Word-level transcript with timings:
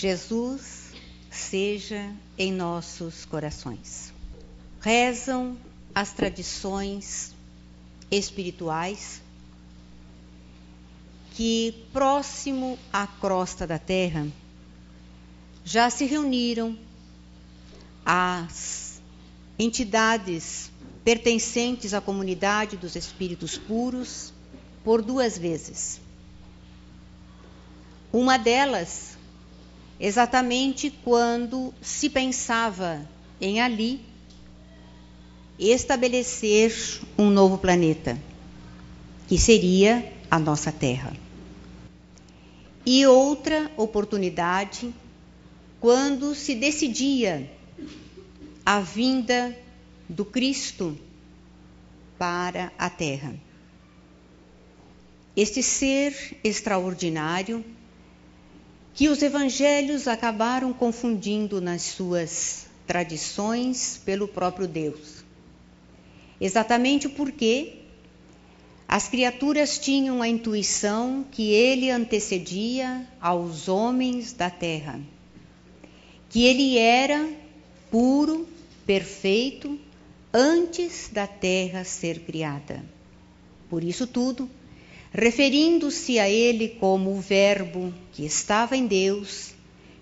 Jesus 0.00 0.94
seja 1.30 2.10
em 2.38 2.50
nossos 2.50 3.26
corações. 3.26 4.14
Rezam 4.80 5.58
as 5.94 6.10
tradições 6.10 7.34
espirituais 8.10 9.20
que, 11.32 11.84
próximo 11.92 12.78
à 12.90 13.06
crosta 13.06 13.66
da 13.66 13.78
terra, 13.78 14.26
já 15.66 15.90
se 15.90 16.06
reuniram 16.06 16.78
as 18.02 19.02
entidades 19.58 20.70
pertencentes 21.04 21.92
à 21.92 22.00
comunidade 22.00 22.78
dos 22.78 22.96
espíritos 22.96 23.58
puros 23.58 24.32
por 24.82 25.02
duas 25.02 25.36
vezes. 25.36 26.00
Uma 28.10 28.38
delas, 28.38 29.09
exatamente 30.00 30.90
quando 31.04 31.74
se 31.82 32.08
pensava 32.08 33.06
em 33.38 33.60
ali 33.60 34.00
estabelecer 35.58 36.74
um 37.18 37.28
novo 37.28 37.58
planeta, 37.58 38.18
que 39.28 39.38
seria 39.38 40.10
a 40.30 40.38
nossa 40.38 40.72
Terra. 40.72 41.12
E 42.86 43.06
outra 43.06 43.70
oportunidade 43.76 44.92
quando 45.78 46.34
se 46.34 46.54
decidia 46.54 47.50
a 48.64 48.80
vinda 48.80 49.56
do 50.08 50.24
Cristo 50.24 50.98
para 52.18 52.72
a 52.78 52.88
Terra. 52.88 53.34
Este 55.36 55.62
ser 55.62 56.38
extraordinário 56.42 57.64
que 58.94 59.08
os 59.08 59.22
evangelhos 59.22 60.08
acabaram 60.08 60.72
confundindo 60.72 61.60
nas 61.60 61.82
suas 61.82 62.66
tradições 62.86 64.00
pelo 64.04 64.26
próprio 64.26 64.66
Deus. 64.66 65.24
Exatamente 66.40 67.08
porque 67.08 67.80
as 68.88 69.08
criaturas 69.08 69.78
tinham 69.78 70.20
a 70.20 70.26
intuição 70.26 71.24
que 71.30 71.52
ele 71.52 71.90
antecedia 71.90 73.06
aos 73.20 73.68
homens 73.68 74.32
da 74.32 74.50
terra, 74.50 75.00
que 76.28 76.44
ele 76.44 76.76
era 76.76 77.28
puro, 77.90 78.48
perfeito, 78.84 79.78
antes 80.34 81.08
da 81.12 81.26
terra 81.26 81.84
ser 81.84 82.20
criada. 82.20 82.84
Por 83.68 83.84
isso 83.84 84.08
tudo, 84.08 84.50
referindo-se 85.12 86.18
a 86.18 86.28
ele 86.28 86.68
como 86.68 87.10
o 87.10 87.20
Verbo 87.20 87.92
que 88.12 88.24
estava 88.24 88.76
em 88.76 88.86
Deus, 88.86 89.52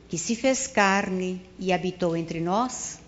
que 0.09 0.19
se 0.19 0.35
fez 0.35 0.67
carne 0.67 1.41
e 1.59 1.73
habitou 1.73 2.17
entre 2.17 2.41
nós, 2.41 3.01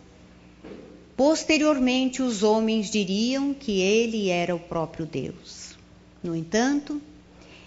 posteriormente 1.17 2.23
os 2.23 2.43
homens 2.43 2.91
diriam 2.91 3.53
que 3.53 3.81
ele 3.81 4.29
era 4.29 4.55
o 4.55 4.59
próprio 4.59 5.05
Deus. 5.05 5.77
No 6.23 6.35
entanto, 6.35 7.01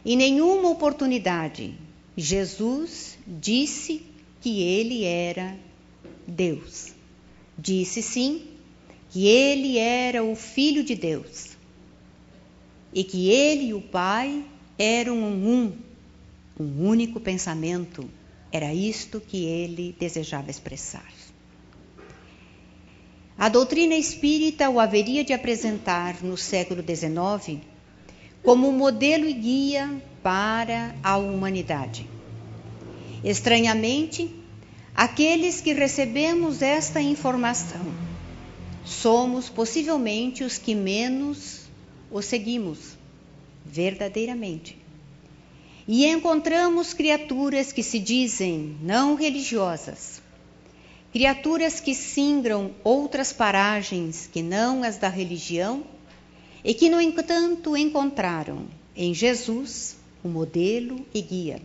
em 0.05 0.15
nenhuma 0.15 0.69
oportunidade 0.69 1.73
Jesus 2.15 3.17
disse 3.25 4.03
que 4.41 4.61
ele 4.61 5.03
era 5.03 5.57
Deus. 6.27 6.93
Disse 7.57 8.01
sim 8.01 8.43
que 9.09 9.27
ele 9.27 9.77
era 9.77 10.23
o 10.23 10.35
Filho 10.35 10.83
de 10.83 10.95
Deus 10.95 11.52
e 12.93 13.03
que 13.03 13.29
ele 13.29 13.67
e 13.67 13.73
o 13.73 13.81
Pai 13.81 14.43
eram 14.77 15.17
um, 15.17 15.73
um 16.59 16.87
único 16.87 17.19
pensamento. 17.19 18.09
Era 18.51 18.73
isto 18.73 19.19
que 19.19 19.45
ele 19.45 19.95
desejava 19.99 20.51
expressar. 20.51 21.11
A 23.37 23.49
doutrina 23.49 23.95
espírita 23.95 24.69
o 24.69 24.79
haveria 24.79 25.23
de 25.23 25.33
apresentar 25.33 26.23
no 26.23 26.37
século 26.37 26.83
XIX 26.83 27.59
como 28.43 28.71
modelo 28.71 29.25
e 29.25 29.33
guia 29.33 30.01
para 30.21 30.95
a 31.01 31.17
humanidade. 31.17 32.07
Estranhamente, 33.23 34.29
aqueles 34.93 35.61
que 35.61 35.73
recebemos 35.73 36.61
esta 36.61 37.01
informação 37.01 37.81
somos 38.85 39.49
possivelmente 39.49 40.43
os 40.43 40.57
que 40.57 40.75
menos 40.75 41.62
o 42.13 42.21
seguimos, 42.21 42.95
verdadeiramente. 43.65 44.77
E 45.87 46.05
encontramos 46.05 46.93
criaturas 46.93 47.73
que 47.73 47.81
se 47.81 47.99
dizem 47.99 48.77
não 48.81 49.15
religiosas, 49.15 50.21
criaturas 51.11 51.79
que 51.79 51.95
singram 51.95 52.71
outras 52.83 53.33
paragens 53.33 54.29
que 54.31 54.43
não 54.43 54.83
as 54.83 54.97
da 54.97 55.09
religião 55.09 55.83
e 56.63 56.73
que, 56.73 56.89
no 56.89 57.01
entanto, 57.01 57.75
encontraram 57.75 58.67
em 58.95 59.13
Jesus 59.13 59.97
o 60.23 60.27
um 60.27 60.31
modelo 60.31 61.05
e 61.13 61.21
guia. 61.21 61.61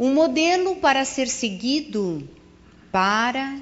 Um 0.00 0.14
modelo 0.14 0.76
para 0.76 1.04
ser 1.04 1.28
seguido 1.28 2.26
para 2.90 3.60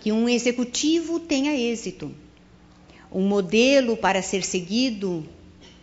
que 0.00 0.10
um 0.10 0.28
executivo 0.28 1.20
tenha 1.20 1.54
êxito. 1.54 2.23
Um 3.14 3.26
modelo 3.26 3.96
para 3.96 4.20
ser 4.20 4.44
seguido 4.44 5.24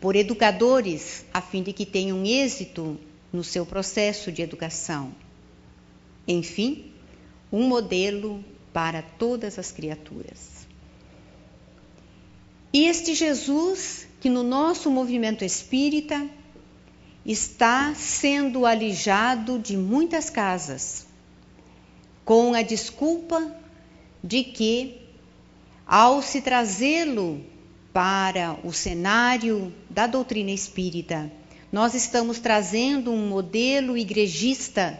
por 0.01 0.15
educadores, 0.15 1.25
a 1.33 1.41
fim 1.41 1.63
de 1.63 1.71
que 1.71 1.85
tenham 1.85 2.25
êxito 2.25 2.99
no 3.31 3.43
seu 3.43 3.65
processo 3.65 4.31
de 4.31 4.41
educação. 4.41 5.15
Enfim, 6.27 6.91
um 7.51 7.67
modelo 7.67 8.43
para 8.73 9.01
todas 9.01 9.57
as 9.57 9.71
criaturas. 9.71 10.67
E 12.73 12.85
este 12.85 13.13
Jesus, 13.13 14.07
que 14.19 14.29
no 14.29 14.43
nosso 14.43 14.89
movimento 14.89 15.43
espírita 15.43 16.29
está 17.25 17.93
sendo 17.93 18.65
alijado 18.65 19.59
de 19.59 19.75
muitas 19.75 20.29
casas, 20.29 21.05
com 22.23 22.53
a 22.53 22.61
desculpa 22.61 23.55
de 24.23 24.43
que, 24.43 25.00
ao 25.85 26.21
se 26.21 26.41
trazê-lo 26.41 27.41
para 27.93 28.57
o 28.63 28.71
cenário 28.71 29.73
da 29.89 30.07
doutrina 30.07 30.51
espírita, 30.51 31.31
nós 31.71 31.93
estamos 31.93 32.39
trazendo 32.39 33.11
um 33.11 33.27
modelo 33.27 33.97
igrejista 33.97 34.99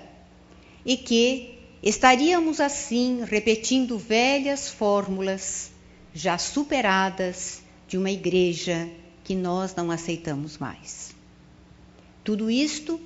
e 0.85 0.97
que 0.97 1.59
estaríamos 1.83 2.59
assim 2.59 3.23
repetindo 3.25 3.97
velhas 3.97 4.69
fórmulas 4.69 5.71
já 6.13 6.37
superadas 6.37 7.61
de 7.87 7.97
uma 7.97 8.11
igreja 8.11 8.89
que 9.23 9.35
nós 9.35 9.75
não 9.75 9.91
aceitamos 9.91 10.57
mais. 10.57 11.13
Tudo 12.23 12.49
isto 12.51 12.99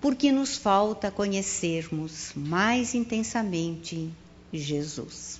porque 0.00 0.32
nos 0.32 0.56
falta 0.56 1.10
conhecermos 1.10 2.32
mais 2.34 2.94
intensamente 2.94 4.10
Jesus. 4.52 5.39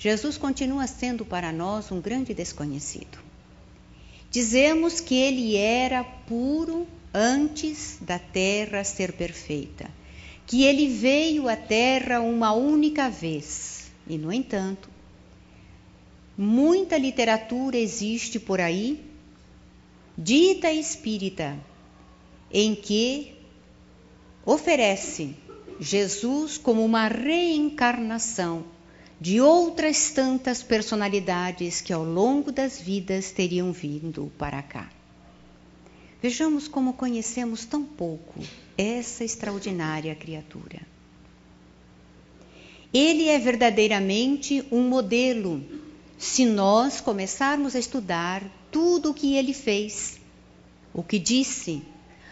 Jesus 0.00 0.36
continua 0.36 0.88
sendo 0.88 1.24
para 1.24 1.52
nós 1.52 1.92
um 1.92 2.00
grande 2.00 2.34
desconhecido. 2.34 3.18
Dizemos 4.32 4.98
que 4.98 5.14
ele 5.14 5.56
era 5.56 6.02
puro 6.02 6.88
antes 7.14 7.98
da 8.00 8.18
terra 8.18 8.82
ser 8.82 9.12
perfeita, 9.12 9.88
que 10.44 10.64
ele 10.64 10.88
veio 10.88 11.48
à 11.48 11.54
terra 11.54 12.20
uma 12.20 12.52
única 12.52 13.08
vez 13.08 13.92
e, 14.08 14.18
no 14.18 14.32
entanto, 14.32 14.90
Muita 16.42 16.96
literatura 16.96 17.76
existe 17.76 18.40
por 18.40 18.62
aí, 18.62 18.98
dita 20.16 20.72
espírita, 20.72 21.54
em 22.50 22.74
que 22.74 23.34
oferece 24.42 25.36
Jesus 25.78 26.56
como 26.56 26.82
uma 26.82 27.08
reencarnação 27.08 28.64
de 29.20 29.38
outras 29.38 30.10
tantas 30.10 30.62
personalidades 30.62 31.82
que 31.82 31.92
ao 31.92 32.02
longo 32.02 32.50
das 32.50 32.80
vidas 32.80 33.30
teriam 33.30 33.70
vindo 33.70 34.32
para 34.38 34.62
cá. 34.62 34.88
Vejamos 36.22 36.66
como 36.66 36.94
conhecemos 36.94 37.66
tão 37.66 37.84
pouco 37.84 38.40
essa 38.78 39.22
extraordinária 39.22 40.14
criatura. 40.14 40.80
Ele 42.92 43.28
é 43.28 43.38
verdadeiramente 43.38 44.64
um 44.72 44.88
modelo 44.88 45.62
se 46.18 46.46
nós 46.46 47.00
começarmos 47.00 47.76
a 47.76 47.78
estudar 47.78 48.42
tudo 48.70 49.10
o 49.10 49.14
que 49.14 49.36
ele 49.36 49.52
fez, 49.52 50.18
o 50.92 51.02
que 51.02 51.18
disse, 51.18 51.82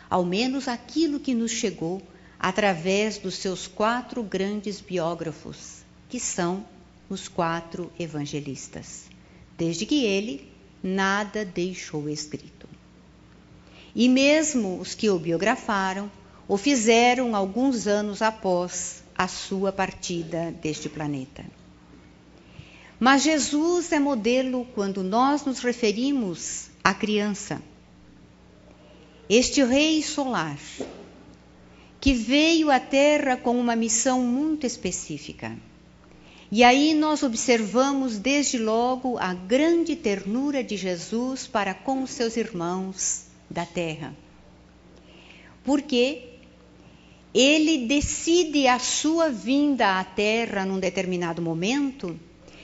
ao 0.08 0.24
menos 0.24 0.68
aquilo 0.68 1.20
que 1.20 1.34
nos 1.34 1.50
chegou 1.50 2.02
através 2.38 3.18
dos 3.18 3.34
seus 3.36 3.66
quatro 3.66 4.22
grandes 4.22 4.80
biógrafos, 4.80 5.82
que 6.08 6.18
são 6.18 6.64
os 7.08 7.28
quatro 7.28 7.90
evangelistas, 7.98 9.06
desde 9.56 9.86
que 9.86 10.04
ele 10.04 10.50
nada 10.82 11.44
deixou 11.44 12.08
escrito. 12.08 12.68
E 13.94 14.08
mesmo 14.08 14.78
os 14.78 14.94
que 14.94 15.08
o 15.10 15.18
biografaram 15.18 16.10
o 16.46 16.56
fizeram 16.56 17.36
alguns 17.36 17.86
anos 17.86 18.22
após 18.22 19.02
a 19.16 19.28
sua 19.28 19.70
partida 19.70 20.50
deste 20.62 20.88
planeta. 20.88 21.44
Mas 22.98 23.22
Jesus 23.22 23.92
é 23.92 23.98
modelo 23.98 24.66
quando 24.74 25.02
nós 25.02 25.44
nos 25.44 25.60
referimos 25.60 26.70
à 26.82 26.94
criança. 26.94 27.62
Este 29.28 29.62
rei 29.62 30.02
solar, 30.02 30.58
que 32.00 32.14
veio 32.14 32.70
à 32.70 32.80
Terra 32.80 33.36
com 33.36 33.58
uma 33.58 33.76
missão 33.76 34.22
muito 34.22 34.66
específica. 34.66 35.54
E 36.50 36.64
aí 36.64 36.94
nós 36.94 37.22
observamos 37.22 38.18
desde 38.18 38.56
logo 38.56 39.18
a 39.18 39.34
grande 39.34 39.94
ternura 39.94 40.64
de 40.64 40.76
Jesus 40.76 41.46
para 41.46 41.74
com 41.74 42.02
os 42.02 42.10
seus 42.10 42.36
irmãos 42.38 43.24
da 43.50 43.66
terra. 43.66 44.16
Porque 45.62 46.22
ele 47.34 47.86
decide 47.86 48.66
a 48.66 48.78
sua 48.78 49.28
vinda 49.28 49.98
à 50.00 50.04
terra 50.04 50.64
num 50.64 50.80
determinado 50.80 51.42
momento, 51.42 52.18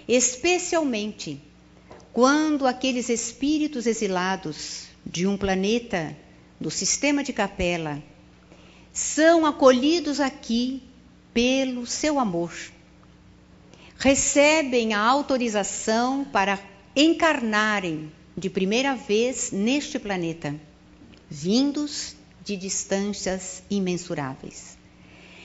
especialmente 0.08 1.38
quando 2.10 2.66
aqueles 2.66 3.10
espíritos 3.10 3.86
exilados 3.86 4.86
de 5.04 5.26
um 5.26 5.36
planeta 5.36 6.16
do 6.58 6.70
sistema 6.70 7.22
de 7.22 7.32
capela 7.32 8.02
são 8.92 9.44
acolhidos 9.44 10.20
aqui 10.20 10.82
pelo 11.34 11.84
seu 11.84 12.18
amor. 12.18 12.52
Recebem 14.04 14.92
a 14.92 15.00
autorização 15.00 16.26
para 16.26 16.60
encarnarem 16.94 18.12
de 18.36 18.50
primeira 18.50 18.94
vez 18.94 19.50
neste 19.50 19.98
planeta, 19.98 20.54
vindos 21.30 22.14
de 22.44 22.54
distâncias 22.54 23.62
imensuráveis. 23.70 24.76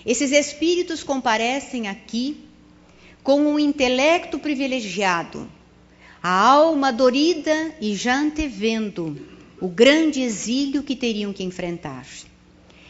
Esses 0.06 0.34
espíritos 0.34 1.04
comparecem 1.04 1.88
aqui 1.88 2.44
com 3.24 3.40
um 3.40 3.58
intelecto 3.58 4.38
privilegiado, 4.38 5.50
a 6.22 6.30
alma 6.30 6.92
dorida 6.92 7.74
e 7.80 7.96
já 7.96 8.20
antevendo 8.20 9.26
o 9.62 9.70
grande 9.70 10.22
exílio 10.22 10.84
que 10.84 10.98
teriam 10.98 11.32
que 11.32 11.46
enfrentar. 11.46 12.06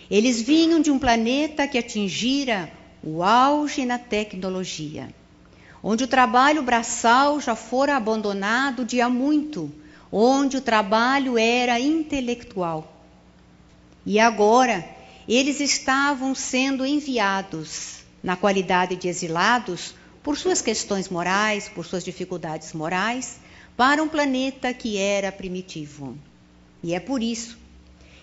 Eles 0.10 0.42
vinham 0.42 0.82
de 0.82 0.90
um 0.90 0.98
planeta 0.98 1.68
que 1.68 1.78
atingira 1.78 2.74
o 3.04 3.22
auge 3.22 3.86
na 3.86 4.00
tecnologia, 4.00 5.14
onde 5.84 6.04
o 6.04 6.08
trabalho 6.08 6.62
braçal 6.62 7.40
já 7.40 7.56
fora 7.56 7.96
abandonado 7.96 8.84
de 8.84 9.02
há 9.02 9.10
muito, 9.10 9.72
onde 10.12 10.58
o 10.58 10.62
trabalho 10.62 11.38
era 11.38 11.80
intelectual. 11.80 12.94
E 14.06 14.20
agora 14.20 14.88
eles 15.28 15.60
estavam 15.60 16.34
sendo 16.34 16.86
enviados 16.86 18.00
na 18.24 18.36
qualidade 18.36 18.96
de 18.96 19.08
exilados 19.08 19.94
por 20.24 20.38
suas 20.38 20.62
questões 20.62 21.08
morais, 21.08 21.70
por 21.70 21.86
suas 21.86 22.04
dificuldades 22.04 22.74
morais, 22.74 23.40
para 23.78 24.04
um 24.04 24.10
planeta 24.10 24.74
que 24.74 24.98
era 24.98 25.32
primitivo. 25.32 26.18
E 26.84 26.94
é 26.94 27.00
por 27.00 27.24
isso 27.24 27.58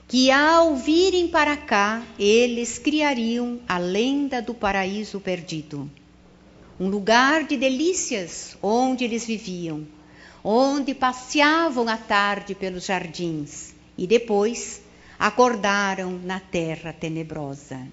que 0.08 0.30
ao 0.30 0.76
virem 0.76 1.26
para 1.26 1.56
cá, 1.56 2.02
eles 2.18 2.78
criariam 2.78 3.58
a 3.66 3.76
lenda 3.76 4.40
do 4.40 4.54
paraíso 4.54 5.18
perdido. 5.18 5.90
Um 6.78 6.88
lugar 6.88 7.44
de 7.44 7.56
delícias 7.56 8.56
onde 8.62 9.04
eles 9.04 9.24
viviam, 9.24 9.86
onde 10.44 10.94
passeavam 10.94 11.88
à 11.88 11.96
tarde 11.96 12.54
pelos 12.54 12.84
jardins 12.84 13.74
e 13.96 14.06
depois 14.06 14.82
acordaram 15.18 16.12
na 16.12 16.38
terra 16.38 16.92
tenebrosa 16.92 17.86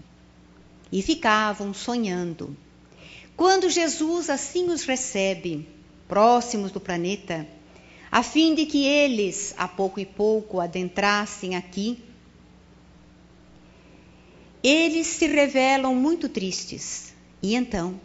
e 0.92 1.02
ficavam 1.02 1.74
sonhando. 1.74 2.56
Quando 3.36 3.70
Jesus 3.70 4.30
assim 4.30 4.70
os 4.70 4.84
recebe, 4.84 5.68
próximos 6.08 6.72
do 6.72 6.80
planeta, 6.80 7.48
a 8.12 8.22
fim 8.22 8.54
de 8.54 8.68
que 8.68 8.86
eles, 8.86 9.56
a 9.58 9.68
pouco 9.68 10.00
e 10.00 10.06
pouco, 10.06 10.60
adentrassem 10.60 11.56
aqui, 11.56 11.98
eles 14.62 15.08
se 15.08 15.26
revelam 15.26 15.96
muito 15.96 16.30
tristes. 16.30 17.14
E 17.42 17.56
então, 17.56 18.00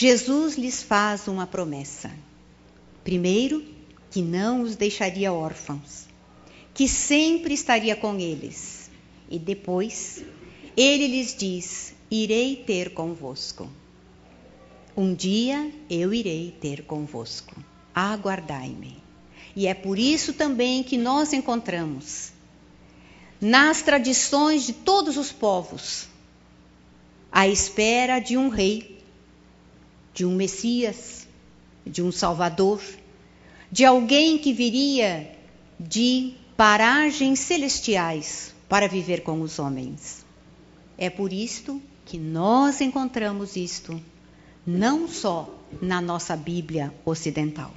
Jesus 0.00 0.56
lhes 0.56 0.80
faz 0.80 1.26
uma 1.26 1.44
promessa. 1.44 2.12
Primeiro, 3.02 3.64
que 4.12 4.22
não 4.22 4.62
os 4.62 4.76
deixaria 4.76 5.32
órfãos, 5.32 6.06
que 6.72 6.86
sempre 6.86 7.52
estaria 7.52 7.96
com 7.96 8.16
eles. 8.16 8.92
E 9.28 9.40
depois, 9.40 10.22
ele 10.76 11.08
lhes 11.08 11.34
diz: 11.36 11.94
Irei 12.08 12.54
ter 12.54 12.94
convosco. 12.94 13.68
Um 14.96 15.12
dia 15.12 15.68
eu 15.90 16.14
irei 16.14 16.56
ter 16.60 16.84
convosco. 16.84 17.56
Aguardai-me. 17.92 19.02
E 19.56 19.66
é 19.66 19.74
por 19.74 19.98
isso 19.98 20.32
também 20.32 20.84
que 20.84 20.96
nós 20.96 21.32
encontramos 21.32 22.30
nas 23.40 23.82
tradições 23.82 24.64
de 24.64 24.74
todos 24.74 25.16
os 25.16 25.32
povos 25.32 26.06
a 27.32 27.48
espera 27.48 28.20
de 28.20 28.36
um 28.36 28.48
rei, 28.48 28.97
de 30.12 30.24
um 30.24 30.34
Messias, 30.34 31.26
de 31.86 32.02
um 32.02 32.10
Salvador, 32.10 32.82
de 33.70 33.84
alguém 33.84 34.38
que 34.38 34.52
viria 34.52 35.36
de 35.78 36.34
paragens 36.56 37.38
celestiais 37.38 38.54
para 38.68 38.88
viver 38.88 39.22
com 39.22 39.40
os 39.40 39.58
homens. 39.58 40.24
É 40.96 41.08
por 41.08 41.32
isto 41.32 41.80
que 42.04 42.18
nós 42.18 42.80
encontramos 42.80 43.56
isto 43.56 44.00
não 44.66 45.08
só 45.08 45.48
na 45.80 46.00
nossa 46.00 46.36
Bíblia 46.36 46.92
ocidental. 47.04 47.72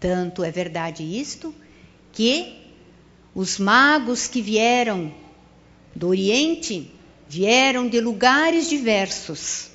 Tanto 0.00 0.42
é 0.42 0.50
verdade 0.50 1.02
isto 1.02 1.54
que 2.12 2.56
os 3.34 3.58
magos 3.58 4.26
que 4.26 4.40
vieram 4.40 5.12
do 5.94 6.08
Oriente 6.08 6.90
vieram 7.28 7.88
de 7.88 8.00
lugares 8.00 8.68
diversos 8.68 9.70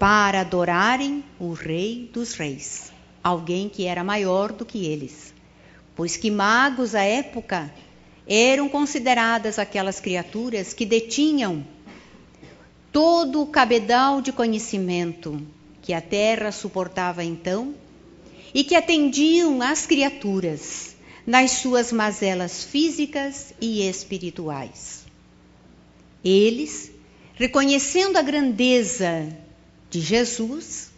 para 0.00 0.40
adorarem 0.40 1.22
o 1.38 1.52
Rei 1.52 2.08
dos 2.10 2.32
Reis, 2.32 2.90
alguém 3.22 3.68
que 3.68 3.84
era 3.84 4.02
maior 4.02 4.50
do 4.50 4.64
que 4.64 4.86
eles, 4.86 5.34
pois 5.94 6.16
que 6.16 6.30
magos 6.30 6.94
à 6.94 7.02
época 7.02 7.70
eram 8.26 8.66
consideradas 8.66 9.58
aquelas 9.58 10.00
criaturas 10.00 10.72
que 10.72 10.86
detinham 10.86 11.62
todo 12.90 13.42
o 13.42 13.46
cabedal 13.48 14.22
de 14.22 14.32
conhecimento 14.32 15.46
que 15.82 15.92
a 15.92 16.00
terra 16.00 16.50
suportava 16.50 17.22
então 17.22 17.74
e 18.54 18.64
que 18.64 18.74
atendiam 18.74 19.60
às 19.60 19.84
criaturas 19.84 20.96
nas 21.26 21.50
suas 21.50 21.92
mazelas 21.92 22.64
físicas 22.64 23.52
e 23.60 23.86
espirituais. 23.86 25.04
Eles, 26.24 26.90
reconhecendo 27.34 28.16
a 28.16 28.22
grandeza 28.22 29.28
de 29.90 30.00
Jesus, 30.00 30.92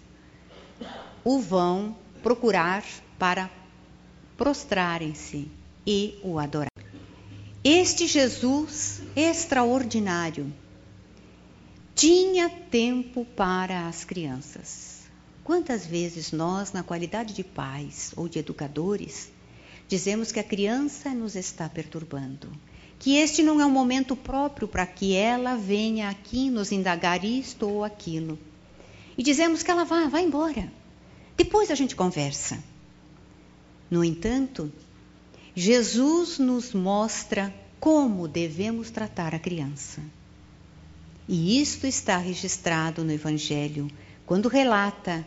o 1.24 1.40
vão 1.40 1.96
procurar 2.22 2.84
para 3.18 3.50
prostrarem-se 4.36 5.48
e 5.86 6.18
o 6.22 6.38
adorar. 6.38 6.68
Este 7.64 8.06
Jesus 8.06 9.00
extraordinário 9.16 10.52
tinha 11.94 12.50
tempo 12.50 13.24
para 13.24 13.86
as 13.86 14.04
crianças. 14.04 15.02
Quantas 15.42 15.86
vezes 15.86 16.30
nós, 16.30 16.72
na 16.72 16.82
qualidade 16.82 17.34
de 17.34 17.42
pais 17.42 18.12
ou 18.16 18.28
de 18.28 18.38
educadores, 18.38 19.30
dizemos 19.88 20.30
que 20.30 20.40
a 20.40 20.44
criança 20.44 21.10
nos 21.10 21.34
está 21.34 21.68
perturbando, 21.68 22.52
que 22.98 23.16
este 23.16 23.42
não 23.42 23.60
é 23.60 23.66
um 23.66 23.70
momento 23.70 24.14
próprio 24.14 24.68
para 24.68 24.86
que 24.86 25.14
ela 25.14 25.56
venha 25.56 26.08
aqui 26.08 26.50
nos 26.50 26.72
indagar 26.72 27.24
isto 27.24 27.68
ou 27.68 27.84
aquilo. 27.84 28.38
E 29.16 29.22
dizemos 29.22 29.62
que 29.62 29.70
ela 29.70 29.84
vá, 29.84 30.08
vá 30.08 30.20
embora. 30.20 30.72
Depois 31.36 31.70
a 31.70 31.74
gente 31.74 31.96
conversa. 31.96 32.62
No 33.90 34.02
entanto, 34.02 34.72
Jesus 35.54 36.38
nos 36.38 36.72
mostra 36.72 37.54
como 37.78 38.26
devemos 38.28 38.90
tratar 38.90 39.34
a 39.34 39.38
criança. 39.38 40.00
E 41.28 41.60
isto 41.60 41.86
está 41.86 42.16
registrado 42.16 43.04
no 43.04 43.12
Evangelho 43.12 43.88
quando 44.24 44.48
relata 44.48 45.24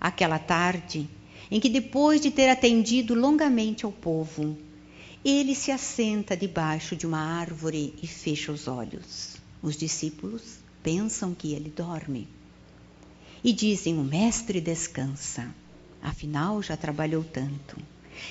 aquela 0.00 0.38
tarde 0.38 1.08
em 1.50 1.60
que, 1.60 1.68
depois 1.68 2.20
de 2.20 2.30
ter 2.30 2.48
atendido 2.48 3.14
longamente 3.14 3.84
ao 3.84 3.92
povo, 3.92 4.56
ele 5.24 5.54
se 5.54 5.70
assenta 5.70 6.36
debaixo 6.36 6.94
de 6.94 7.06
uma 7.06 7.18
árvore 7.18 7.94
e 8.02 8.06
fecha 8.06 8.52
os 8.52 8.68
olhos. 8.68 9.36
Os 9.62 9.76
discípulos 9.76 10.58
pensam 10.82 11.34
que 11.34 11.52
ele 11.52 11.70
dorme 11.70 12.28
e 13.44 13.52
dizem: 13.52 13.98
O 13.98 14.02
mestre 14.02 14.60
descansa, 14.60 15.54
afinal 16.02 16.60
já 16.62 16.76
trabalhou 16.76 17.22
tanto. 17.22 17.76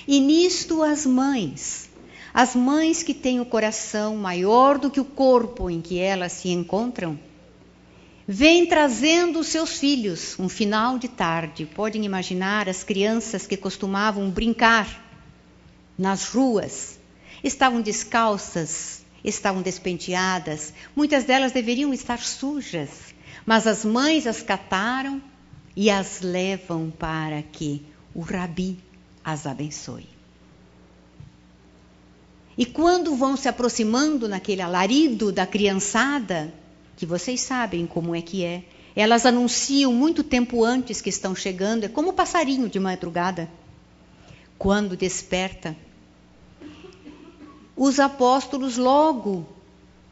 E 0.06 0.18
nisto 0.20 0.82
as 0.82 1.06
mães, 1.06 1.88
As 2.34 2.56
mães 2.56 3.04
que 3.04 3.14
têm 3.14 3.38
o 3.38 3.46
coração 3.46 4.16
maior 4.16 4.76
do 4.76 4.90
que 4.90 4.98
o 4.98 5.04
corpo 5.04 5.70
em 5.70 5.80
que 5.80 6.00
elas 6.00 6.32
se 6.32 6.48
encontram, 6.48 7.16
vêm 8.26 8.66
trazendo 8.66 9.38
os 9.38 9.46
seus 9.46 9.78
filhos 9.78 10.36
um 10.36 10.48
final 10.48 10.98
de 10.98 11.06
tarde. 11.06 11.64
Podem 11.64 12.04
imaginar 12.04 12.68
as 12.68 12.82
crianças 12.82 13.46
que 13.46 13.56
costumavam 13.56 14.28
brincar 14.30 15.00
nas 15.96 16.26
ruas, 16.26 16.98
estavam 17.44 17.80
descalças, 17.80 19.04
estavam 19.22 19.62
despenteadas, 19.62 20.74
muitas 20.96 21.22
delas 21.22 21.52
deveriam 21.52 21.94
estar 21.94 22.18
sujas, 22.18 23.13
mas 23.46 23.66
as 23.66 23.84
mães 23.84 24.26
as 24.26 24.42
cataram 24.42 25.20
e 25.76 25.90
as 25.90 26.20
levam 26.20 26.90
para 26.90 27.42
que 27.42 27.84
o 28.14 28.20
rabi 28.20 28.78
as 29.24 29.46
abençoe. 29.46 30.08
E 32.56 32.64
quando 32.64 33.16
vão 33.16 33.36
se 33.36 33.48
aproximando 33.48 34.28
naquele 34.28 34.62
alarido 34.62 35.32
da 35.32 35.46
criançada, 35.46 36.54
que 36.96 37.04
vocês 37.04 37.40
sabem 37.40 37.86
como 37.86 38.14
é 38.14 38.22
que 38.22 38.44
é, 38.44 38.62
elas 38.94 39.26
anunciam 39.26 39.92
muito 39.92 40.22
tempo 40.22 40.62
antes 40.62 41.00
que 41.00 41.08
estão 41.08 41.34
chegando, 41.34 41.84
é 41.84 41.88
como 41.88 42.10
o 42.10 42.12
passarinho 42.12 42.68
de 42.68 42.78
madrugada. 42.78 43.50
Quando 44.56 44.96
desperta, 44.96 45.76
os 47.76 47.98
apóstolos 47.98 48.76
logo 48.76 49.44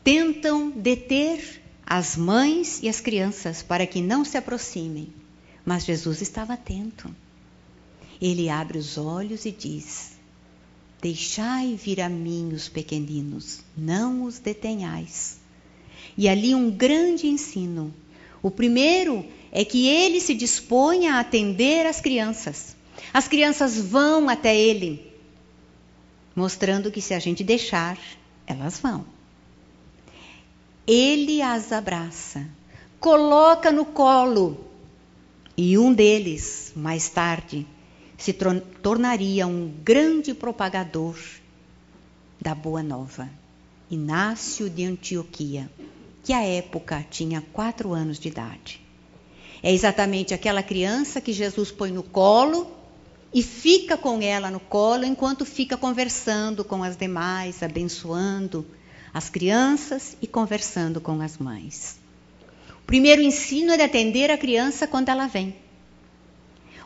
tentam 0.02 0.70
deter 0.70 1.61
as 1.86 2.16
mães 2.16 2.80
e 2.82 2.88
as 2.88 3.00
crianças 3.00 3.62
para 3.62 3.86
que 3.86 4.00
não 4.00 4.24
se 4.24 4.36
aproximem. 4.36 5.12
Mas 5.64 5.84
Jesus 5.84 6.22
estava 6.22 6.54
atento. 6.54 7.14
Ele 8.20 8.48
abre 8.48 8.78
os 8.78 8.98
olhos 8.98 9.44
e 9.44 9.50
diz: 9.50 10.12
Deixai 11.00 11.74
vir 11.74 12.00
a 12.00 12.08
mim 12.08 12.52
os 12.52 12.68
pequeninos, 12.68 13.60
não 13.76 14.24
os 14.24 14.38
detenhais. 14.38 15.40
E 16.16 16.28
ali 16.28 16.54
um 16.54 16.70
grande 16.70 17.26
ensino. 17.26 17.92
O 18.42 18.50
primeiro 18.50 19.26
é 19.50 19.64
que 19.64 19.86
ele 19.86 20.20
se 20.20 20.34
dispõe 20.34 21.08
a 21.08 21.20
atender 21.20 21.86
as 21.86 22.00
crianças. 22.00 22.76
As 23.12 23.28
crianças 23.28 23.78
vão 23.78 24.28
até 24.28 24.56
ele, 24.56 25.12
mostrando 26.34 26.90
que 26.90 27.00
se 27.00 27.14
a 27.14 27.18
gente 27.18 27.44
deixar, 27.44 27.98
elas 28.46 28.78
vão. 28.78 29.04
Ele 30.86 31.40
as 31.40 31.70
abraça, 31.70 32.44
coloca 32.98 33.70
no 33.70 33.84
colo, 33.84 34.64
e 35.56 35.78
um 35.78 35.94
deles, 35.94 36.72
mais 36.74 37.08
tarde, 37.08 37.64
se 38.18 38.32
tornaria 38.32 39.46
um 39.46 39.72
grande 39.84 40.34
propagador 40.34 41.16
da 42.40 42.52
Boa 42.52 42.82
Nova, 42.82 43.30
Inácio 43.88 44.68
de 44.68 44.84
Antioquia, 44.84 45.70
que 46.24 46.32
à 46.32 46.42
época 46.42 47.06
tinha 47.08 47.40
quatro 47.52 47.92
anos 47.92 48.18
de 48.18 48.28
idade. 48.28 48.80
É 49.62 49.72
exatamente 49.72 50.34
aquela 50.34 50.64
criança 50.64 51.20
que 51.20 51.32
Jesus 51.32 51.70
põe 51.70 51.92
no 51.92 52.02
colo 52.02 52.68
e 53.32 53.40
fica 53.40 53.96
com 53.96 54.20
ela 54.20 54.50
no 54.50 54.58
colo 54.58 55.04
enquanto 55.04 55.44
fica 55.44 55.76
conversando 55.76 56.64
com 56.64 56.82
as 56.82 56.96
demais, 56.96 57.62
abençoando 57.62 58.66
as 59.12 59.28
crianças 59.28 60.16
e 60.22 60.26
conversando 60.26 61.00
com 61.00 61.20
as 61.20 61.38
mães. 61.38 61.98
O 62.82 62.86
primeiro 62.86 63.22
ensino 63.22 63.72
é 63.72 63.76
de 63.76 63.82
atender 63.82 64.30
a 64.30 64.38
criança 64.38 64.86
quando 64.86 65.08
ela 65.08 65.26
vem. 65.26 65.54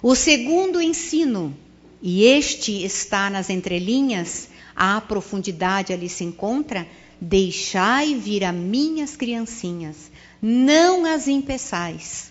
O 0.03 0.15
segundo 0.15 0.81
ensino, 0.81 1.57
e 2.03 2.25
este 2.25 2.85
está 2.85 3.31
nas 3.31 3.49
entrelinhas, 3.49 4.49
a 4.75 5.01
profundidade 5.01 5.93
ali 5.93 6.09
se 6.09 6.23
encontra, 6.23 6.87
deixai 7.21 8.15
vir 8.15 8.45
a 8.45 8.53
minhas 8.53 9.17
criancinhas, 9.17 10.11
não 10.41 11.07
as 11.07 11.29
impeçais. 11.29 12.31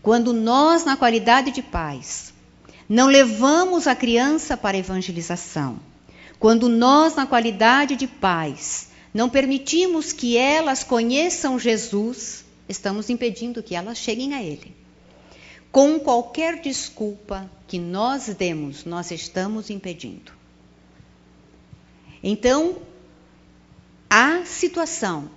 Quando 0.00 0.32
nós, 0.32 0.84
na 0.84 0.96
qualidade 0.96 1.50
de 1.50 1.62
pais, 1.62 2.32
não 2.88 3.08
levamos 3.08 3.86
a 3.86 3.94
criança 3.94 4.56
para 4.56 4.76
a 4.76 4.80
evangelização. 4.80 5.78
Quando 6.38 6.68
nós, 6.68 7.14
na 7.14 7.26
qualidade 7.26 7.96
de 7.96 8.06
pais, 8.06 8.88
não 9.16 9.30
permitimos 9.30 10.12
que 10.12 10.36
elas 10.36 10.84
conheçam 10.84 11.58
Jesus, 11.58 12.44
estamos 12.68 13.08
impedindo 13.08 13.62
que 13.62 13.74
elas 13.74 13.96
cheguem 13.96 14.34
a 14.34 14.42
Ele. 14.42 14.76
Com 15.72 15.98
qualquer 15.98 16.60
desculpa 16.60 17.50
que 17.66 17.78
nós 17.78 18.26
demos, 18.26 18.84
nós 18.84 19.10
estamos 19.10 19.70
impedindo. 19.70 20.32
Então, 22.22 22.76
a 24.10 24.44
situação 24.44 25.30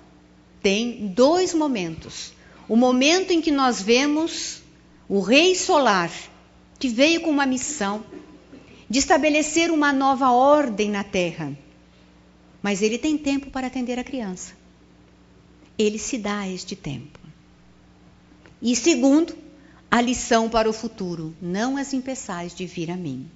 tem 0.62 1.08
dois 1.08 1.54
momentos. 1.54 2.34
O 2.68 2.76
momento 2.76 3.32
em 3.32 3.40
que 3.40 3.50
nós 3.50 3.82
vemos 3.82 4.62
o 5.08 5.22
Rei 5.22 5.56
Solar 5.56 6.12
que 6.78 6.90
veio 6.90 7.22
com 7.22 7.30
uma 7.30 7.46
missão 7.46 8.04
de 8.90 9.00
estabelecer 9.00 9.72
uma 9.72 9.94
nova 9.94 10.32
ordem 10.32 10.90
na 10.90 11.06
terra. 11.06 11.58
Mas 12.62 12.82
ele 12.82 12.98
tem 12.98 13.18
tempo 13.18 13.50
para 13.50 13.68
atender 13.68 13.98
a 13.98 14.04
criança. 14.04 14.54
Ele 15.78 15.98
se 15.98 16.18
dá 16.18 16.48
este 16.48 16.76
tempo. 16.76 17.20
E 18.62 18.76
segundo, 18.76 19.34
a 19.90 20.02
lição 20.02 20.50
para 20.50 20.70
o 20.70 20.74
futuro: 20.74 21.36
não 21.42 21.78
as 21.78 21.94
impeçais 21.94 22.54
de 22.54 22.66
vir 22.66 22.92
a 22.92 22.98
mim. 22.98 23.30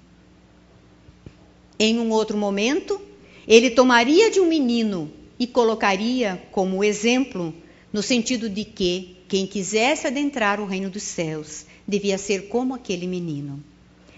Em 1.78 1.98
um 1.98 2.10
outro 2.10 2.36
momento, 2.36 3.00
ele 3.48 3.70
tomaria 3.70 4.30
de 4.30 4.40
um 4.40 4.46
menino 4.46 5.10
e 5.38 5.46
colocaria 5.46 6.42
como 6.52 6.84
exemplo, 6.84 7.54
no 7.92 8.02
sentido 8.02 8.48
de 8.48 8.64
que 8.64 9.16
quem 9.26 9.46
quisesse 9.46 10.06
adentrar 10.06 10.60
o 10.60 10.66
reino 10.66 10.88
dos 10.88 11.02
céus 11.02 11.66
devia 11.86 12.16
ser 12.16 12.48
como 12.48 12.74
aquele 12.74 13.06
menino, 13.06 13.62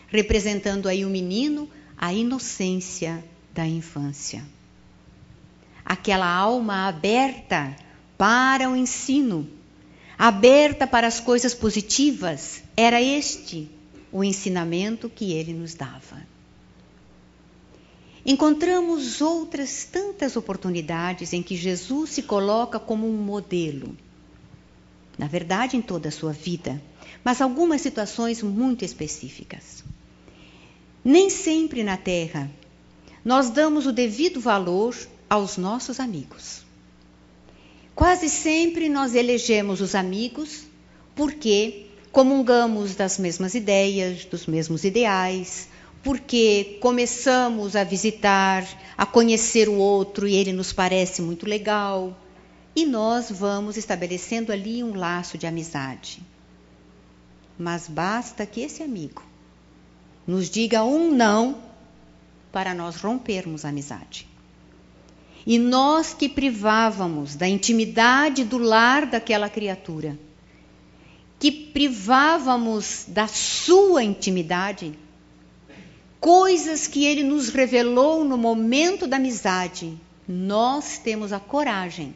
representando 0.08 0.88
aí 0.88 1.04
o 1.04 1.10
menino 1.10 1.68
a 1.96 2.12
inocência 2.12 3.24
da 3.54 3.66
infância. 3.66 4.44
Aquela 5.88 6.26
alma 6.26 6.88
aberta 6.88 7.76
para 8.18 8.68
o 8.68 8.74
ensino, 8.74 9.48
aberta 10.18 10.84
para 10.84 11.06
as 11.06 11.20
coisas 11.20 11.54
positivas, 11.54 12.64
era 12.76 13.00
este 13.00 13.70
o 14.10 14.24
ensinamento 14.24 15.08
que 15.08 15.32
ele 15.32 15.52
nos 15.54 15.74
dava. 15.74 16.26
Encontramos 18.24 19.20
outras 19.20 19.84
tantas 19.84 20.34
oportunidades 20.36 21.32
em 21.32 21.40
que 21.40 21.54
Jesus 21.54 22.10
se 22.10 22.22
coloca 22.24 22.80
como 22.80 23.08
um 23.08 23.16
modelo. 23.16 23.96
Na 25.16 25.28
verdade, 25.28 25.76
em 25.76 25.82
toda 25.82 26.08
a 26.08 26.12
sua 26.12 26.32
vida, 26.32 26.82
mas 27.22 27.40
algumas 27.40 27.80
situações 27.80 28.42
muito 28.42 28.84
específicas. 28.84 29.84
Nem 31.04 31.30
sempre 31.30 31.84
na 31.84 31.96
Terra 31.96 32.50
nós 33.24 33.50
damos 33.50 33.86
o 33.86 33.92
devido 33.92 34.40
valor 34.40 34.96
aos 35.28 35.56
nossos 35.56 36.00
amigos. 36.00 36.64
Quase 37.94 38.28
sempre 38.28 38.88
nós 38.88 39.14
elegemos 39.14 39.80
os 39.80 39.94
amigos 39.94 40.64
porque 41.14 41.86
comungamos 42.12 42.94
das 42.94 43.18
mesmas 43.18 43.54
ideias, 43.54 44.24
dos 44.24 44.46
mesmos 44.46 44.84
ideais, 44.84 45.68
porque 46.02 46.78
começamos 46.80 47.74
a 47.74 47.84
visitar, 47.84 48.66
a 48.96 49.06
conhecer 49.06 49.68
o 49.68 49.74
outro 49.74 50.28
e 50.28 50.34
ele 50.34 50.52
nos 50.52 50.72
parece 50.72 51.22
muito 51.22 51.46
legal, 51.46 52.16
e 52.74 52.84
nós 52.84 53.30
vamos 53.30 53.76
estabelecendo 53.76 54.52
ali 54.52 54.84
um 54.84 54.94
laço 54.94 55.38
de 55.38 55.46
amizade 55.46 56.22
mas 57.58 57.88
basta 57.88 58.44
que 58.44 58.60
esse 58.60 58.82
amigo 58.82 59.22
nos 60.26 60.50
diga 60.50 60.84
um 60.84 61.10
não 61.10 61.62
para 62.52 62.74
nós 62.74 62.96
rompermos 62.96 63.64
a 63.64 63.68
amizade. 63.68 64.28
E 65.46 65.58
nós 65.58 66.12
que 66.12 66.28
privávamos 66.28 67.36
da 67.36 67.48
intimidade 67.48 68.44
do 68.44 68.58
lar 68.58 69.06
daquela 69.06 69.48
criatura, 69.48 70.18
que 71.38 71.52
privávamos 71.52 73.04
da 73.06 73.28
sua 73.28 74.02
intimidade, 74.02 74.98
coisas 76.18 76.88
que 76.88 77.06
ele 77.06 77.22
nos 77.22 77.48
revelou 77.48 78.24
no 78.24 78.36
momento 78.36 79.06
da 79.06 79.16
amizade, 79.16 79.96
nós 80.26 80.98
temos 80.98 81.32
a 81.32 81.38
coragem 81.38 82.12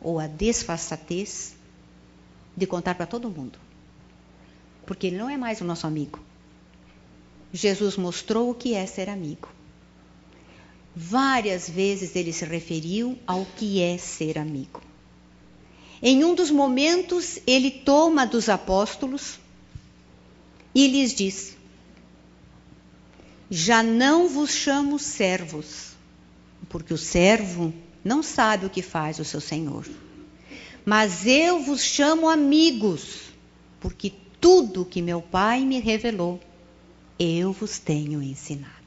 ou 0.00 0.20
a 0.20 0.28
desfaçatez 0.28 1.56
de 2.56 2.66
contar 2.66 2.94
para 2.94 3.06
todo 3.06 3.28
mundo 3.28 3.58
porque 4.86 5.06
ele 5.06 5.16
não 5.16 5.30
é 5.30 5.36
mais 5.36 5.60
o 5.60 5.64
nosso 5.64 5.86
amigo. 5.86 6.20
Jesus 7.52 7.96
mostrou 7.96 8.50
o 8.50 8.54
que 8.54 8.74
é 8.74 8.86
ser 8.86 9.08
amigo. 9.08 9.48
Várias 10.94 11.68
vezes 11.68 12.14
ele 12.14 12.32
se 12.32 12.44
referiu 12.44 13.18
ao 13.26 13.46
que 13.56 13.80
é 13.80 13.96
ser 13.96 14.38
amigo. 14.38 14.82
Em 16.02 16.24
um 16.24 16.34
dos 16.34 16.50
momentos, 16.50 17.38
ele 17.46 17.70
toma 17.70 18.26
dos 18.26 18.48
apóstolos 18.48 19.38
e 20.74 20.86
lhes 20.88 21.14
diz: 21.14 21.56
Já 23.48 23.82
não 23.82 24.28
vos 24.28 24.50
chamo 24.50 24.98
servos, 24.98 25.92
porque 26.68 26.92
o 26.92 26.98
servo 26.98 27.72
não 28.04 28.22
sabe 28.22 28.66
o 28.66 28.70
que 28.70 28.82
faz 28.82 29.18
o 29.18 29.24
seu 29.24 29.40
senhor. 29.40 29.88
Mas 30.84 31.26
eu 31.26 31.62
vos 31.62 31.80
chamo 31.80 32.28
amigos, 32.28 33.20
porque 33.80 34.12
tudo 34.40 34.84
que 34.84 35.00
meu 35.00 35.22
Pai 35.22 35.64
me 35.64 35.78
revelou, 35.78 36.40
eu 37.18 37.52
vos 37.52 37.78
tenho 37.78 38.20
ensinado. 38.20 38.81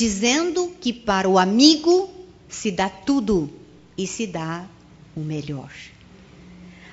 Dizendo 0.00 0.74
que 0.80 0.94
para 0.94 1.28
o 1.28 1.38
amigo 1.38 2.08
se 2.48 2.70
dá 2.70 2.88
tudo 2.88 3.50
e 3.98 4.06
se 4.06 4.26
dá 4.26 4.66
o 5.14 5.20
melhor. 5.20 5.70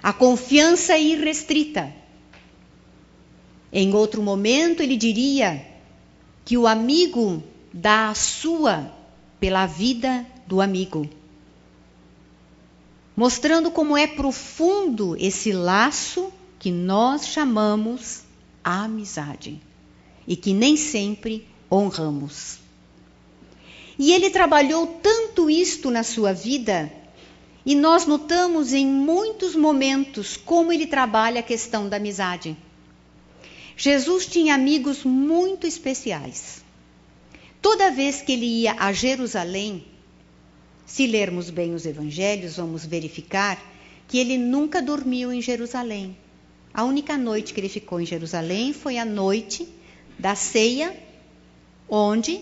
A 0.03 0.11
confiança 0.11 0.91
é 0.91 1.01
irrestrita. 1.01 1.95
Em 3.71 3.93
outro 3.93 4.21
momento, 4.21 4.83
ele 4.83 4.97
diria 4.97 5.65
que 6.43 6.57
o 6.57 6.67
amigo 6.67 7.41
dá 7.73 8.09
a 8.09 8.13
sua 8.13 8.91
pela 9.39 9.65
vida 9.65 10.25
do 10.45 10.59
amigo, 10.59 11.09
mostrando 13.15 13.71
como 13.71 13.95
é 13.95 14.05
profundo 14.05 15.15
esse 15.17 15.53
laço 15.53 16.29
que 16.59 16.71
nós 16.71 17.25
chamamos 17.25 18.23
amizade 18.61 19.61
e 20.27 20.35
que 20.35 20.53
nem 20.53 20.75
sempre 20.75 21.47
honramos. 21.71 22.66
E 23.99 24.13
ele 24.13 24.29
trabalhou 24.29 24.85
tanto 25.01 25.49
isto 25.49 25.89
na 25.89 26.03
sua 26.03 26.31
vida, 26.31 26.91
e 27.65 27.73
nós 27.73 28.05
notamos 28.05 28.71
em 28.73 28.85
muitos 28.85 29.55
momentos 29.55 30.37
como 30.37 30.71
ele 30.71 30.85
trabalha 30.85 31.39
a 31.39 31.43
questão 31.43 31.89
da 31.89 31.97
amizade. 31.97 32.55
Jesus 33.75 34.25
tinha 34.25 34.55
amigos 34.55 35.03
muito 35.03 35.65
especiais. 35.65 36.63
Toda 37.61 37.91
vez 37.91 38.21
que 38.21 38.33
ele 38.33 38.45
ia 38.45 38.75
a 38.79 38.93
Jerusalém, 38.93 39.85
se 40.85 41.05
lermos 41.07 41.49
bem 41.49 41.73
os 41.73 41.85
evangelhos, 41.85 42.57
vamos 42.57 42.85
verificar 42.85 43.59
que 44.07 44.17
ele 44.17 44.37
nunca 44.37 44.81
dormiu 44.81 45.33
em 45.33 45.41
Jerusalém. 45.41 46.15
A 46.73 46.83
única 46.83 47.17
noite 47.17 47.53
que 47.53 47.59
ele 47.59 47.67
ficou 47.67 47.99
em 47.99 48.05
Jerusalém 48.05 48.71
foi 48.71 48.97
a 48.97 49.03
noite 49.03 49.67
da 50.17 50.35
ceia, 50.35 50.95
onde 51.89 52.41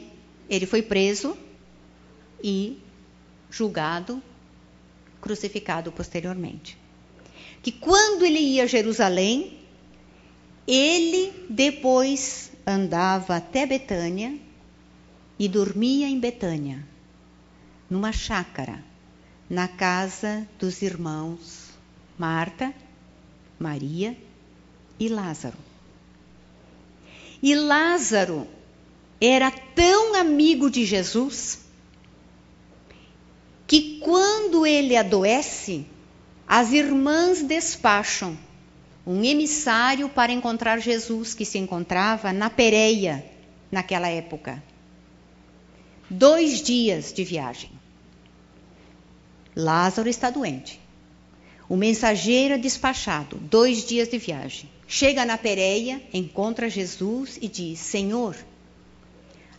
ele 0.50 0.66
foi 0.66 0.82
preso 0.82 1.36
e 2.44 2.78
julgado, 3.50 4.22
crucificado 5.22 5.92
posteriormente. 5.92 6.78
Que 7.62 7.72
quando 7.72 8.24
ele 8.26 8.40
ia 8.40 8.64
a 8.64 8.68
Jerusalém, 8.68 9.60
ele 10.68 11.34
depois 11.50 12.52
andava 12.66 13.36
até 13.36 13.66
Betânia 13.66 14.38
e 15.38 15.48
dormia 15.48 16.08
em 16.08 16.20
Betânia 16.20 16.86
numa 17.90 18.12
chácara, 18.12 18.84
na 19.50 19.68
casa 19.68 20.48
dos 20.58 20.82
irmãos 20.82 21.70
Marta, 22.18 22.74
Maria 23.60 24.18
e 25.00 25.08
Lázaro. 25.08 25.58
E 27.44 27.54
Lázaro 27.54 28.48
era 29.22 29.52
tão 29.52 30.16
amigo 30.16 30.70
de 30.70 30.86
Jesus 30.86 31.65
que 33.68 34.00
quando 34.00 34.66
ele 34.66 34.96
adoece, 34.96 35.86
as 36.48 36.72
irmãs 36.72 37.42
despacham 37.42 38.38
um 39.06 39.24
emissário 39.24 40.10
para 40.10 40.32
encontrar 40.32 40.80
Jesus 40.80 41.34
que 41.34 41.46
se 41.46 41.58
encontrava 41.58 42.34
na 42.34 42.50
Pérea 42.50 43.26
naquela 43.72 44.08
época. 44.08 44.64
Dois 46.10 46.62
dias 46.62 47.12
de 47.14 47.24
viagem. 47.24 47.72
Lázaro 49.56 50.10
está 50.10 50.30
doente. 50.30 50.80
O 51.68 51.76
mensageiro 51.76 52.54
é 52.54 52.58
despachado, 52.58 53.38
dois 53.38 53.86
dias 53.86 54.08
de 54.08 54.18
viagem. 54.18 54.70
Chega 54.88 55.26
na 55.26 55.38
Pérea, 55.38 56.02
encontra 56.14 56.70
Jesus 56.70 57.40
e 57.42 57.48
diz: 57.48 57.80
Senhor, 57.80 58.36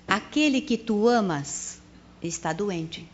aquele 0.07 0.61
que 0.61 0.77
tu 0.77 1.09
amas 1.09 1.81
está 2.23 2.53
doente. 2.53 3.09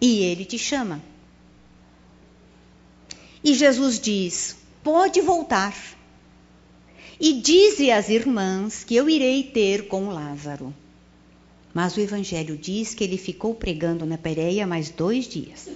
E 0.00 0.22
ele 0.22 0.44
te 0.44 0.58
chama. 0.58 1.02
E 3.42 3.54
Jesus 3.54 3.98
diz: 3.98 4.56
Pode 4.82 5.20
voltar. 5.20 5.74
E 7.20 7.32
dize 7.32 7.90
às 7.90 8.08
irmãs 8.08 8.84
que 8.84 8.94
eu 8.94 9.08
irei 9.08 9.42
ter 9.42 9.88
com 9.88 10.08
Lázaro. 10.08 10.72
Mas 11.74 11.96
o 11.96 12.00
Evangelho 12.00 12.56
diz 12.56 12.94
que 12.94 13.04
ele 13.04 13.18
ficou 13.18 13.54
pregando 13.54 14.06
na 14.06 14.16
Pérea 14.16 14.66
mais 14.66 14.90
dois 14.90 15.26
dias. 15.26 15.68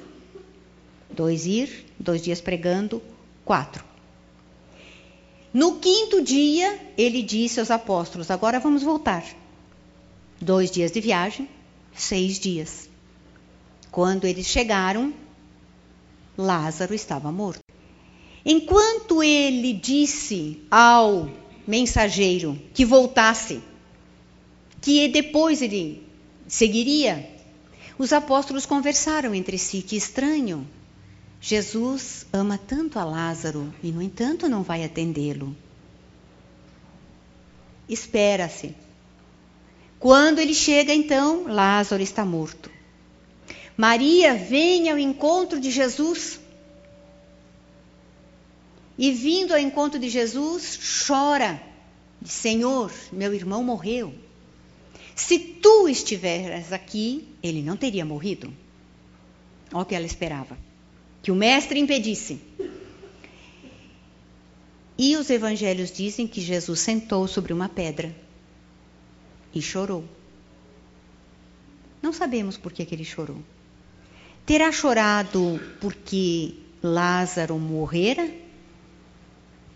Dois 1.10 1.46
ir, 1.46 1.86
dois 1.98 2.22
dias 2.22 2.40
pregando, 2.40 3.02
quatro. 3.44 3.84
No 5.52 5.78
quinto 5.78 6.22
dia, 6.22 6.80
ele 6.96 7.22
disse 7.22 7.60
aos 7.60 7.70
apóstolos: 7.70 8.30
Agora 8.30 8.58
vamos 8.58 8.82
voltar. 8.82 9.24
Dois 10.40 10.70
dias 10.70 10.90
de 10.90 11.00
viagem, 11.00 11.48
seis 11.94 12.38
dias. 12.38 12.88
Quando 13.92 14.26
eles 14.26 14.46
chegaram, 14.46 15.12
Lázaro 16.36 16.94
estava 16.94 17.30
morto. 17.30 17.62
Enquanto 18.42 19.22
ele 19.22 19.74
disse 19.74 20.62
ao 20.70 21.28
mensageiro 21.68 22.58
que 22.72 22.86
voltasse, 22.86 23.60
que 24.80 25.08
depois 25.08 25.60
ele 25.60 26.02
seguiria. 26.48 27.30
Os 27.98 28.14
apóstolos 28.14 28.64
conversaram 28.64 29.34
entre 29.34 29.58
si: 29.58 29.82
que 29.82 29.94
estranho. 29.94 30.66
Jesus 31.38 32.24
ama 32.32 32.56
tanto 32.56 32.98
a 32.98 33.04
Lázaro 33.04 33.74
e, 33.82 33.92
no 33.92 34.00
entanto, 34.00 34.48
não 34.48 34.62
vai 34.62 34.84
atendê-lo. 34.84 35.54
Espera-se. 37.86 38.74
Quando 39.98 40.38
ele 40.38 40.54
chega, 40.54 40.94
então, 40.94 41.44
Lázaro 41.46 42.02
está 42.02 42.24
morto. 42.24 42.71
Maria 43.76 44.34
vem 44.34 44.90
ao 44.90 44.98
encontro 44.98 45.58
de 45.60 45.70
Jesus. 45.70 46.40
E 48.98 49.10
vindo 49.10 49.52
ao 49.52 49.58
encontro 49.58 49.98
de 49.98 50.08
Jesus, 50.08 51.04
chora. 51.06 51.60
Senhor, 52.24 52.92
meu 53.10 53.34
irmão 53.34 53.64
morreu. 53.64 54.14
Se 55.14 55.38
tu 55.38 55.88
estiveras 55.88 56.72
aqui, 56.72 57.26
ele 57.42 57.62
não 57.62 57.76
teria 57.76 58.04
morrido. 58.04 58.52
Olha 59.72 59.82
o 59.82 59.86
que 59.86 59.94
ela 59.94 60.06
esperava: 60.06 60.56
que 61.22 61.30
o 61.30 61.34
mestre 61.34 61.80
impedisse. 61.80 62.40
E 64.96 65.16
os 65.16 65.30
evangelhos 65.30 65.90
dizem 65.90 66.28
que 66.28 66.40
Jesus 66.40 66.80
sentou 66.80 67.26
sobre 67.26 67.52
uma 67.52 67.68
pedra 67.68 68.14
e 69.54 69.60
chorou. 69.60 70.04
Não 72.00 72.12
sabemos 72.12 72.56
por 72.56 72.72
que, 72.72 72.84
que 72.84 72.94
ele 72.94 73.04
chorou. 73.04 73.42
Terá 74.44 74.72
chorado 74.72 75.60
porque 75.80 76.54
Lázaro 76.82 77.58
morrera? 77.58 78.28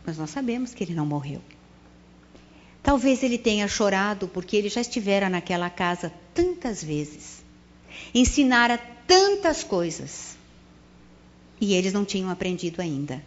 Mas 0.05 0.19
nós 0.19 0.31
sabemos 0.31 0.75
que 0.75 0.83
ele 0.83 0.95
não 0.95 1.07
morreu. 1.07 1.41
Talvez 2.83 3.23
ele 3.23 3.39
tenha 3.39 3.67
chorado 3.67 4.29
porque 4.29 4.57
ele 4.57 4.69
já 4.69 4.81
estivera 4.81 5.29
naquela 5.29 5.69
casa 5.69 6.13
tantas 6.33 6.83
vezes, 6.83 7.45
ensinara 8.15 8.79
tantas 9.07 9.65
coisas 9.65 10.37
e 11.61 11.75
eles 11.75 11.93
não 11.93 12.05
tinham 12.05 12.31
aprendido 12.31 12.81
ainda. 12.81 13.23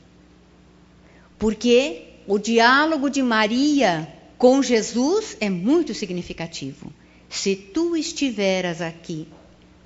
Porque 1.38 2.04
o 2.28 2.38
diálogo 2.38 3.10
de 3.10 3.22
Maria 3.22 4.08
com 4.38 4.62
Jesus 4.62 5.36
é 5.40 5.50
muito 5.50 5.94
significativo. 5.94 6.94
Se 7.30 7.56
tu 7.56 7.96
estiveras 7.96 8.82
aqui, 8.82 9.28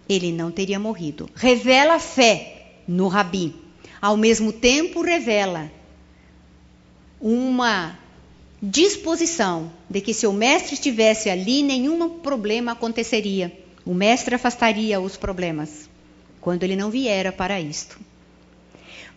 ele 0.07 0.31
não 0.31 0.51
teria 0.51 0.79
morrido. 0.79 1.29
Revela 1.35 1.99
fé 1.99 2.73
no 2.87 3.07
Rabi. 3.07 3.55
Ao 4.01 4.17
mesmo 4.17 4.51
tempo, 4.51 5.01
revela 5.01 5.71
uma 7.19 7.97
disposição 8.61 9.71
de 9.89 10.01
que 10.01 10.13
se 10.13 10.27
o 10.27 10.33
mestre 10.33 10.73
estivesse 10.73 11.29
ali, 11.29 11.63
nenhum 11.63 12.19
problema 12.19 12.73
aconteceria. 12.73 13.51
O 13.85 13.93
mestre 13.93 14.35
afastaria 14.35 14.99
os 14.99 15.17
problemas 15.17 15.89
quando 16.39 16.63
ele 16.63 16.75
não 16.75 16.89
viera 16.89 17.31
para 17.31 17.59
isto. 17.59 17.99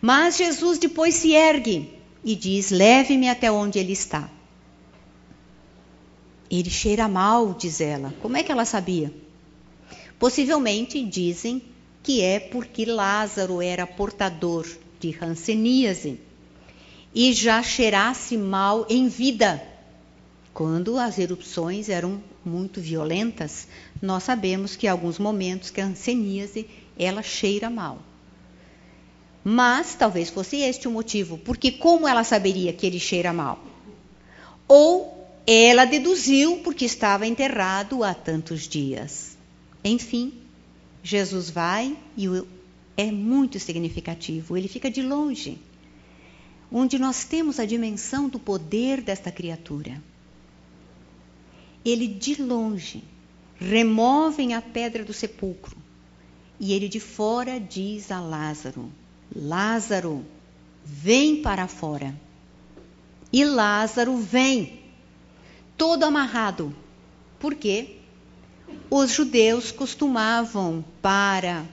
Mas 0.01 0.37
Jesus 0.37 0.77
depois 0.77 1.15
se 1.15 1.33
ergue 1.33 1.89
e 2.23 2.35
diz: 2.35 2.71
Leve-me 2.71 3.29
até 3.29 3.51
onde 3.51 3.79
ele 3.79 3.91
está. 3.91 4.29
Ele 6.49 6.69
cheira 6.69 7.07
mal, 7.07 7.53
diz 7.53 7.81
ela. 7.81 8.13
Como 8.21 8.37
é 8.37 8.43
que 8.43 8.51
ela 8.51 8.63
sabia? 8.63 9.13
Possivelmente 10.19 11.03
dizem 11.03 11.61
que 12.01 12.21
é 12.21 12.39
porque 12.39 12.85
Lázaro 12.85 13.61
era 13.61 13.85
portador 13.85 14.65
de 14.99 15.11
ranceníase 15.11 16.19
e 17.13 17.33
já 17.33 17.61
cheirasse 17.61 18.37
mal 18.37 18.85
em 18.89 19.07
vida, 19.07 19.61
quando 20.53 20.97
as 20.97 21.19
erupções 21.19 21.87
eram 21.87 22.21
muito 22.43 22.81
violentas, 22.81 23.67
nós 24.01 24.23
sabemos 24.23 24.75
que 24.75 24.87
em 24.87 24.89
alguns 24.89 25.19
momentos 25.19 25.69
que 25.69 25.79
a 25.79 25.85
hanseníase 25.85 26.67
ela 26.97 27.21
cheira 27.21 27.69
mal. 27.69 27.99
Mas 29.43 29.93
talvez 29.93 30.29
fosse 30.29 30.57
este 30.57 30.87
o 30.87 30.91
motivo, 30.91 31.37
porque 31.37 31.71
como 31.71 32.07
ela 32.07 32.23
saberia 32.23 32.73
que 32.73 32.87
ele 32.87 32.99
cheira 32.99 33.31
mal? 33.31 33.63
Ou 34.67 35.27
ela 35.45 35.85
deduziu 35.85 36.57
porque 36.63 36.85
estava 36.85 37.27
enterrado 37.27 38.03
há 38.03 38.13
tantos 38.13 38.67
dias. 38.67 39.36
Enfim, 39.83 40.33
Jesus 41.03 41.49
vai 41.49 41.97
e 42.15 42.27
é 42.97 43.11
muito 43.11 43.59
significativo, 43.59 44.57
ele 44.57 44.67
fica 44.67 44.89
de 44.89 45.01
longe, 45.01 45.59
onde 46.71 46.97
nós 46.97 47.23
temos 47.23 47.59
a 47.59 47.65
dimensão 47.65 48.27
do 48.27 48.39
poder 48.39 49.01
desta 49.01 49.31
criatura. 49.31 50.01
Ele 51.85 52.07
de 52.07 52.41
longe 52.41 53.03
removem 53.59 54.53
a 54.53 54.61
pedra 54.61 55.05
do 55.05 55.13
sepulcro 55.13 55.77
e 56.59 56.73
ele 56.73 56.89
de 56.89 56.99
fora 56.99 57.59
diz 57.59 58.11
a 58.11 58.19
Lázaro: 58.19 58.91
Lázaro, 59.33 60.25
vem 60.83 61.41
para 61.41 61.67
fora. 61.67 62.19
E 63.31 63.43
Lázaro 63.45 64.17
vem, 64.17 64.79
todo 65.77 66.03
amarrado. 66.03 66.75
Por 67.39 67.55
quê? 67.55 67.96
Os 68.89 69.11
judeus 69.11 69.71
costumavam, 69.71 70.83
para 71.01 71.65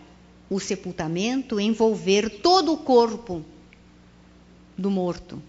o 0.50 0.60
sepultamento, 0.60 1.60
envolver 1.60 2.28
todo 2.28 2.72
o 2.72 2.76
corpo 2.76 3.44
do 4.76 4.90
morto. 4.90 5.42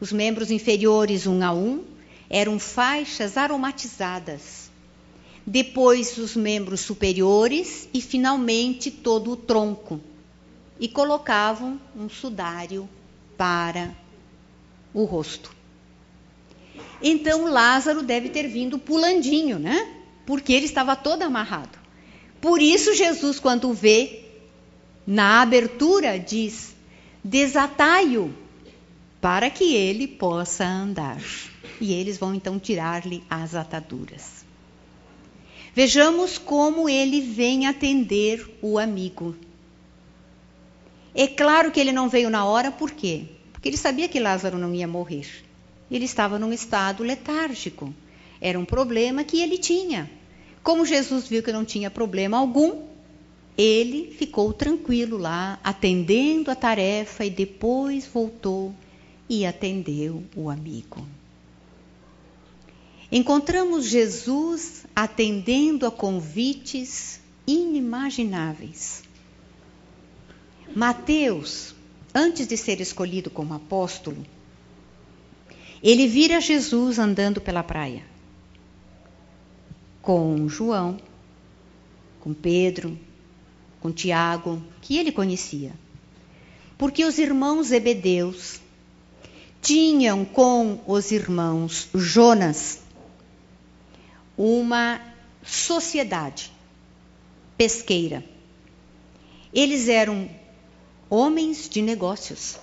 Os 0.00 0.12
membros 0.12 0.50
inferiores, 0.50 1.26
um 1.26 1.42
a 1.42 1.52
um, 1.52 1.84
eram 2.28 2.58
faixas 2.58 3.36
aromatizadas. 3.36 4.70
Depois, 5.46 6.18
os 6.18 6.34
membros 6.34 6.80
superiores 6.80 7.88
e, 7.94 8.00
finalmente, 8.00 8.90
todo 8.90 9.30
o 9.30 9.36
tronco. 9.36 10.00
E 10.78 10.88
colocavam 10.88 11.80
um 11.96 12.08
sudário 12.08 12.88
para 13.36 13.96
o 14.92 15.04
rosto. 15.04 15.54
Então 17.02 17.50
Lázaro 17.50 18.02
deve 18.02 18.28
ter 18.28 18.48
vindo 18.48 18.78
pulandinho, 18.78 19.58
né? 19.58 19.96
Porque 20.26 20.52
ele 20.52 20.66
estava 20.66 20.94
todo 20.94 21.22
amarrado. 21.22 21.78
Por 22.40 22.60
isso 22.60 22.94
Jesus, 22.94 23.40
quando 23.40 23.72
vê 23.72 24.24
na 25.06 25.40
abertura, 25.40 26.18
diz: 26.18 26.74
desatai-o 27.24 28.34
para 29.20 29.48
que 29.48 29.74
ele 29.74 30.06
possa 30.06 30.64
andar. 30.64 31.22
E 31.80 31.92
eles 31.92 32.18
vão 32.18 32.34
então 32.34 32.58
tirar-lhe 32.58 33.22
as 33.30 33.54
ataduras. 33.54 34.44
Vejamos 35.74 36.38
como 36.38 36.88
ele 36.88 37.20
vem 37.20 37.66
atender 37.66 38.48
o 38.62 38.78
amigo. 38.78 39.36
É 41.14 41.26
claro 41.26 41.70
que 41.70 41.78
ele 41.78 41.92
não 41.92 42.08
veio 42.08 42.30
na 42.30 42.44
hora, 42.44 42.70
por 42.70 42.90
quê? 42.90 43.26
Porque 43.52 43.68
ele 43.68 43.76
sabia 43.76 44.08
que 44.08 44.20
Lázaro 44.20 44.58
não 44.58 44.74
ia 44.74 44.88
morrer. 44.88 45.26
Ele 45.90 46.04
estava 46.04 46.38
num 46.38 46.52
estado 46.52 47.02
letárgico. 47.02 47.94
Era 48.40 48.58
um 48.58 48.64
problema 48.64 49.24
que 49.24 49.40
ele 49.40 49.58
tinha. 49.58 50.10
Como 50.62 50.84
Jesus 50.84 51.28
viu 51.28 51.42
que 51.42 51.52
não 51.52 51.64
tinha 51.64 51.90
problema 51.90 52.36
algum, 52.36 52.82
ele 53.56 54.12
ficou 54.12 54.52
tranquilo 54.52 55.16
lá, 55.16 55.58
atendendo 55.64 56.50
a 56.50 56.54
tarefa 56.54 57.24
e 57.24 57.30
depois 57.30 58.06
voltou 58.06 58.74
e 59.28 59.46
atendeu 59.46 60.22
o 60.34 60.50
amigo. 60.50 61.06
Encontramos 63.10 63.86
Jesus 63.86 64.84
atendendo 64.94 65.86
a 65.86 65.90
convites 65.90 67.20
inimagináveis. 67.46 69.04
Mateus, 70.74 71.74
antes 72.12 72.46
de 72.46 72.56
ser 72.56 72.80
escolhido 72.80 73.30
como 73.30 73.54
apóstolo, 73.54 74.26
ele 75.82 76.08
vira 76.08 76.40
Jesus 76.40 76.98
andando 76.98 77.40
pela 77.40 77.62
praia 77.62 78.15
com 80.06 80.48
João, 80.48 80.98
com 82.20 82.32
Pedro, 82.32 82.96
com 83.80 83.90
Tiago, 83.90 84.62
que 84.80 84.96
ele 84.96 85.10
conhecia. 85.10 85.72
Porque 86.78 87.04
os 87.04 87.18
irmãos 87.18 87.66
Zebedeus 87.66 88.60
tinham 89.60 90.24
com 90.24 90.78
os 90.86 91.10
irmãos 91.10 91.88
Jonas 91.92 92.78
uma 94.38 95.00
sociedade 95.44 96.52
pesqueira. 97.58 98.24
Eles 99.52 99.88
eram 99.88 100.30
homens 101.10 101.68
de 101.68 101.82
negócios. 101.82 102.60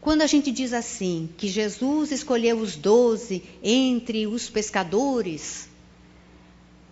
Quando 0.00 0.22
a 0.22 0.28
gente 0.28 0.52
diz 0.52 0.72
assim, 0.72 1.28
que 1.36 1.48
Jesus 1.48 2.12
escolheu 2.12 2.60
os 2.60 2.76
doze 2.76 3.42
entre 3.64 4.28
os 4.28 4.48
pescadores, 4.48 5.73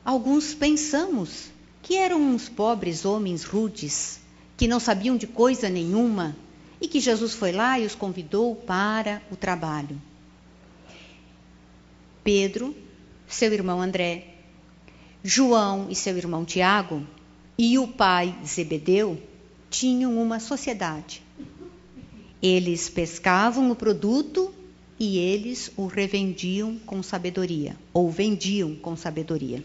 alguns 0.05 0.55
pensamos 0.55 1.51
que 1.83 1.97
eram 1.97 2.21
uns 2.21 2.49
pobres 2.49 3.05
homens 3.05 3.45
rudes, 3.45 4.21
que 4.57 4.69
não 4.69 4.79
sabiam 4.79 5.17
de 5.17 5.27
coisa 5.27 5.69
nenhuma, 5.69 6.37
e 6.81 6.89
que 6.89 7.01
Jesus 7.01 7.35
foi 7.35 7.53
lá 7.53 7.79
e 7.79 7.87
os 7.87 7.95
convidou 7.95 8.57
para 8.57 9.23
o 9.31 9.37
trabalho. 9.37 10.01
Pedro, 12.25 12.75
seu 13.27 13.53
irmão 13.53 13.81
André, 13.81 14.35
João 15.23 15.89
e 15.89 15.95
seu 15.95 16.17
irmão 16.17 16.45
Tiago, 16.45 17.07
e 17.57 17.79
o 17.79 17.87
pai 17.87 18.35
Zebedeu 18.45 19.21
tinham 19.71 20.21
uma 20.21 20.41
sociedade. 20.41 21.23
Eles 22.43 22.89
pescavam 22.89 23.71
o 23.71 23.77
produto 23.77 24.53
e 24.99 25.19
eles 25.19 25.71
o 25.77 25.87
revendiam 25.87 26.79
com 26.85 27.03
sabedoria, 27.03 27.77
ou 27.93 28.11
vendiam 28.11 28.75
com 28.75 28.97
sabedoria, 28.97 29.63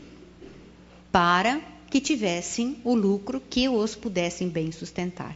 para 1.18 1.60
que 1.90 2.00
tivessem 2.00 2.78
o 2.84 2.94
lucro 2.94 3.42
que 3.50 3.68
os 3.68 3.96
pudessem 3.96 4.48
bem 4.48 4.72
sustentar. 4.72 5.36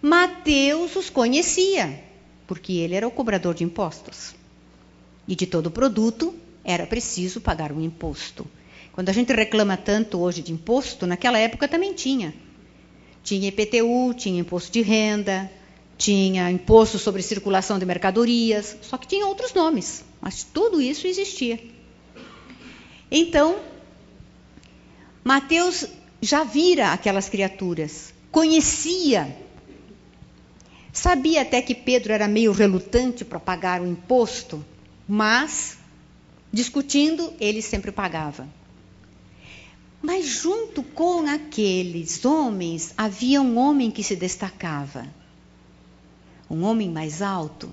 Mateus 0.00 0.96
os 0.96 1.10
conhecia, 1.10 2.02
porque 2.46 2.72
ele 2.72 2.94
era 2.94 3.06
o 3.06 3.10
cobrador 3.10 3.52
de 3.52 3.62
impostos. 3.62 4.34
E 5.28 5.36
de 5.36 5.44
todo 5.44 5.70
produto 5.70 6.34
era 6.64 6.86
preciso 6.86 7.38
pagar 7.38 7.70
um 7.70 7.82
imposto. 7.82 8.46
Quando 8.92 9.10
a 9.10 9.12
gente 9.12 9.30
reclama 9.34 9.76
tanto 9.76 10.18
hoje 10.18 10.40
de 10.40 10.54
imposto, 10.54 11.06
naquela 11.06 11.38
época 11.38 11.68
também 11.68 11.92
tinha. 11.92 12.32
Tinha 13.22 13.48
IPTU, 13.48 14.14
tinha 14.16 14.40
imposto 14.40 14.72
de 14.72 14.80
renda, 14.80 15.52
tinha 15.98 16.50
imposto 16.50 16.98
sobre 16.98 17.20
circulação 17.20 17.78
de 17.78 17.84
mercadorias, 17.84 18.74
só 18.80 18.96
que 18.96 19.06
tinha 19.06 19.26
outros 19.26 19.52
nomes, 19.52 20.02
mas 20.18 20.44
tudo 20.44 20.80
isso 20.80 21.06
existia. 21.06 21.60
Então, 23.10 23.58
Mateus 25.22 25.86
já 26.20 26.44
vira 26.44 26.92
aquelas 26.92 27.28
criaturas, 27.28 28.14
conhecia, 28.30 29.36
sabia 30.92 31.42
até 31.42 31.60
que 31.60 31.74
Pedro 31.74 32.12
era 32.12 32.26
meio 32.26 32.52
relutante 32.52 33.24
para 33.24 33.38
pagar 33.38 33.82
o 33.82 33.86
imposto, 33.86 34.64
mas, 35.06 35.76
discutindo, 36.52 37.32
ele 37.38 37.60
sempre 37.60 37.92
pagava. 37.92 38.48
Mas 40.02 40.26
junto 40.26 40.82
com 40.82 41.26
aqueles 41.26 42.24
homens 42.24 42.94
havia 42.96 43.42
um 43.42 43.58
homem 43.58 43.90
que 43.90 44.02
se 44.02 44.16
destacava. 44.16 45.06
Um 46.48 46.62
homem 46.64 46.90
mais 46.90 47.20
alto, 47.20 47.70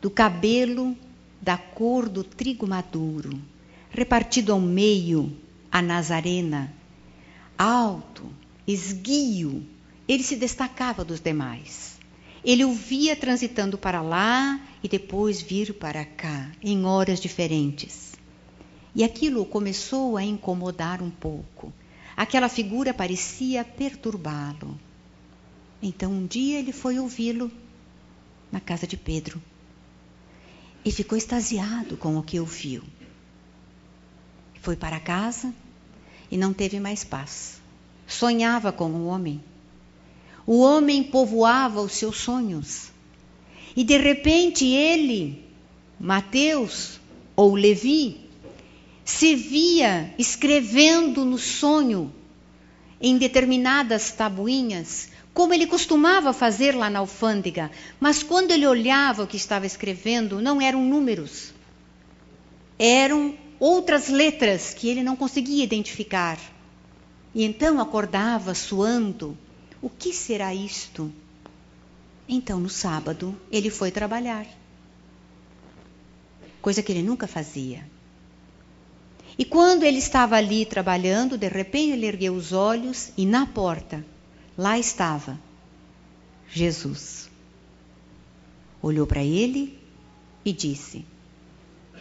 do 0.00 0.10
cabelo 0.10 0.96
da 1.40 1.58
cor 1.58 2.08
do 2.08 2.24
trigo 2.24 2.66
maduro, 2.66 3.38
repartido 3.90 4.52
ao 4.52 4.60
meio, 4.60 5.36
a 5.70 5.80
Nazarena, 5.80 6.72
alto, 7.56 8.30
esguio, 8.66 9.66
ele 10.08 10.22
se 10.22 10.36
destacava 10.36 11.04
dos 11.04 11.20
demais. 11.20 11.98
Ele 12.44 12.64
o 12.64 12.72
via 12.72 13.14
transitando 13.14 13.76
para 13.76 14.00
lá 14.00 14.60
e 14.82 14.88
depois 14.88 15.40
vir 15.40 15.74
para 15.74 16.04
cá, 16.04 16.50
em 16.62 16.84
horas 16.84 17.20
diferentes. 17.20 18.14
E 18.94 19.04
aquilo 19.04 19.44
começou 19.44 20.16
a 20.16 20.24
incomodar 20.24 21.02
um 21.02 21.10
pouco. 21.10 21.72
Aquela 22.16 22.48
figura 22.48 22.92
parecia 22.92 23.64
perturbá-lo. 23.64 24.78
Então 25.82 26.12
um 26.12 26.26
dia 26.26 26.58
ele 26.58 26.72
foi 26.72 26.98
ouvi-lo 26.98 27.50
na 28.50 28.58
casa 28.58 28.86
de 28.86 28.96
Pedro 28.96 29.40
e 30.84 30.90
ficou 30.90 31.16
extasiado 31.16 31.96
com 31.96 32.16
o 32.18 32.22
que 32.22 32.40
ouviu. 32.40 32.82
Foi 34.60 34.76
para 34.76 35.00
casa 35.00 35.52
e 36.30 36.36
não 36.36 36.52
teve 36.52 36.78
mais 36.78 37.02
paz. 37.02 37.60
Sonhava 38.06 38.72
com 38.72 38.90
o 38.90 39.06
homem. 39.06 39.42
O 40.46 40.60
homem 40.60 41.02
povoava 41.02 41.80
os 41.80 41.92
seus 41.92 42.18
sonhos. 42.18 42.90
E 43.76 43.84
de 43.84 43.96
repente 43.96 44.66
ele, 44.66 45.44
Mateus 45.98 47.00
ou 47.36 47.54
Levi, 47.54 48.20
se 49.04 49.34
via 49.34 50.12
escrevendo 50.18 51.24
no 51.24 51.38
sonho 51.38 52.12
em 53.00 53.16
determinadas 53.16 54.10
tabuinhas, 54.12 55.08
como 55.32 55.54
ele 55.54 55.66
costumava 55.66 56.32
fazer 56.32 56.74
lá 56.74 56.90
na 56.90 56.98
alfândega, 56.98 57.70
mas 57.98 58.22
quando 58.22 58.50
ele 58.50 58.66
olhava 58.66 59.22
o 59.22 59.26
que 59.26 59.36
estava 59.36 59.64
escrevendo, 59.64 60.40
não 60.40 60.60
eram 60.60 60.84
números, 60.84 61.54
eram 62.78 63.34
outras 63.60 64.08
letras 64.08 64.72
que 64.72 64.88
ele 64.88 65.02
não 65.02 65.14
conseguia 65.14 65.62
identificar. 65.62 66.38
E 67.34 67.44
então 67.44 67.78
acordava 67.78 68.54
suando: 68.54 69.36
o 69.82 69.90
que 69.90 70.12
será 70.12 70.54
isto? 70.54 71.12
Então, 72.26 72.58
no 72.58 72.70
sábado, 72.70 73.38
ele 73.52 73.70
foi 73.70 73.90
trabalhar, 73.90 74.46
coisa 76.62 76.82
que 76.82 76.90
ele 76.90 77.02
nunca 77.02 77.26
fazia. 77.26 77.84
E 79.38 79.44
quando 79.44 79.84
ele 79.84 79.98
estava 79.98 80.36
ali 80.36 80.64
trabalhando, 80.64 81.36
de 81.36 81.48
repente 81.48 81.92
ele 81.92 82.06
ergueu 82.06 82.34
os 82.34 82.52
olhos 82.52 83.10
e 83.16 83.26
na 83.26 83.46
porta, 83.46 84.04
lá 84.56 84.78
estava 84.78 85.38
Jesus. 86.48 87.28
Olhou 88.82 89.06
para 89.06 89.22
ele 89.22 89.78
e 90.44 90.52
disse: 90.52 91.04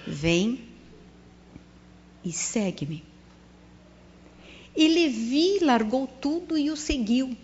Vem 0.05 0.68
e 2.23 2.31
segue-me. 2.31 3.03
E 4.75 4.87
Levi 4.87 5.59
largou 5.61 6.07
tudo 6.07 6.57
e 6.57 6.69
o 6.69 6.77
seguiu. 6.77 7.35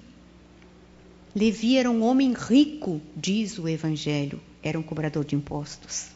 Levi 1.35 1.77
era 1.77 1.91
um 1.91 2.03
homem 2.03 2.33
rico, 2.33 3.01
diz 3.15 3.57
o 3.57 3.67
Evangelho, 3.67 4.41
era 4.63 4.79
um 4.79 4.83
cobrador 4.83 5.25
de 5.25 5.35
impostos. 5.35 6.07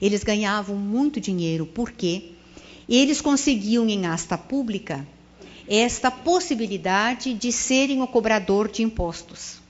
Eles 0.00 0.22
ganhavam 0.22 0.76
muito 0.76 1.20
dinheiro, 1.20 1.66
por 1.66 1.90
quê? 1.90 2.32
eles 2.90 3.20
conseguiam 3.20 3.88
em 3.88 4.06
asta 4.06 4.36
pública 4.36 5.06
esta 5.68 6.10
possibilidade 6.10 7.32
de 7.32 7.52
serem 7.52 8.02
o 8.02 8.08
cobrador 8.08 8.68
de 8.68 8.82
impostos. 8.82 9.60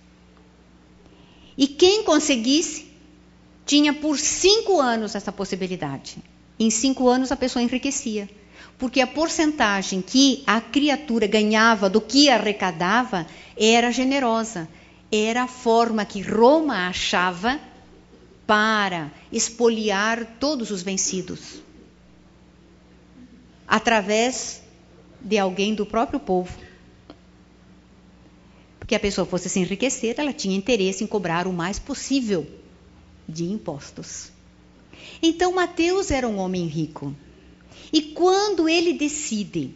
E 1.58 1.68
quem 1.68 2.02
conseguisse 2.02 2.86
tinha 3.66 3.92
por 3.92 4.18
cinco 4.18 4.80
anos 4.80 5.14
essa 5.14 5.30
possibilidade. 5.30 6.16
Em 6.60 6.68
cinco 6.68 7.08
anos 7.08 7.32
a 7.32 7.36
pessoa 7.36 7.62
enriquecia, 7.62 8.28
porque 8.78 9.00
a 9.00 9.06
porcentagem 9.06 10.02
que 10.02 10.44
a 10.46 10.60
criatura 10.60 11.26
ganhava 11.26 11.88
do 11.88 12.02
que 12.02 12.28
arrecadava 12.28 13.26
era 13.56 13.90
generosa. 13.90 14.68
Era 15.10 15.44
a 15.44 15.48
forma 15.48 16.04
que 16.04 16.20
Roma 16.20 16.86
achava 16.86 17.58
para 18.46 19.10
expoliar 19.32 20.36
todos 20.38 20.70
os 20.70 20.82
vencidos 20.82 21.62
através 23.66 24.60
de 25.20 25.38
alguém 25.38 25.74
do 25.74 25.86
próprio 25.86 26.20
povo. 26.20 26.52
Porque 28.78 28.94
a 28.94 29.00
pessoa 29.00 29.26
fosse 29.26 29.48
se 29.48 29.60
enriquecer, 29.60 30.16
ela 30.18 30.32
tinha 30.32 30.56
interesse 30.56 31.04
em 31.04 31.06
cobrar 31.06 31.46
o 31.46 31.52
mais 31.52 31.78
possível 31.78 32.46
de 33.28 33.44
impostos. 33.44 34.32
Então 35.22 35.52
Mateus 35.52 36.10
era 36.10 36.28
um 36.28 36.38
homem 36.38 36.66
rico. 36.66 37.14
E 37.92 38.02
quando 38.02 38.68
ele 38.68 38.92
decide 38.92 39.74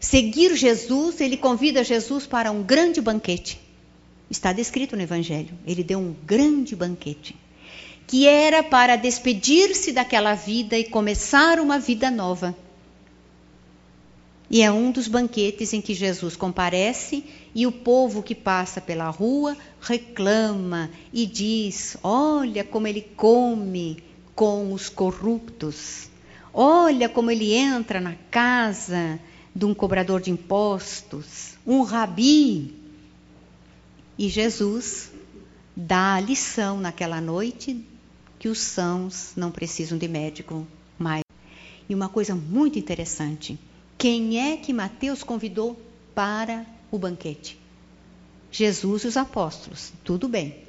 seguir 0.00 0.54
Jesus, 0.54 1.20
ele 1.20 1.36
convida 1.36 1.82
Jesus 1.82 2.26
para 2.26 2.50
um 2.50 2.62
grande 2.62 3.00
banquete. 3.00 3.60
Está 4.30 4.52
descrito 4.52 4.96
no 4.96 5.02
Evangelho. 5.02 5.58
Ele 5.66 5.82
deu 5.82 5.98
um 5.98 6.14
grande 6.24 6.74
banquete, 6.76 7.36
que 8.06 8.26
era 8.26 8.62
para 8.62 8.96
despedir-se 8.96 9.92
daquela 9.92 10.34
vida 10.34 10.78
e 10.78 10.84
começar 10.84 11.58
uma 11.58 11.78
vida 11.78 12.10
nova. 12.10 12.56
E 14.50 14.62
é 14.62 14.70
um 14.70 14.92
dos 14.92 15.08
banquetes 15.08 15.72
em 15.72 15.80
que 15.80 15.94
Jesus 15.94 16.36
comparece 16.36 17.24
e 17.54 17.66
o 17.66 17.72
povo 17.72 18.22
que 18.22 18.34
passa 18.34 18.80
pela 18.80 19.08
rua 19.08 19.56
reclama 19.80 20.90
e 21.12 21.26
diz: 21.26 21.96
Olha 22.02 22.62
como 22.62 22.86
ele 22.86 23.00
come 23.16 24.02
com 24.34 24.72
os 24.72 24.88
corruptos. 24.88 26.08
Olha 26.52 27.08
como 27.08 27.30
ele 27.30 27.52
entra 27.52 28.00
na 28.00 28.14
casa 28.30 29.18
de 29.54 29.64
um 29.64 29.74
cobrador 29.74 30.20
de 30.20 30.30
impostos, 30.30 31.54
um 31.66 31.82
rabi. 31.82 32.74
E 34.18 34.28
Jesus 34.28 35.10
dá 35.76 36.14
a 36.14 36.20
lição 36.20 36.78
naquela 36.78 37.20
noite 37.20 37.84
que 38.38 38.48
os 38.48 38.58
sãos 38.58 39.32
não 39.36 39.50
precisam 39.50 39.98
de 39.98 40.08
médico 40.08 40.66
mais. 40.98 41.24
E 41.88 41.94
uma 41.94 42.08
coisa 42.08 42.34
muito 42.34 42.78
interessante 42.78 43.58
quem 44.04 44.38
é 44.38 44.56
que 44.58 44.70
Mateus 44.70 45.22
convidou 45.22 45.80
para 46.14 46.66
o 46.90 46.98
banquete? 46.98 47.58
Jesus 48.52 49.04
e 49.04 49.06
os 49.06 49.16
apóstolos, 49.16 49.92
tudo 50.04 50.28
bem. 50.28 50.62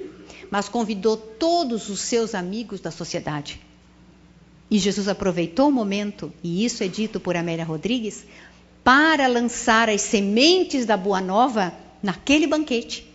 Mas 0.50 0.68
convidou 0.68 1.16
todos 1.16 1.88
os 1.88 2.00
seus 2.00 2.34
amigos 2.34 2.80
da 2.80 2.90
sociedade. 2.90 3.60
E 4.70 4.78
Jesus 4.78 5.08
aproveitou 5.08 5.68
o 5.68 5.72
momento, 5.72 6.32
e 6.42 6.64
isso 6.64 6.82
é 6.82 6.88
dito 6.88 7.20
por 7.20 7.36
Amélia 7.36 7.64
Rodrigues, 7.64 8.24
para 8.82 9.26
lançar 9.26 9.88
as 9.88 10.00
sementes 10.00 10.86
da 10.86 10.96
Boa 10.96 11.20
Nova 11.20 11.72
naquele 12.02 12.46
banquete, 12.46 13.08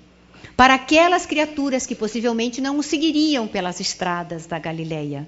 para 0.55 0.75
aquelas 0.75 1.25
criaturas 1.25 1.85
que 1.85 1.95
possivelmente 1.95 2.61
não 2.61 2.77
o 2.77 2.83
seguiriam 2.83 3.47
pelas 3.47 3.79
estradas 3.79 4.45
da 4.45 4.59
Galileia. 4.59 5.27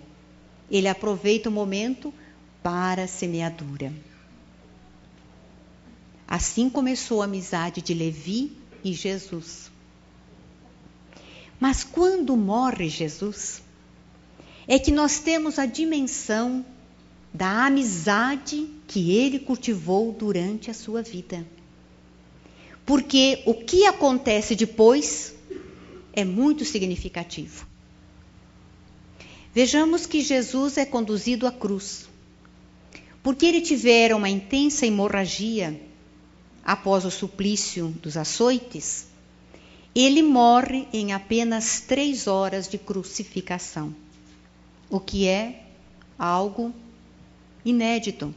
Ele 0.70 0.88
aproveita 0.88 1.50
o 1.50 1.52
momento 1.52 2.14
para 2.62 3.04
a 3.04 3.08
semeadura. 3.08 3.92
Assim 6.28 6.70
começou 6.70 7.22
a 7.22 7.26
amizade 7.26 7.82
de 7.82 7.94
Levi 7.94 8.58
e 8.84 8.94
Jesus. 8.94 9.73
Mas 11.60 11.84
quando 11.84 12.36
morre 12.36 12.90
Jesus, 12.90 13.62
é 14.68 14.78
que 14.80 14.92
nós 14.92 15.20
temos 15.20 15.60
a 15.60 15.66
dimensão 15.66 16.66
da 17.34 17.66
amizade 17.66 18.70
que 18.88 19.12
ele 19.12 19.40
cultivou 19.40 20.12
durante 20.12 20.70
a 20.70 20.74
sua 20.74 21.02
vida. 21.02 21.46
Porque 22.86 23.42
o 23.46 23.54
que 23.54 23.86
acontece 23.86 24.56
depois 24.56 25.34
é 26.12 26.24
muito 26.24 26.64
significativo. 26.64 27.66
Vejamos 29.54 30.06
que 30.06 30.22
Jesus 30.22 30.78
é 30.78 30.86
conduzido 30.86 31.48
à 31.48 31.52
cruz. 31.52 32.08
Porque 33.22 33.46
ele 33.46 33.62
tivera 33.62 34.16
uma 34.16 34.30
intensa 34.30 34.86
hemorragia 34.86 35.80
após 36.64 37.06
o 37.06 37.12
suplício 37.12 37.88
dos 38.02 38.18
açoites, 38.18 39.08
ele 39.96 40.24
morre 40.24 40.88
em 40.92 41.14
apenas 41.14 41.82
três 41.82 42.28
horas 42.28 42.68
de 42.68 42.78
crucificação, 42.78 43.96
o 44.90 45.00
que 45.00 45.28
é 45.28 45.64
algo 46.18 46.74
inédito. 47.64 48.34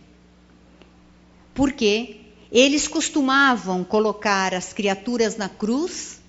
Porque 1.55 2.21
eles 2.53 2.87
costumavam 2.87 3.83
colocar 3.83 4.55
as 4.55 4.73
criaturas 4.73 5.37
na 5.37 5.49
cruz 5.49 6.21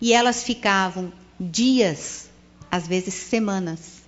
e 0.00 0.12
elas 0.12 0.42
ficavam 0.42 1.12
dias, 1.40 2.28
às 2.70 2.86
vezes 2.86 3.14
semanas. 3.14 3.98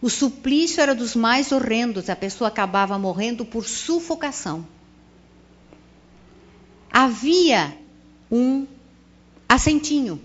O 0.00 0.08
suplício 0.08 0.80
era 0.80 0.94
dos 0.94 1.14
mais 1.14 1.52
horrendos, 1.52 2.08
a 2.08 2.16
pessoa 2.16 2.48
acabava 2.48 2.98
morrendo 2.98 3.44
por 3.44 3.64
sufocação 3.64 4.66
havia 6.98 7.78
um 8.30 8.66
assentinho, 9.48 10.20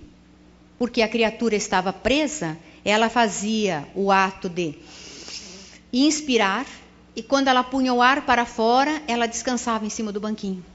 porque 0.78 1.02
a 1.02 1.08
criatura 1.08 1.56
estava 1.56 1.94
presa, 1.94 2.58
ela 2.84 3.10
fazia 3.10 3.88
o 3.96 4.12
ato 4.12 4.50
de 4.50 4.76
inspirar 5.92 6.66
e 7.16 7.22
quando 7.22 7.48
ela 7.48 7.64
punha 7.64 7.94
o 7.94 8.02
ar 8.02 8.26
para 8.26 8.46
fora, 8.46 9.02
ela 9.08 9.28
descansava 9.28 9.86
em 9.86 9.90
cima 9.90 10.12
do 10.12 10.20
banquinho. 10.20 10.66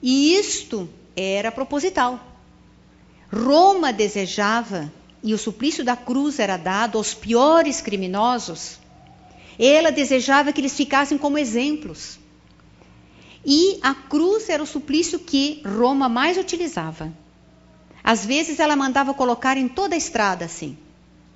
E 0.00 0.34
isto 0.34 0.88
era 1.16 1.50
proposital. 1.50 2.24
Roma 3.32 3.92
desejava, 3.92 4.90
e 5.22 5.34
o 5.34 5.38
suplício 5.38 5.84
da 5.84 5.96
cruz 5.96 6.38
era 6.38 6.56
dado 6.56 6.98
aos 6.98 7.12
piores 7.12 7.80
criminosos, 7.80 8.78
ela 9.58 9.90
desejava 9.90 10.52
que 10.52 10.60
eles 10.60 10.74
ficassem 10.74 11.18
como 11.18 11.36
exemplos. 11.36 12.19
E 13.44 13.78
a 13.82 13.94
cruz 13.94 14.48
era 14.48 14.62
o 14.62 14.66
suplício 14.66 15.18
que 15.18 15.62
Roma 15.64 16.08
mais 16.08 16.36
utilizava. 16.36 17.12
Às 18.02 18.24
vezes 18.24 18.58
ela 18.58 18.76
mandava 18.76 19.14
colocar 19.14 19.56
em 19.56 19.68
toda 19.68 19.94
a 19.94 19.98
estrada 19.98 20.44
assim, 20.44 20.76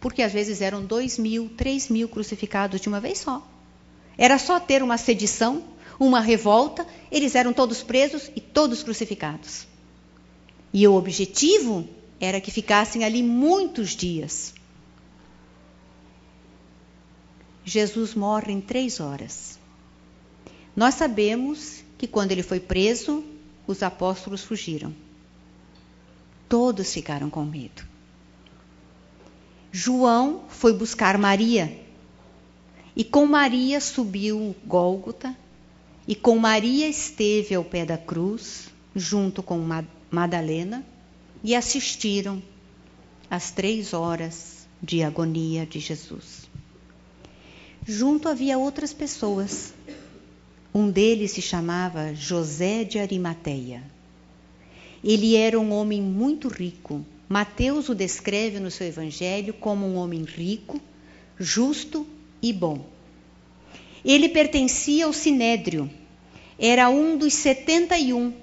porque 0.00 0.22
às 0.22 0.32
vezes 0.32 0.60
eram 0.60 0.84
dois 0.84 1.18
mil, 1.18 1.48
três 1.56 1.88
mil 1.88 2.08
crucificados 2.08 2.80
de 2.80 2.88
uma 2.88 3.00
vez 3.00 3.18
só. 3.18 3.46
Era 4.16 4.38
só 4.38 4.60
ter 4.60 4.82
uma 4.82 4.96
sedição, 4.96 5.64
uma 5.98 6.20
revolta, 6.20 6.86
eles 7.10 7.34
eram 7.34 7.52
todos 7.52 7.82
presos 7.82 8.30
e 8.34 8.40
todos 8.40 8.82
crucificados. 8.82 9.66
E 10.72 10.86
o 10.88 10.94
objetivo 10.94 11.88
era 12.20 12.40
que 12.40 12.50
ficassem 12.50 13.04
ali 13.04 13.22
muitos 13.22 13.90
dias. 13.90 14.54
Jesus 17.64 18.14
morre 18.14 18.52
em 18.52 18.60
três 18.60 19.00
horas. 19.00 19.58
Nós 20.76 20.94
sabemos 20.94 21.83
que 21.96 22.06
quando 22.06 22.32
ele 22.32 22.42
foi 22.42 22.60
preso, 22.60 23.24
os 23.66 23.82
apóstolos 23.82 24.42
fugiram. 24.42 24.94
Todos 26.48 26.92
ficaram 26.92 27.30
com 27.30 27.44
medo. 27.44 27.84
João 29.72 30.44
foi 30.48 30.72
buscar 30.72 31.18
Maria. 31.18 31.80
E 32.94 33.02
com 33.02 33.26
Maria 33.26 33.80
subiu 33.80 34.54
Gólgota, 34.64 35.36
e 36.06 36.14
com 36.14 36.38
Maria 36.38 36.86
esteve 36.86 37.54
ao 37.54 37.64
pé 37.64 37.84
da 37.84 37.98
cruz, 37.98 38.68
junto 38.94 39.42
com 39.42 39.58
Madalena, 40.10 40.84
e 41.42 41.56
assistiram 41.56 42.42
às 43.28 43.50
três 43.50 43.92
horas 43.92 44.68
de 44.80 45.02
agonia 45.02 45.66
de 45.66 45.80
Jesus. 45.80 46.48
Junto 47.86 48.28
havia 48.28 48.56
outras 48.56 48.92
pessoas. 48.92 49.74
Um 50.76 50.90
deles 50.90 51.30
se 51.30 51.40
chamava 51.40 52.12
José 52.16 52.82
de 52.82 52.98
Arimateia. 52.98 53.80
Ele 55.04 55.36
era 55.36 55.60
um 55.60 55.72
homem 55.72 56.02
muito 56.02 56.48
rico. 56.48 57.06
Mateus 57.28 57.88
o 57.88 57.94
descreve 57.94 58.58
no 58.58 58.72
seu 58.72 58.88
evangelho 58.88 59.54
como 59.54 59.86
um 59.86 59.94
homem 59.94 60.24
rico, 60.24 60.80
justo 61.38 62.04
e 62.42 62.52
bom. 62.52 62.84
Ele 64.04 64.28
pertencia 64.28 65.06
ao 65.06 65.12
Sinédrio, 65.12 65.88
era 66.58 66.88
um 66.88 67.16
dos 67.16 67.34
71. 67.34 68.34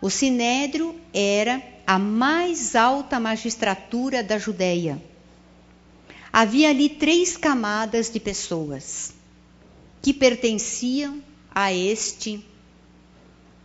O 0.00 0.08
Sinédrio 0.08 0.94
era 1.12 1.60
a 1.84 1.98
mais 1.98 2.76
alta 2.76 3.18
magistratura 3.18 4.22
da 4.22 4.38
Judéia. 4.38 5.02
Havia 6.32 6.70
ali 6.70 6.88
três 6.88 7.36
camadas 7.36 8.08
de 8.08 8.20
pessoas 8.20 9.17
que 10.00 10.12
pertenciam 10.12 11.22
a 11.54 11.72
este 11.72 12.44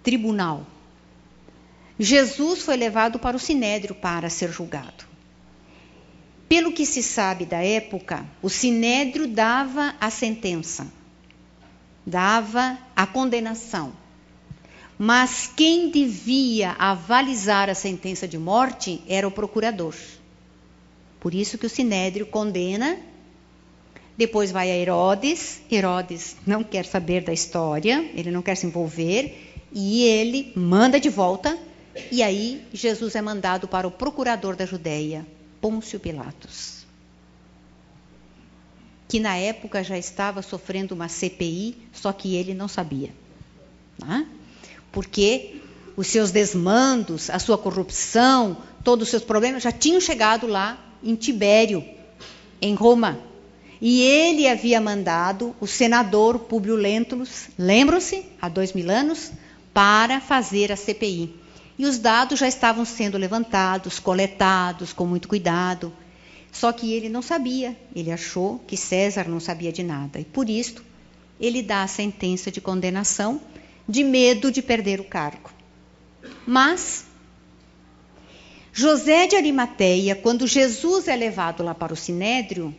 tribunal. 0.02 0.65
Jesus 2.00 2.63
foi 2.63 2.76
levado 2.76 3.19
para 3.19 3.38
o 3.38 3.39
sinédrio 3.39 3.96
para 3.96 4.30
ser 4.30 4.52
julgado. 4.52 5.06
Pelo 6.50 6.72
que 6.72 6.86
se 6.86 7.02
sabe 7.02 7.46
da 7.46 7.63
época, 7.63 8.26
o 8.41 8.50
sinédrio 8.50 9.28
dava 9.28 9.96
a 10.00 10.10
sentença, 10.10 10.88
dava 12.06 12.78
a 12.96 13.08
condenação. 13.08 13.93
Mas 14.98 15.50
quem 15.56 15.89
devia 15.89 16.72
avalizar 16.74 17.69
a 17.69 17.76
sentença 17.76 18.28
de 18.28 18.38
morte 18.38 19.02
era 19.08 19.28
o 19.28 19.32
procurador. 19.32 19.96
Por 21.19 21.34
isso 21.34 21.58
que 21.58 21.65
o 21.65 21.69
sinédrio 21.69 22.26
condena, 22.26 23.00
depois 24.17 24.52
vai 24.52 24.71
a 24.71 24.78
Herodes, 24.78 25.62
Herodes 25.71 26.36
não 26.45 26.63
quer 26.63 26.86
saber 26.86 27.23
da 27.23 27.34
história, 27.34 28.10
ele 28.13 28.32
não 28.32 28.41
quer 28.41 28.56
se 28.56 28.65
envolver, 28.65 29.52
e 29.71 30.04
ele 30.04 30.52
manda 30.56 30.99
de 30.99 31.10
volta 31.10 31.58
e 32.12 32.23
aí 32.23 32.65
Jesus 32.73 33.15
é 33.15 33.21
mandado 33.21 33.67
para 33.67 33.88
o 33.88 33.91
procurador 33.91 34.56
da 34.56 34.65
Judéia, 34.65 35.26
Pôncio 35.62 35.99
Pilatos, 35.99 36.86
que 39.08 39.19
na 39.19 39.36
época 39.36 39.84
já 39.84 39.97
estava 39.97 40.41
sofrendo 40.41 40.95
uma 40.95 41.08
CPI, 41.08 41.78
só 41.91 42.12
que 42.12 42.36
ele 42.36 42.54
não 42.54 42.67
sabia. 42.67 43.12
Né? 43.99 44.28
Porque 44.91 45.62
os 45.95 46.08
seus 46.08 46.32
desmandos, 46.32 47.30
a 47.30 47.38
sua 47.38 47.58
corrupção, 47.58 48.58
todos 48.84 49.04
os 49.04 49.10
seus 49.10 49.23
problemas 49.23 49.62
já 49.62 49.71
tinham 49.71 50.02
chegado 50.02 50.47
lá 50.47 50.84
em 51.04 51.15
Tibério, 51.15 51.86
em 52.60 52.73
Roma. 52.73 53.19
E 53.86 54.02
ele 54.02 54.48
havia 54.48 54.80
mandado 54.80 55.54
o 55.60 55.67
senador 55.67 56.39
Públio 56.39 56.74
Lentulus, 56.74 57.50
lembram-se, 57.60 58.26
há 58.41 58.48
dois 58.48 58.72
mil 58.72 58.89
anos, 58.89 59.34
para 59.74 60.22
fazer 60.22 60.72
a 60.72 60.78
CPI. 60.78 61.36
E 61.78 61.86
os 61.86 61.98
dados 61.98 62.39
já 62.39 62.48
estavam 62.48 62.86
sendo 62.86 63.17
levantados, 63.17 64.00
coletados 64.00 64.93
com 64.93 65.06
muito 65.06 65.28
cuidado. 65.28 65.91
Só 66.50 66.72
que 66.72 66.93
ele 66.93 67.10
não 67.10 67.22
sabia, 67.22 67.78
ele 67.93 68.10
achou 68.10 68.58
que 68.60 68.78
César 68.78 69.28
não 69.28 69.41
sabia 69.41 69.74
de 69.74 69.84
nada. 69.84 70.17
E 70.17 70.24
por 70.24 70.50
isso, 70.50 70.82
ele 71.38 71.62
dá 71.62 71.84
a 71.84 71.88
sentença 71.88 72.50
de 72.50 72.62
condenação 72.62 73.41
de 73.86 74.02
medo 74.02 74.50
de 74.50 74.62
perder 74.62 75.02
o 75.02 75.04
cargo. 75.04 75.52
Mas 76.48 77.04
José 78.72 79.28
de 79.28 79.36
Arimateia, 79.36 80.15
quando 80.15 80.48
Jesus 80.48 81.10
é 81.10 81.17
levado 81.17 81.62
lá 81.63 81.76
para 81.76 81.91
o 81.91 81.98
sinédrio, 81.98 82.74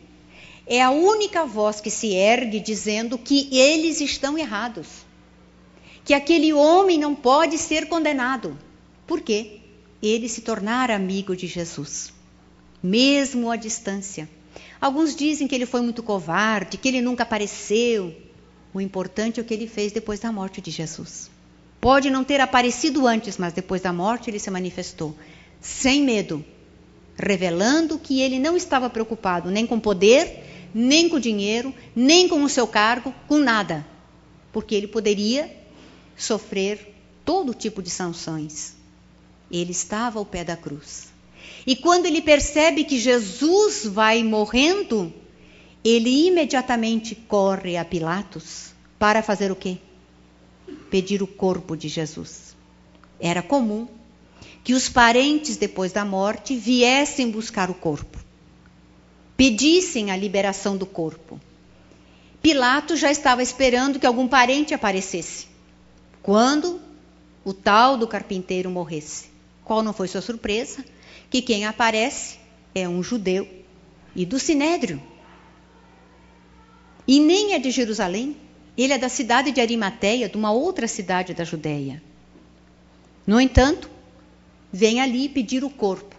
é 0.67 0.81
a 0.81 0.89
única 0.89 1.45
voz 1.45 1.79
que 1.79 1.89
se 1.89 2.13
ergue 2.13 2.59
dizendo 2.59 3.17
que 3.17 3.49
eles 3.55 4.01
estão 4.01 4.37
errados. 4.37 4.87
Que 6.03 6.13
aquele 6.13 6.53
homem 6.53 6.97
não 6.97 7.13
pode 7.13 7.57
ser 7.57 7.87
condenado. 7.87 8.57
Por 9.05 9.21
quê? 9.21 9.59
Ele 10.01 10.27
se 10.27 10.41
tornara 10.41 10.95
amigo 10.95 11.35
de 11.35 11.47
Jesus, 11.47 12.13
mesmo 12.81 13.51
à 13.51 13.55
distância. 13.55 14.29
Alguns 14.79 15.15
dizem 15.15 15.47
que 15.47 15.55
ele 15.55 15.65
foi 15.65 15.81
muito 15.81 16.03
covarde, 16.03 16.77
que 16.77 16.87
ele 16.87 17.01
nunca 17.01 17.23
apareceu. 17.23 18.15
O 18.73 18.81
importante 18.81 19.39
é 19.39 19.43
o 19.43 19.45
que 19.45 19.53
ele 19.53 19.67
fez 19.67 19.91
depois 19.91 20.19
da 20.19 20.31
morte 20.31 20.61
de 20.61 20.69
Jesus. 20.69 21.29
Pode 21.79 22.09
não 22.09 22.23
ter 22.23 22.41
aparecido 22.41 23.07
antes, 23.07 23.37
mas 23.37 23.53
depois 23.53 23.81
da 23.81 23.93
morte 23.93 24.29
ele 24.29 24.39
se 24.39 24.49
manifestou, 24.49 25.15
sem 25.61 26.01
medo, 26.03 26.43
revelando 27.15 27.97
que 27.99 28.21
ele 28.21 28.39
não 28.39 28.57
estava 28.57 28.89
preocupado 28.89 29.49
nem 29.51 29.65
com 29.65 29.79
poder, 29.79 30.54
nem 30.77 31.07
com 31.07 31.17
dinheiro, 31.17 31.73
nem 31.95 32.27
com 32.27 32.43
o 32.43 32.49
seu 32.49 32.67
cargo, 32.67 33.15
com 33.29 33.37
nada, 33.37 33.87
porque 34.51 34.75
ele 34.75 34.87
poderia 34.87 35.49
sofrer 36.17 36.93
todo 37.23 37.53
tipo 37.53 37.81
de 37.81 37.89
sanções. 37.89 38.75
Ele 39.49 39.71
estava 39.71 40.19
ao 40.19 40.25
pé 40.25 40.43
da 40.43 40.57
cruz. 40.57 41.07
E 41.65 41.77
quando 41.77 42.07
ele 42.07 42.21
percebe 42.21 42.83
que 42.83 42.99
Jesus 42.99 43.85
vai 43.85 44.21
morrendo, 44.21 45.13
ele 45.81 46.27
imediatamente 46.27 47.15
corre 47.15 47.77
a 47.77 47.85
Pilatos 47.85 48.73
para 48.99 49.23
fazer 49.23 49.51
o 49.51 49.55
quê? 49.55 49.77
Pedir 50.89 51.23
o 51.23 51.27
corpo 51.27 51.77
de 51.77 51.87
Jesus. 51.87 52.53
Era 53.17 53.41
comum 53.41 53.87
que 54.61 54.73
os 54.73 54.89
parentes, 54.89 55.55
depois 55.55 55.93
da 55.93 56.03
morte, 56.03 56.57
viessem 56.57 57.31
buscar 57.31 57.69
o 57.69 57.73
corpo, 57.73 58.14
pedissem 59.37 60.11
a 60.11 60.17
liberação 60.17 60.77
do 60.77 60.85
corpo. 60.85 61.39
Pilatos 62.41 62.99
já 62.99 63.11
estava 63.11 63.41
esperando 63.41 63.99
que 63.99 64.05
algum 64.05 64.27
parente 64.27 64.73
aparecesse, 64.73 65.47
quando 66.21 66.79
o 67.43 67.53
tal 67.53 67.97
do 67.97 68.07
carpinteiro 68.07 68.69
morresse. 68.69 69.29
Qual 69.63 69.81
não 69.81 69.93
foi 69.93 70.07
sua 70.07 70.21
surpresa? 70.21 70.85
Que 71.29 71.41
quem 71.41 71.65
aparece 71.65 72.37
é 72.73 72.87
um 72.87 73.01
judeu 73.01 73.47
e 74.15 74.25
do 74.25 74.39
sinédrio. 74.39 75.01
E 77.07 77.19
nem 77.19 77.53
é 77.53 77.59
de 77.59 77.71
Jerusalém, 77.71 78.37
ele 78.77 78.93
é 78.93 78.97
da 78.97 79.09
cidade 79.09 79.51
de 79.51 79.61
Arimateia, 79.61 80.27
de 80.27 80.37
uma 80.37 80.51
outra 80.51 80.87
cidade 80.87 81.33
da 81.33 81.43
Judéia. 81.43 82.01
No 83.25 83.39
entanto, 83.39 83.89
vem 84.71 84.99
ali 84.99 85.29
pedir 85.29 85.63
o 85.63 85.69
corpo. 85.69 86.14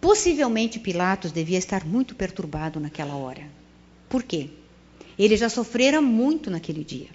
Possivelmente 0.00 0.78
Pilatos 0.78 1.30
devia 1.30 1.58
estar 1.58 1.84
muito 1.84 2.14
perturbado 2.14 2.80
naquela 2.80 3.14
hora. 3.14 3.42
Por 4.08 4.22
quê? 4.22 4.48
Ele 5.18 5.36
já 5.36 5.48
sofrera 5.48 6.00
muito 6.00 6.50
naquele 6.50 6.82
dia. 6.82 7.08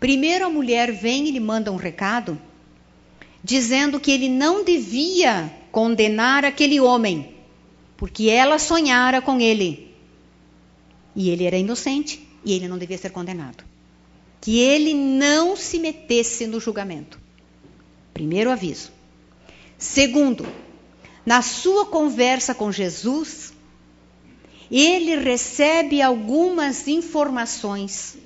Primeiro 0.00 0.44
a 0.44 0.50
mulher 0.50 0.92
vem 0.92 1.28
e 1.28 1.30
lhe 1.30 1.40
manda 1.40 1.70
um 1.70 1.76
recado 1.76 2.38
dizendo 3.42 4.00
que 4.00 4.10
ele 4.10 4.28
não 4.28 4.64
devia 4.64 5.52
condenar 5.70 6.44
aquele 6.44 6.80
homem, 6.80 7.34
porque 7.96 8.28
ela 8.28 8.58
sonhara 8.58 9.20
com 9.20 9.38
ele. 9.38 9.94
E 11.14 11.30
ele 11.30 11.44
era 11.44 11.56
inocente 11.56 12.26
e 12.44 12.52
ele 12.54 12.66
não 12.66 12.78
devia 12.78 12.98
ser 12.98 13.10
condenado. 13.10 13.64
Que 14.40 14.58
ele 14.58 14.92
não 14.94 15.56
se 15.56 15.78
metesse 15.78 16.46
no 16.46 16.58
julgamento. 16.58 17.18
Primeiro 18.12 18.50
aviso. 18.50 18.90
Segundo, 19.78 20.46
na 21.24 21.40
sua 21.42 21.86
conversa 21.86 22.54
com 22.54 22.70
Jesus, 22.70 23.52
ele 24.70 25.16
recebe 25.16 26.02
algumas 26.02 26.86
informações 26.88 28.16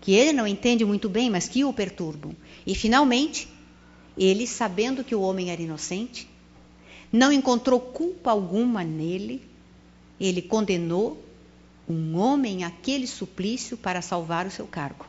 que 0.00 0.12
ele 0.12 0.32
não 0.32 0.46
entende 0.46 0.84
muito 0.84 1.08
bem, 1.08 1.30
mas 1.30 1.48
que 1.48 1.64
o 1.64 1.72
perturbam. 1.72 2.34
E 2.66 2.74
finalmente, 2.74 3.48
ele, 4.18 4.46
sabendo 4.46 5.02
que 5.02 5.14
o 5.14 5.20
homem 5.20 5.50
era 5.50 5.62
inocente, 5.62 6.28
não 7.12 7.32
encontrou 7.32 7.80
culpa 7.80 8.30
alguma 8.30 8.84
nele, 8.84 9.42
ele 10.20 10.42
condenou 10.42 11.22
um 11.88 12.16
homem 12.16 12.64
àquele 12.64 13.06
suplício 13.06 13.76
para 13.76 14.02
salvar 14.02 14.46
o 14.46 14.50
seu 14.50 14.66
cargo. 14.66 15.06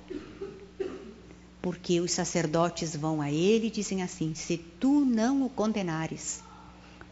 Porque 1.61 1.99
os 1.99 2.11
sacerdotes 2.11 2.95
vão 2.95 3.21
a 3.21 3.31
ele 3.31 3.67
e 3.67 3.71
dizem 3.71 4.03
assim: 4.03 4.35
Se 4.35 4.57
tu 4.57 5.01
não 5.01 5.43
o 5.43 5.49
condenares, 5.49 6.43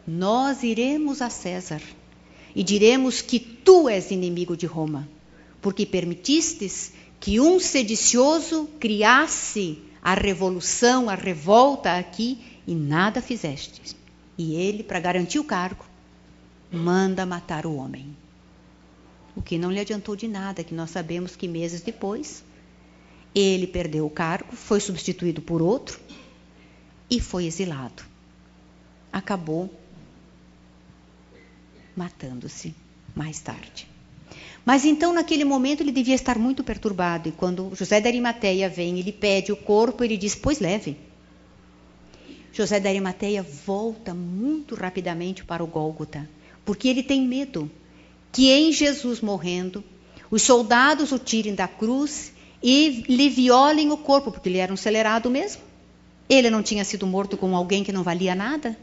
nós 0.06 0.62
iremos 0.62 1.20
a 1.22 1.30
César 1.30 1.82
e 2.54 2.62
diremos 2.62 3.20
que 3.20 3.40
tu 3.40 3.88
és 3.88 4.10
inimigo 4.10 4.56
de 4.56 4.66
Roma. 4.66 5.08
porque 5.64 5.86
permitistes 5.86 6.92
que 7.18 7.40
um 7.40 7.58
sedicioso 7.58 8.68
criasse 8.78 9.78
a 10.02 10.12
revolução, 10.12 11.08
a 11.08 11.14
revolta 11.14 11.96
aqui 11.96 12.38
e 12.66 12.74
nada 12.74 13.22
fizestes. 13.22 13.96
E 14.36 14.56
ele, 14.56 14.82
para 14.82 15.00
garantir 15.00 15.38
o 15.38 15.44
cargo, 15.44 15.86
manda 16.70 17.24
matar 17.24 17.64
o 17.64 17.76
homem. 17.76 18.14
O 19.34 19.40
que 19.40 19.56
não 19.56 19.72
lhe 19.72 19.80
adiantou 19.80 20.14
de 20.14 20.28
nada, 20.28 20.62
que 20.62 20.74
nós 20.74 20.90
sabemos 20.90 21.34
que 21.34 21.48
meses 21.48 21.80
depois 21.80 22.44
ele 23.34 23.66
perdeu 23.66 24.04
o 24.04 24.10
cargo, 24.10 24.54
foi 24.54 24.78
substituído 24.78 25.40
por 25.40 25.62
outro 25.62 25.98
e 27.08 27.18
foi 27.20 27.46
exilado. 27.46 28.02
Acabou 29.10 29.72
matando-se 31.96 32.74
mais 33.14 33.40
tarde. 33.40 33.88
Mas 34.64 34.84
então, 34.84 35.12
naquele 35.12 35.44
momento, 35.44 35.82
ele 35.82 35.92
devia 35.92 36.14
estar 36.14 36.38
muito 36.38 36.64
perturbado. 36.64 37.28
E 37.28 37.32
quando 37.32 37.70
José 37.74 38.00
da 38.00 38.08
Arimateia 38.08 38.68
vem, 38.68 38.98
ele 38.98 39.12
pede 39.12 39.52
o 39.52 39.56
corpo, 39.56 40.02
ele 40.02 40.16
diz: 40.16 40.34
Pois 40.34 40.58
leve. 40.58 40.96
José 42.52 42.78
da 42.78 42.88
Arimateia 42.88 43.42
volta 43.42 44.14
muito 44.14 44.74
rapidamente 44.74 45.44
para 45.44 45.62
o 45.62 45.66
Gólgota, 45.66 46.28
porque 46.64 46.88
ele 46.88 47.02
tem 47.02 47.26
medo 47.26 47.70
que 48.32 48.50
em 48.50 48.72
Jesus 48.72 49.20
morrendo, 49.20 49.82
os 50.30 50.42
soldados 50.42 51.12
o 51.12 51.18
tirem 51.18 51.54
da 51.54 51.68
cruz 51.68 52.32
e 52.62 53.04
lhe 53.08 53.28
violem 53.28 53.92
o 53.92 53.96
corpo, 53.96 54.32
porque 54.32 54.48
ele 54.48 54.58
era 54.58 54.72
um 54.72 54.74
acelerado 54.74 55.30
mesmo. 55.30 55.62
Ele 56.28 56.48
não 56.48 56.62
tinha 56.62 56.84
sido 56.84 57.06
morto 57.06 57.36
com 57.36 57.54
alguém 57.54 57.84
que 57.84 57.92
não 57.92 58.02
valia 58.02 58.34
nada. 58.34 58.76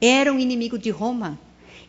Era 0.00 0.32
um 0.32 0.38
inimigo 0.38 0.78
de 0.78 0.90
Roma. 0.90 1.38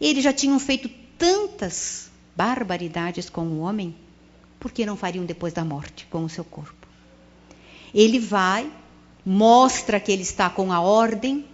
Eles 0.04 0.22
já 0.22 0.34
tinham 0.34 0.60
feito 0.60 0.90
tantas 1.18 2.12
barbaridades 2.36 3.30
com 3.30 3.48
o 3.48 3.60
homem, 3.60 3.96
por 4.60 4.70
que 4.70 4.86
não 4.86 4.98
fariam 4.98 5.24
depois 5.24 5.54
da 5.54 5.64
morte 5.64 6.06
com 6.12 6.26
o 6.26 6.30
seu 6.30 6.44
corpo? 6.44 6.86
Ele 7.96 8.20
vai, 8.20 8.70
mostra 9.26 10.02
que 10.02 10.12
ele 10.12 10.24
está 10.24 10.50
com 10.50 10.74
a 10.74 10.82
ordem 10.82 11.46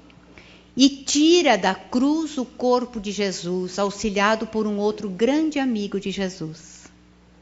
e 0.75 0.89
tira 0.89 1.59
da 1.59 1.75
cruz 1.75 2.39
o 2.39 2.45
corpo 2.45 2.99
de 2.99 3.11
Jesus, 3.11 3.77
auxiliado 3.77 4.47
por 4.47 4.65
um 4.65 4.79
outro 4.79 5.11
grande 5.11 5.59
amigo 5.59 5.99
de 5.99 6.09
Jesus, 6.09 6.87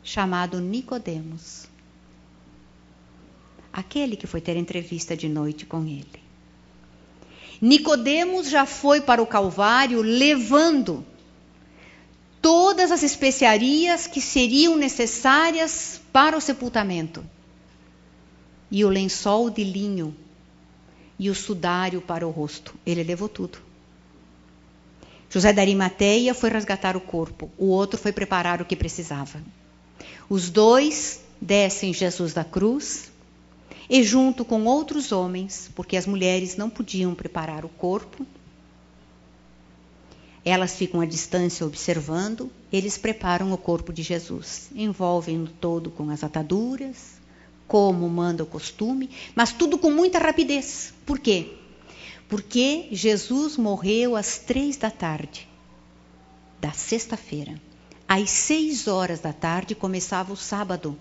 chamado 0.04 0.60
Nicodemos. 0.60 1.68
Aquele 3.72 4.18
que 4.18 4.28
foi 4.28 4.42
ter 4.42 4.58
entrevista 4.58 5.16
de 5.16 5.30
noite 5.30 5.66
com 5.66 5.84
ele. 5.84 6.27
Nicodemos 7.62 8.50
já 8.50 8.66
foi 8.66 9.02
para 9.02 9.22
o 9.22 9.28
Calvário 9.28 10.02
levando 10.02 11.06
todas 12.42 12.92
as 12.92 13.04
especiarias 13.04 14.08
que 14.08 14.22
seriam 14.22 14.78
necessárias 14.78 16.00
para 16.14 16.38
o 16.38 16.42
sepultamento. 16.42 17.24
E 18.70 18.86
o 18.86 18.90
lençol 18.90 19.50
de 19.50 19.64
linho 19.64 20.16
e 21.18 21.30
o 21.30 21.36
sudário 21.36 22.02
para 22.02 22.28
o 22.28 22.32
rosto. 22.32 22.76
Ele 22.86 23.04
levou 23.04 23.28
tudo. 23.28 23.60
José 25.30 25.52
da 25.52 25.62
Arimateia 25.62 26.34
foi 26.34 26.50
resgatar 26.50 26.96
o 26.96 27.02
corpo, 27.02 27.52
o 27.58 27.66
outro 27.66 28.00
foi 28.00 28.14
preparar 28.14 28.62
o 28.62 28.66
que 28.66 28.76
precisava. 28.76 29.42
Os 30.30 30.50
dois 30.50 31.22
descem 31.42 31.94
Jesus 31.94 32.34
da 32.34 32.44
cruz 32.44 33.12
e, 33.90 34.04
junto 34.04 34.44
com 34.44 34.66
outros 34.66 35.12
homens, 35.12 35.70
porque 35.76 35.98
as 35.98 36.06
mulheres 36.06 36.56
não 36.56 36.70
podiam 36.70 37.16
preparar 37.16 37.66
o 37.66 37.70
corpo, 37.70 38.26
elas 40.44 40.76
ficam 40.76 41.02
à 41.02 41.06
distância 41.06 41.66
observando, 41.66 42.50
eles 42.72 42.98
preparam 42.98 43.52
o 43.52 43.58
corpo 43.58 43.92
de 43.92 44.02
Jesus, 44.02 44.70
envolvem-no 44.74 45.48
todo 45.48 45.92
com 45.92 46.10
as 46.10 46.24
ataduras, 46.24 47.18
como 47.68 48.08
manda 48.08 48.44
o 48.44 48.48
costume, 48.48 49.10
mas 49.36 49.52
tudo 49.52 49.78
com 49.78 49.92
muita 49.92 50.20
rapidez. 50.20 50.94
Por 51.06 51.20
quê? 51.20 51.54
Porque 52.30 52.88
Jesus 52.92 53.58
morreu 53.58 54.16
às 54.16 54.38
três 54.38 54.78
da 54.78 54.90
tarde 54.90 55.48
da 56.60 56.72
sexta-feira. 56.72 57.60
Às 58.08 58.30
seis 58.30 58.88
horas 58.88 59.20
da 59.20 59.34
tarde 59.34 59.76
começava 59.76 60.32
o 60.34 60.38
sábado, 60.38 60.98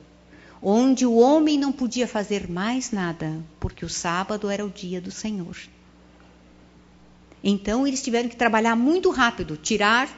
onde 0.63 1.07
o 1.07 1.17
homem 1.17 1.59
não 1.59 1.73
podia 1.73 2.09
fazer 2.09 2.49
mais 2.49 2.91
nada, 2.91 3.43
porque 3.61 3.85
o 3.85 3.89
sábado 3.89 4.51
era 4.51 4.65
o 4.65 4.71
dia 4.71 5.01
do 5.01 5.11
Senhor. 5.11 5.57
Então 7.43 7.87
eles 7.87 8.03
tiveram 8.03 8.29
que 8.29 8.37
trabalhar 8.37 8.75
muito 8.75 9.11
rápido, 9.11 9.57
tirar 9.57 10.09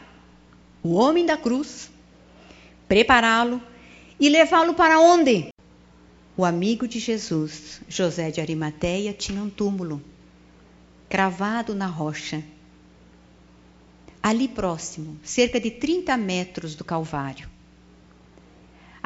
o 0.82 0.94
homem 0.94 1.26
da 1.26 1.36
cruz, 1.36 1.90
prepará-lo 2.86 3.60
e 4.18 4.28
levá-lo 4.28 4.74
para 4.74 5.00
onde? 5.00 5.48
O 6.36 6.44
amigo 6.44 6.86
de 6.86 6.98
Jesus, 6.98 7.80
José 7.88 8.30
de 8.30 8.40
Arimateia, 8.40 9.12
tinha 9.12 9.42
um 9.42 9.50
túmulo 9.50 10.02
cravado 11.08 11.74
na 11.74 11.86
rocha. 11.86 12.44
Ali 14.22 14.46
próximo, 14.46 15.18
cerca 15.22 15.60
de 15.60 15.70
30 15.70 16.16
metros 16.16 16.74
do 16.74 16.84
Calvário. 16.84 17.48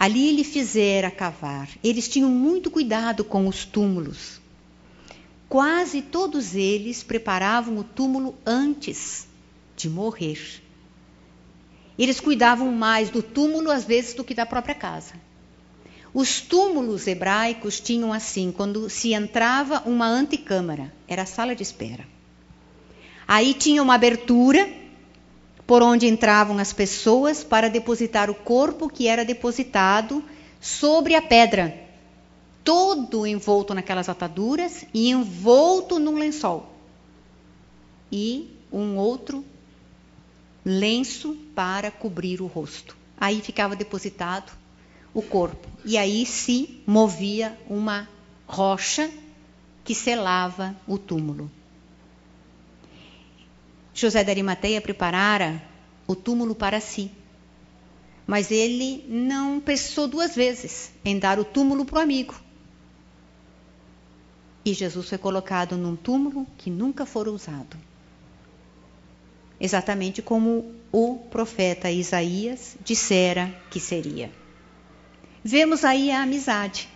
Ali 0.02 0.28
ele 0.28 0.44
fizera 0.44 1.10
cavar. 1.10 1.68
Eles 1.82 2.08
tinham 2.08 2.30
muito 2.30 2.70
cuidado 2.70 3.24
com 3.24 3.46
os 3.46 3.64
túmulos 3.64 4.42
quase 5.52 6.00
todos 6.00 6.54
eles 6.54 7.02
preparavam 7.02 7.76
o 7.76 7.84
túmulo 7.84 8.34
antes 8.46 9.28
de 9.76 9.86
morrer. 9.86 10.62
Eles 11.98 12.20
cuidavam 12.20 12.72
mais 12.72 13.10
do 13.10 13.22
túmulo, 13.22 13.70
às 13.70 13.84
vezes, 13.84 14.14
do 14.14 14.24
que 14.24 14.32
da 14.32 14.46
própria 14.46 14.74
casa. 14.74 15.12
Os 16.14 16.40
túmulos 16.40 17.06
hebraicos 17.06 17.80
tinham 17.80 18.14
assim: 18.14 18.50
quando 18.50 18.88
se 18.88 19.12
entrava 19.12 19.82
uma 19.84 20.06
antecâmara, 20.06 20.90
era 21.06 21.24
a 21.24 21.26
sala 21.26 21.54
de 21.54 21.62
espera. 21.62 22.06
Aí 23.28 23.52
tinha 23.52 23.82
uma 23.82 23.96
abertura 23.96 24.66
por 25.66 25.82
onde 25.82 26.06
entravam 26.06 26.58
as 26.58 26.72
pessoas 26.72 27.42
para 27.44 27.68
depositar 27.68 28.30
o 28.30 28.34
corpo 28.34 28.88
que 28.88 29.08
era 29.08 29.24
depositado 29.24 30.22
sobre 30.60 31.14
a 31.14 31.22
pedra 31.22 31.82
todo 32.64 33.26
envolto 33.26 33.74
naquelas 33.74 34.08
ataduras 34.08 34.84
e 34.94 35.10
envolto 35.10 35.98
num 35.98 36.16
lençol. 36.16 36.70
E 38.10 38.56
um 38.72 38.96
outro 38.96 39.44
lenço 40.64 41.36
para 41.54 41.90
cobrir 41.90 42.40
o 42.40 42.46
rosto. 42.46 42.96
Aí 43.18 43.40
ficava 43.40 43.74
depositado 43.76 44.52
o 45.12 45.22
corpo. 45.22 45.68
E 45.84 45.98
aí 45.98 46.24
se 46.24 46.82
movia 46.86 47.58
uma 47.68 48.08
rocha 48.46 49.10
que 49.84 49.94
selava 49.94 50.76
o 50.86 50.98
túmulo. 50.98 51.50
José 53.94 54.24
da 54.24 54.32
Arimateia 54.32 54.80
preparara 54.80 55.62
o 56.06 56.14
túmulo 56.14 56.54
para 56.54 56.80
si. 56.80 57.10
Mas 58.26 58.50
ele 58.50 59.04
não 59.08 59.60
pensou 59.60 60.06
duas 60.06 60.34
vezes 60.34 60.92
em 61.04 61.18
dar 61.18 61.38
o 61.38 61.44
túmulo 61.44 61.84
para 61.84 61.98
o 61.98 62.02
amigo. 62.02 62.34
E 64.64 64.72
Jesus 64.72 65.08
foi 65.08 65.18
colocado 65.18 65.76
num 65.76 65.96
túmulo 65.96 66.46
que 66.56 66.70
nunca 66.70 67.04
fora 67.04 67.30
usado. 67.30 67.76
Exatamente 69.60 70.22
como 70.22 70.74
o 70.90 71.16
profeta 71.30 71.90
Isaías 71.90 72.76
dissera 72.84 73.52
que 73.70 73.80
seria. 73.80 74.30
Vemos 75.42 75.84
aí 75.84 76.10
a 76.10 76.22
amizade. 76.22 76.88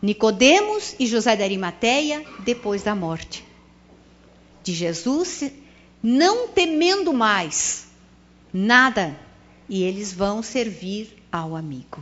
Nicodemos 0.00 0.94
e 0.98 1.06
José 1.06 1.36
da 1.36 1.44
Arimateia 1.44 2.24
depois 2.44 2.82
da 2.82 2.94
morte 2.94 3.44
de 4.66 4.74
Jesus, 4.74 5.44
não 6.08 6.46
temendo 6.46 7.12
mais 7.12 7.88
nada, 8.52 9.18
e 9.68 9.82
eles 9.82 10.12
vão 10.12 10.40
servir 10.40 11.20
ao 11.32 11.56
amigo. 11.56 12.00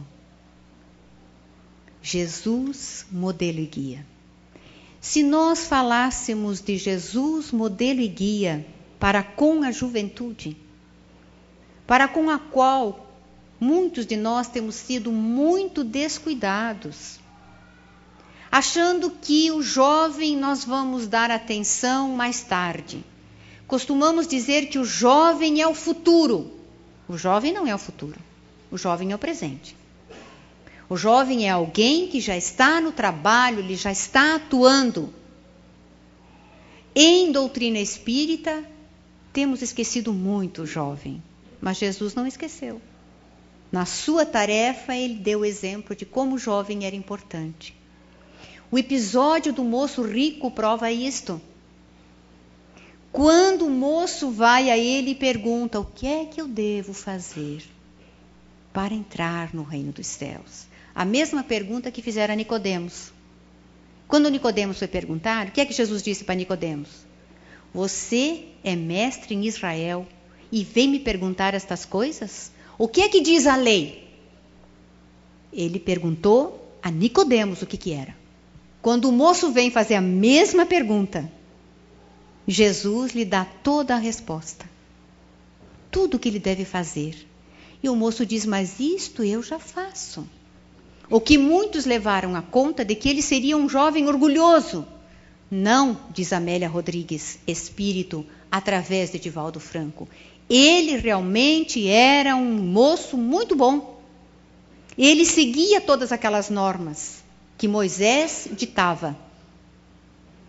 Jesus, 2.03 3.07
modelo 3.11 3.61
e 3.61 3.65
guia. 3.65 4.07
Se 5.01 5.23
nós 5.23 5.67
falássemos 5.67 6.61
de 6.61 6.77
Jesus, 6.77 7.51
modelo 7.51 8.01
e 8.03 8.09
guia 8.09 8.67
para 9.01 9.23
com 9.23 9.63
a 9.63 9.73
juventude, 9.73 10.55
para 11.87 12.07
com 12.07 12.29
a 12.29 12.39
qual 12.39 13.11
muitos 13.59 14.05
de 14.05 14.19
nós 14.19 14.49
temos 14.49 14.75
sido 14.75 15.11
muito 15.11 15.83
descuidados, 15.83 17.19
achando 18.53 19.11
que 19.11 19.51
o 19.51 19.63
jovem 19.63 20.37
nós 20.37 20.63
vamos 20.63 21.07
dar 21.07 21.31
atenção 21.31 22.11
mais 22.11 22.43
tarde. 22.43 23.03
Costumamos 23.75 24.29
dizer 24.29 24.67
que 24.67 24.79
o 24.79 24.85
jovem 24.85 25.61
é 25.61 25.67
o 25.67 25.75
futuro. 25.75 26.49
O 27.09 27.19
jovem 27.19 27.53
não 27.53 27.67
é 27.67 27.75
o 27.75 27.79
futuro, 27.79 28.21
o 28.71 28.79
jovem 28.79 29.11
é 29.11 29.17
o 29.17 29.19
presente. 29.19 29.77
O 30.89 30.97
jovem 30.97 31.49
é 31.49 31.51
alguém 31.51 32.07
que 32.07 32.21
já 32.21 32.37
está 32.37 32.81
no 32.81 32.93
trabalho, 32.93 33.59
ele 33.59 33.75
já 33.75 33.91
está 33.91 34.37
atuando. 34.37 35.13
Em 36.95 37.33
doutrina 37.33 37.81
espírita, 37.81 38.63
temos 39.33 39.61
esquecido 39.61 40.13
muito 40.13 40.63
o 40.63 40.67
jovem, 40.67 41.21
mas 41.61 41.79
Jesus 41.79 42.15
não 42.15 42.29
esqueceu. 42.29 42.81
Na 43.73 43.85
sua 43.85 44.25
tarefa, 44.25 44.95
ele 44.95 45.17
deu 45.17 45.45
exemplo 45.45 45.97
de 45.97 46.07
como 46.07 46.37
o 46.37 46.39
jovem 46.39 46.87
era 46.87 46.95
importante. 46.95 47.75
O 48.71 48.79
episódio 48.79 49.53
do 49.53 49.65
moço 49.65 50.01
rico 50.01 50.49
prova 50.49 50.93
isto. 50.93 51.43
Quando 53.15 53.67
o 53.67 53.71
moço 53.71 54.29
vai 54.33 54.73
a 54.73 54.77
ele 54.77 55.13
e 55.13 55.15
pergunta: 55.15 55.79
O 55.79 55.85
que 55.85 56.05
é 56.05 56.25
que 56.25 56.41
eu 56.41 56.49
devo 56.49 56.93
fazer 56.93 57.63
para 58.73 58.93
entrar 58.93 59.55
no 59.55 59.63
reino 59.63 59.93
dos 59.93 60.09
céus? 60.09 60.67
A 60.93 61.05
mesma 61.05 61.45
pergunta 61.45 61.93
que 61.93 62.03
fizeram 62.03 62.35
a 62.35 62.37
Nicodemos. 62.37 63.13
Quando 64.09 64.29
Nicodemos 64.29 64.81
foi 64.81 64.89
perguntar, 64.89 65.47
o 65.47 65.53
que 65.53 65.61
é 65.61 65.65
que 65.65 65.73
Jesus 65.73 66.03
disse 66.03 66.25
para 66.25 66.35
Nicodemos? 66.35 66.89
Você 67.73 68.47
é 68.65 68.75
mestre 68.75 69.33
em 69.33 69.47
Israel 69.47 70.09
e 70.51 70.65
vem 70.65 70.89
me 70.89 70.99
perguntar 70.99 71.55
estas 71.55 71.85
coisas? 71.85 72.51
O 72.77 72.89
que 72.89 73.01
é 73.01 73.09
que 73.09 73.21
diz 73.21 73.47
a 73.47 73.55
lei? 73.55 74.11
Ele 75.53 75.79
perguntou 75.79 76.77
a 76.83 76.91
Nicodemos 76.91 77.63
o 77.63 77.67
que, 77.67 77.77
que 77.77 77.93
era. 77.93 78.17
Quando 78.83 79.09
o 79.09 79.13
moço 79.13 79.53
vem 79.53 79.71
fazer 79.71 79.95
a 79.95 80.01
mesma 80.01 80.67
pergunta, 80.67 81.31
Jesus 82.47 83.13
lhe 83.13 83.25
dá 83.25 83.45
toda 83.45 83.95
a 83.95 83.99
resposta. 83.99 84.69
Tudo 85.91 86.17
o 86.17 86.19
que 86.19 86.29
ele 86.29 86.39
deve 86.39 86.65
fazer. 86.65 87.27
E 87.83 87.89
o 87.89 87.97
moço 87.97 88.27
diz: 88.27 88.45
Mas 88.45 88.79
isto 88.79 89.23
eu 89.23 89.43
já 89.43 89.59
faço. 89.59 90.27
O 91.11 91.21
que 91.21 91.37
muitos 91.37 91.85
levaram 91.85 92.35
a 92.35 92.43
conta 92.43 92.85
de 92.85 92.95
que 92.95 93.09
ele 93.09 93.23
seria 93.23 93.57
um 93.57 93.69
jovem 93.69 94.09
orgulhoso. 94.09 94.87
Não, 95.51 95.99
diz 96.13 96.33
Amélia 96.33 96.69
Rodrigues, 96.69 97.39
espírito, 97.47 98.25
através 98.51 99.13
de 99.13 99.19
Divaldo 99.19 99.61
Franco. 99.61 100.09
Ele 100.49 100.97
realmente 100.97 101.87
era 101.89 102.35
um 102.35 102.55
moço 102.55 103.17
muito 103.17 103.55
bom. 103.55 104.01
Ele 104.97 105.25
seguia 105.25 105.81
todas 105.81 106.13
aquelas 106.13 106.51
normas 106.51 107.23
que 107.59 107.69
Moisés 107.69 108.49
ditava. 108.53 109.17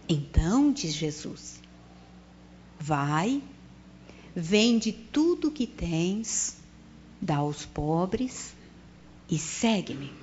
Então, 0.07 0.71
diz 0.71 0.93
Jesus, 0.93 1.59
Vai, 2.85 3.41
vende 4.35 4.91
tudo 4.91 5.47
o 5.47 5.51
que 5.51 5.65
tens, 5.65 6.57
dá 7.19 7.37
aos 7.37 7.65
pobres 7.65 8.53
e 9.27 9.39
segue-me. 9.39 10.13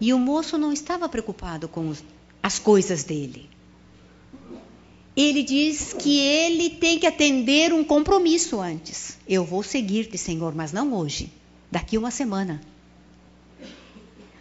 E 0.00 0.12
o 0.12 0.18
moço 0.18 0.58
não 0.58 0.72
estava 0.72 1.08
preocupado 1.08 1.68
com 1.68 1.88
os, 1.88 2.02
as 2.42 2.58
coisas 2.58 3.04
dele. 3.04 3.48
Ele 5.16 5.44
diz 5.44 5.92
que 5.92 6.18
ele 6.18 6.68
tem 6.68 6.98
que 6.98 7.06
atender 7.06 7.72
um 7.72 7.84
compromisso 7.84 8.60
antes. 8.60 9.16
Eu 9.28 9.44
vou 9.44 9.62
seguir-te, 9.62 10.18
Senhor, 10.18 10.52
mas 10.52 10.72
não 10.72 10.92
hoje, 10.94 11.32
daqui 11.70 11.96
uma 11.96 12.10
semana. 12.10 12.60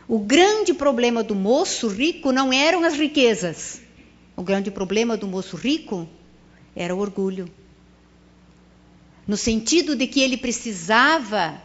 O 0.08 0.18
grande 0.18 0.74
problema 0.74 1.24
do 1.24 1.36
moço 1.36 1.88
rico 1.88 2.32
não 2.32 2.52
eram 2.52 2.84
as 2.84 2.96
riquezas. 2.96 3.85
O 4.36 4.44
grande 4.44 4.70
problema 4.70 5.16
do 5.16 5.28
moço 5.28 5.56
rico 5.56 6.08
era 6.76 6.94
o 6.94 7.00
orgulho. 7.00 7.50
No 9.28 9.38
sentido 9.38 9.96
de 9.96 10.06
que 10.08 10.22
ele 10.22 10.38
precisava 10.38 11.60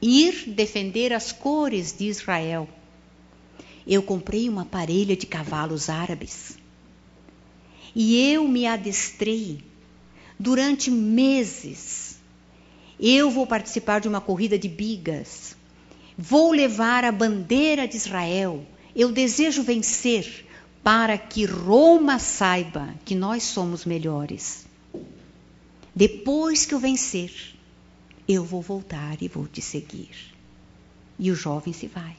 ir 0.00 0.48
defender 0.48 1.12
as 1.12 1.32
cores 1.32 1.92
de 1.96 2.06
Israel. 2.06 2.68
Eu 3.86 4.02
comprei 4.02 4.48
uma 4.48 4.64
parelha 4.64 5.16
de 5.16 5.26
cavalos 5.26 5.88
árabes 5.88 6.58
e 7.94 8.32
eu 8.32 8.46
me 8.46 8.66
adestrei 8.66 9.64
durante 10.38 10.90
meses. 10.90 12.18
Eu 12.98 13.30
vou 13.30 13.46
participar 13.46 14.00
de 14.00 14.08
uma 14.08 14.20
corrida 14.20 14.58
de 14.58 14.68
bigas. 14.68 15.56
Vou 16.16 16.52
levar 16.52 17.04
a 17.04 17.10
bandeira 17.10 17.88
de 17.88 17.96
Israel. 17.96 18.64
Eu 18.94 19.10
desejo 19.10 19.62
vencer 19.62 20.46
para 20.82 21.18
que 21.18 21.44
Roma 21.44 22.18
saiba 22.18 22.94
que 23.04 23.14
nós 23.14 23.42
somos 23.42 23.84
melhores. 23.84 24.66
Depois 25.94 26.64
que 26.64 26.74
eu 26.74 26.78
vencer, 26.78 27.32
eu 28.26 28.44
vou 28.44 28.62
voltar 28.62 29.22
e 29.22 29.28
vou 29.28 29.46
te 29.46 29.60
seguir. 29.60 30.10
E 31.18 31.30
o 31.30 31.34
jovem 31.34 31.72
se 31.72 31.86
vai. 31.86 32.16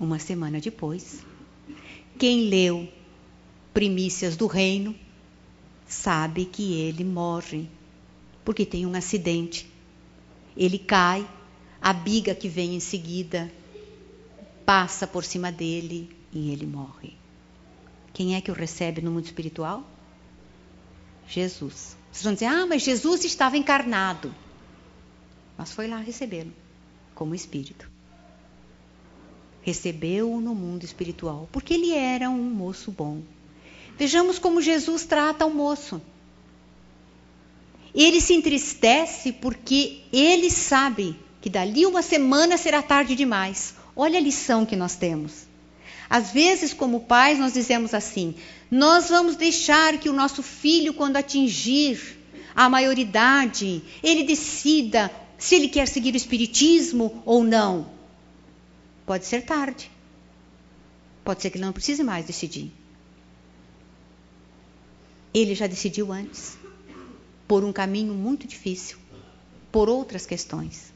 Uma 0.00 0.18
semana 0.18 0.60
depois, 0.60 1.22
quem 2.18 2.48
leu 2.48 2.88
Primícias 3.74 4.36
do 4.36 4.46
Reino 4.46 4.94
sabe 5.86 6.46
que 6.46 6.74
ele 6.74 7.04
morre, 7.04 7.68
porque 8.44 8.64
tem 8.64 8.86
um 8.86 8.94
acidente. 8.94 9.70
Ele 10.56 10.78
cai, 10.78 11.28
a 11.80 11.92
biga 11.92 12.34
que 12.34 12.48
vem 12.48 12.74
em 12.74 12.80
seguida 12.80 13.52
passa 14.64 15.06
por 15.06 15.24
cima 15.24 15.50
dele 15.50 16.21
e 16.32 16.50
ele 16.50 16.66
morre. 16.66 17.14
Quem 18.12 18.34
é 18.34 18.40
que 18.40 18.50
o 18.50 18.54
recebe 18.54 19.00
no 19.00 19.10
mundo 19.10 19.24
espiritual? 19.24 19.84
Jesus. 21.28 21.96
Vocês 22.10 22.24
vão 22.24 22.34
dizer, 22.34 22.46
ah, 22.46 22.66
mas 22.66 22.82
Jesus 22.82 23.24
estava 23.24 23.56
encarnado. 23.56 24.34
Mas 25.56 25.72
foi 25.72 25.86
lá 25.86 25.98
recebê-lo 25.98 26.52
como 27.14 27.34
espírito. 27.34 27.90
Recebeu-o 29.62 30.40
no 30.40 30.54
mundo 30.54 30.84
espiritual, 30.84 31.48
porque 31.52 31.74
ele 31.74 31.94
era 31.94 32.28
um 32.28 32.42
moço 32.42 32.90
bom. 32.90 33.22
Vejamos 33.96 34.38
como 34.38 34.60
Jesus 34.60 35.04
trata 35.04 35.46
o 35.46 35.54
moço. 35.54 36.02
Ele 37.94 38.20
se 38.20 38.34
entristece 38.34 39.32
porque 39.32 40.02
ele 40.12 40.50
sabe 40.50 41.16
que 41.40 41.50
dali 41.50 41.86
uma 41.86 42.02
semana 42.02 42.56
será 42.56 42.82
tarde 42.82 43.14
demais. 43.14 43.74
Olha 43.94 44.18
a 44.18 44.22
lição 44.22 44.64
que 44.64 44.74
nós 44.74 44.96
temos. 44.96 45.46
Às 46.08 46.30
vezes, 46.30 46.72
como 46.72 47.00
pais, 47.00 47.38
nós 47.38 47.52
dizemos 47.52 47.94
assim: 47.94 48.34
nós 48.70 49.08
vamos 49.08 49.36
deixar 49.36 49.98
que 49.98 50.08
o 50.08 50.12
nosso 50.12 50.42
filho, 50.42 50.94
quando 50.94 51.16
atingir 51.16 52.18
a 52.54 52.68
maioridade, 52.68 53.82
ele 54.02 54.24
decida 54.24 55.10
se 55.38 55.54
ele 55.54 55.68
quer 55.68 55.88
seguir 55.88 56.14
o 56.14 56.16
espiritismo 56.16 57.22
ou 57.24 57.42
não. 57.42 57.90
Pode 59.04 59.26
ser 59.26 59.42
tarde. 59.42 59.90
Pode 61.24 61.42
ser 61.42 61.50
que 61.50 61.56
ele 61.56 61.64
não 61.64 61.72
precise 61.72 62.02
mais 62.02 62.26
decidir. 62.26 62.72
Ele 65.34 65.54
já 65.54 65.66
decidiu 65.66 66.12
antes, 66.12 66.56
por 67.48 67.64
um 67.64 67.72
caminho 67.72 68.14
muito 68.14 68.46
difícil, 68.46 68.98
por 69.70 69.88
outras 69.88 70.26
questões. 70.26 70.92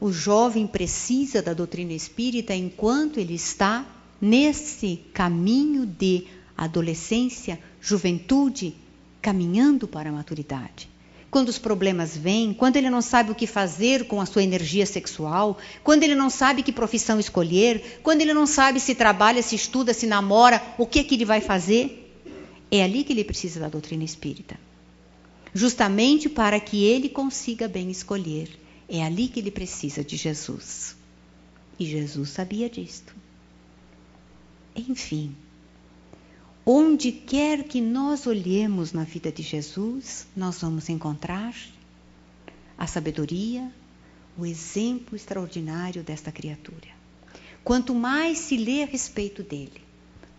O 0.00 0.12
jovem 0.12 0.66
precisa 0.66 1.42
da 1.42 1.52
doutrina 1.52 1.92
espírita 1.92 2.54
enquanto 2.54 3.18
ele 3.18 3.34
está 3.34 3.86
nesse 4.20 5.00
caminho 5.14 5.86
de 5.86 6.26
adolescência, 6.56 7.58
juventude, 7.80 8.74
caminhando 9.22 9.88
para 9.88 10.10
a 10.10 10.12
maturidade. 10.12 10.88
Quando 11.30 11.48
os 11.48 11.58
problemas 11.58 12.16
vêm, 12.16 12.52
quando 12.52 12.76
ele 12.76 12.90
não 12.90 13.00
sabe 13.00 13.30
o 13.30 13.34
que 13.34 13.46
fazer 13.46 14.08
com 14.08 14.20
a 14.20 14.26
sua 14.26 14.42
energia 14.42 14.84
sexual, 14.84 15.58
quando 15.84 16.02
ele 16.02 16.14
não 16.14 16.28
sabe 16.28 16.62
que 16.62 16.72
profissão 16.72 17.20
escolher, 17.20 18.00
quando 18.02 18.20
ele 18.20 18.34
não 18.34 18.46
sabe 18.46 18.80
se 18.80 18.94
trabalha, 18.96 19.40
se 19.40 19.54
estuda, 19.54 19.94
se 19.94 20.06
namora, 20.06 20.60
o 20.76 20.86
que 20.86 20.98
é 20.98 21.04
que 21.04 21.14
ele 21.14 21.24
vai 21.24 21.40
fazer, 21.40 22.12
é 22.70 22.82
ali 22.82 23.04
que 23.04 23.12
ele 23.12 23.24
precisa 23.24 23.60
da 23.60 23.68
doutrina 23.68 24.02
espírita. 24.02 24.58
Justamente 25.54 26.28
para 26.28 26.58
que 26.58 26.84
ele 26.84 27.08
consiga 27.08 27.68
bem 27.68 27.90
escolher. 27.90 28.48
É 28.88 29.04
ali 29.04 29.28
que 29.28 29.38
ele 29.38 29.52
precisa 29.52 30.02
de 30.02 30.16
Jesus. 30.16 30.96
E 31.78 31.86
Jesus 31.86 32.30
sabia 32.30 32.68
disto. 32.68 33.14
Enfim, 34.88 35.34
onde 36.64 37.12
quer 37.12 37.64
que 37.64 37.80
nós 37.80 38.26
olhemos 38.26 38.92
na 38.92 39.04
vida 39.04 39.30
de 39.30 39.42
Jesus, 39.42 40.26
nós 40.36 40.60
vamos 40.60 40.88
encontrar 40.88 41.54
a 42.78 42.86
sabedoria, 42.86 43.70
o 44.38 44.46
exemplo 44.46 45.16
extraordinário 45.16 46.02
desta 46.02 46.32
criatura. 46.32 46.88
Quanto 47.62 47.94
mais 47.94 48.38
se 48.38 48.56
lê 48.56 48.82
a 48.82 48.86
respeito 48.86 49.42
dele, 49.42 49.82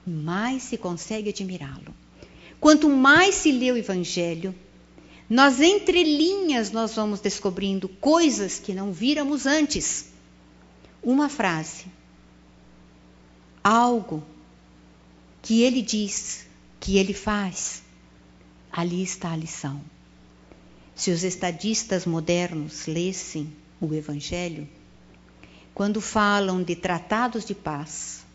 mais 0.06 0.64
se 0.64 0.78
consegue 0.78 1.30
admirá-lo. 1.30 1.94
Quanto 2.60 2.90
mais 2.90 3.36
se 3.36 3.52
lê 3.52 3.72
o 3.72 3.78
Evangelho, 3.78 4.56
nós 5.30 5.62
entre 5.62 6.04
linhas 6.04 6.72
nós 6.72 6.96
vamos 6.96 7.20
descobrindo 7.20 7.88
coisas 7.88 8.60
que 8.60 8.74
não 8.74 8.92
víramos 8.92 9.46
antes. 9.46 10.12
Uma 11.04 11.30
frase 11.30 11.86
algo 13.64 14.24
que 15.42 15.64
ele 15.64 15.82
diz, 15.82 16.46
que 16.80 16.98
ele 16.98 17.14
faz, 17.14 17.84
ali 18.72 19.02
está 19.02 19.32
a 19.32 19.36
lição. 19.36 19.82
Se 20.96 21.12
os 21.12 21.24
estadistas 21.24 22.06
modernos 22.06 22.86
lessem 22.86 23.52
o 23.80 23.94
Evangelho, 23.94 24.68
quando 25.74 26.00
falam 26.02 26.62
de 26.62 26.76
tratados 26.76 27.46
de 27.46 27.56
paz, 27.56 28.26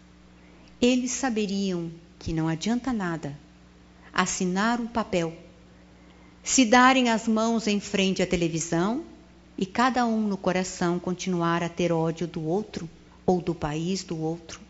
eles 0.81 1.13
saberiam 1.13 1.91
que 2.19 2.33
não 2.33 2.49
adianta 2.49 2.93
nada 2.93 3.39
assinar 4.13 4.81
um 4.81 4.87
papel 4.87 5.37
se 6.47 6.65
darem 6.65 7.11
as 7.11 7.27
mãos 7.27 7.67
em 7.67 7.81
frente 7.81 8.23
à 8.23 8.27
televisão 8.27 9.05
e 9.59 9.67
cada 9.67 10.07
um 10.07 10.21
no 10.21 10.37
coração 10.37 10.97
continuar 10.97 11.61
a 11.61 11.69
ter 11.69 11.91
ódio 11.91 12.27
do 12.29 12.41
outro 12.45 12.89
ou 13.27 13.41
do 13.41 13.53
país 13.53 14.05
do 14.05 14.17
outro. 14.17 14.61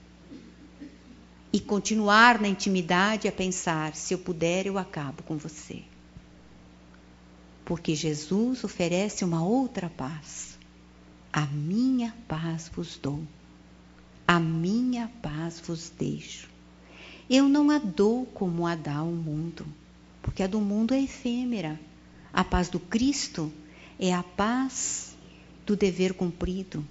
E 1.53 1.61
continuar 1.61 2.41
na 2.41 2.49
intimidade 2.49 3.29
a 3.29 3.33
pensar: 3.33 3.95
se 3.95 4.13
eu 4.13 4.19
puder, 4.19 4.67
eu 4.67 4.79
acabo 4.79 5.23
com 5.23 5.37
você. 5.37 5.83
Porque 7.65 7.95
Jesus 7.95 8.63
oferece 8.63 9.25
uma 9.25 9.45
outra 9.45 9.89
paz. 9.91 10.59
A 11.33 11.43
minha 11.47 12.15
paz 12.27 12.71
vos 12.75 12.97
dou, 12.97 13.23
a 14.27 14.41
minha 14.41 15.11
paz 15.21 15.61
vos 15.61 15.91
deixo. 15.91 16.49
Eu 17.29 17.49
não 17.49 17.71
a 17.71 17.79
dou 17.79 18.25
como 18.27 18.67
a 18.67 18.75
dá 18.75 19.03
o 19.03 19.11
mundo, 19.11 19.67
porque 20.23 20.43
a 20.43 20.47
do 20.47 20.61
mundo 20.61 20.95
é 20.95 21.03
efêmera. 21.03 21.79
A 22.33 22.45
paz 22.45 22.69
do 22.69 22.79
Cristo 22.79 23.53
é 23.99 24.15
a 24.15 24.23
paz 24.23 25.17
do 25.67 25.77
dever 25.77 26.15
cumprido, 26.15 26.87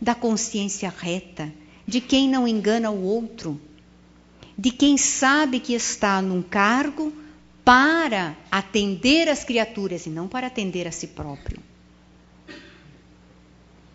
da 0.00 0.14
consciência 0.14 0.88
reta, 0.90 1.52
de 1.86 2.00
quem 2.00 2.28
não 2.28 2.46
engana 2.48 2.90
o 2.90 3.02
outro, 3.02 3.60
de 4.56 4.70
quem 4.70 4.96
sabe 4.96 5.60
que 5.60 5.74
está 5.74 6.20
num 6.20 6.42
cargo 6.42 7.12
para 7.64 8.36
atender 8.50 9.28
as 9.28 9.44
criaturas 9.44 10.06
e 10.06 10.10
não 10.10 10.28
para 10.28 10.48
atender 10.48 10.86
a 10.86 10.92
si 10.92 11.08
próprio. 11.08 11.60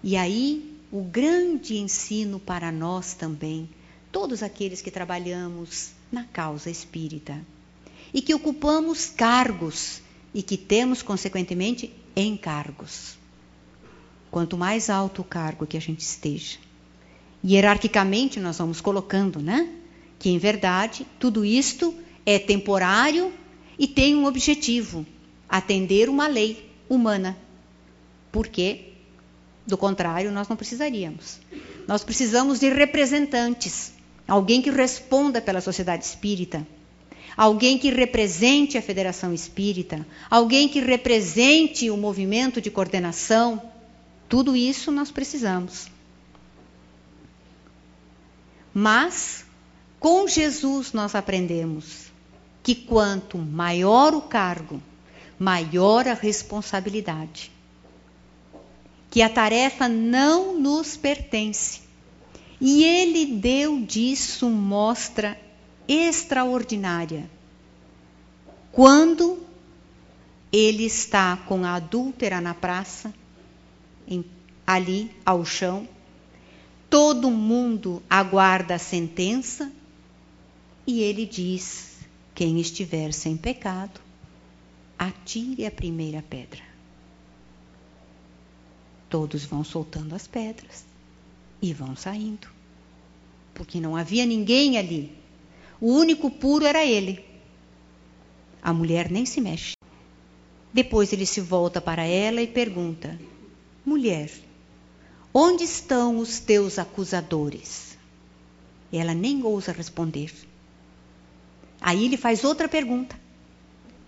E 0.03 0.15
aí, 0.15 0.77
o 0.91 1.01
grande 1.01 1.77
ensino 1.77 2.39
para 2.39 2.71
nós 2.71 3.13
também, 3.13 3.69
todos 4.11 4.41
aqueles 4.41 4.81
que 4.81 4.89
trabalhamos 4.89 5.91
na 6.11 6.23
causa 6.23 6.69
espírita 6.69 7.43
e 8.13 8.21
que 8.21 8.33
ocupamos 8.33 9.07
cargos 9.07 10.01
e 10.33 10.41
que 10.41 10.55
temos, 10.55 11.01
consequentemente, 11.01 11.93
encargos. 12.15 13.17
Quanto 14.31 14.57
mais 14.57 14.89
alto 14.89 15.21
o 15.21 15.25
cargo 15.25 15.67
que 15.67 15.77
a 15.77 15.81
gente 15.81 16.01
esteja, 16.01 16.57
hierarquicamente 17.43 18.39
nós 18.39 18.57
vamos 18.57 18.79
colocando, 18.79 19.41
né? 19.41 19.76
Que 20.19 20.29
em 20.29 20.37
verdade 20.37 21.05
tudo 21.19 21.45
isto 21.45 21.93
é 22.25 22.39
temporário 22.39 23.31
e 23.77 23.87
tem 23.87 24.15
um 24.15 24.25
objetivo: 24.25 25.05
atender 25.47 26.09
uma 26.09 26.27
lei 26.27 26.69
humana. 26.89 27.37
Porque 28.31 28.87
do 29.67 29.77
contrário, 29.77 30.31
nós 30.31 30.47
não 30.47 30.55
precisaríamos. 30.55 31.39
Nós 31.85 32.01
precisamos 32.01 32.59
de 32.59 32.69
representantes, 32.69 33.91
alguém 34.25 34.61
que 34.61 34.71
responda 34.71 35.41
pela 35.41 35.59
sociedade 35.59 36.05
espírita, 36.05 36.65
alguém 37.35 37.77
que 37.77 37.91
represente 37.91 38.77
a 38.77 38.81
Federação 38.81 39.33
Espírita, 39.33 40.07
alguém 40.29 40.69
que 40.69 40.79
represente 40.79 41.89
o 41.89 41.97
movimento 41.97 42.61
de 42.61 42.71
coordenação. 42.71 43.61
Tudo 44.29 44.55
isso 44.55 44.89
nós 44.89 45.11
precisamos. 45.11 45.87
Mas 48.73 49.45
com 49.99 50.27
Jesus 50.27 50.93
nós 50.93 51.15
aprendemos 51.15 52.11
que 52.63 52.75
quanto 52.75 53.37
maior 53.37 54.13
o 54.13 54.21
cargo, 54.21 54.81
maior 55.39 56.07
a 56.07 56.13
responsabilidade 56.13 57.51
que 59.09 59.21
a 59.21 59.29
tarefa 59.29 59.87
não 59.87 60.59
nos 60.59 60.97
pertence. 60.97 61.81
E 62.59 62.83
ele 62.83 63.25
deu 63.25 63.81
disso 63.81 64.49
mostra 64.49 65.39
extraordinária. 65.87 67.29
Quando 68.71 69.39
ele 70.51 70.85
está 70.85 71.37
com 71.47 71.63
a 71.63 71.75
adúltera 71.75 72.41
na 72.41 72.53
praça, 72.53 73.13
em, 74.07 74.25
ali 74.65 75.11
ao 75.25 75.45
chão, 75.45 75.87
todo 76.89 77.29
mundo 77.29 78.01
aguarda 78.09 78.75
a 78.75 78.79
sentença 78.79 79.71
e 80.87 81.01
ele 81.01 81.25
diz: 81.25 81.97
quem 82.33 82.61
estiver 82.61 83.11
sem 83.11 83.35
pecado, 83.35 83.99
atire 84.97 85.65
a 85.65 85.71
primeira 85.71 86.23
pedra. 86.27 86.63
Todos 89.09 89.43
vão 89.43 89.63
soltando 89.63 90.15
as 90.15 90.25
pedras 90.27 90.85
e 91.61 91.73
vão 91.73 91.95
saindo. 91.95 92.47
Porque 93.53 93.79
não 93.79 93.95
havia 93.95 94.25
ninguém 94.25 94.77
ali. 94.77 95.11
O 95.81 95.91
único 95.91 96.31
puro 96.31 96.65
era 96.65 96.85
ele. 96.85 97.23
A 98.61 98.73
mulher 98.73 99.11
nem 99.11 99.25
se 99.25 99.41
mexe. 99.41 99.75
Depois 100.73 101.11
ele 101.11 101.25
se 101.25 101.41
volta 101.41 101.81
para 101.81 102.05
ela 102.05 102.41
e 102.41 102.47
pergunta: 102.47 103.19
Mulher, 103.85 104.31
onde 105.33 105.63
estão 105.63 106.17
os 106.17 106.39
teus 106.39 106.77
acusadores? 106.77 107.97
Ela 108.91 109.13
nem 109.13 109.43
ousa 109.43 109.71
responder. 109.71 110.46
Aí 111.87 112.03
ele 112.03 112.17
faz 112.17 112.43
outra 112.43 112.67
pergunta: 112.67 113.17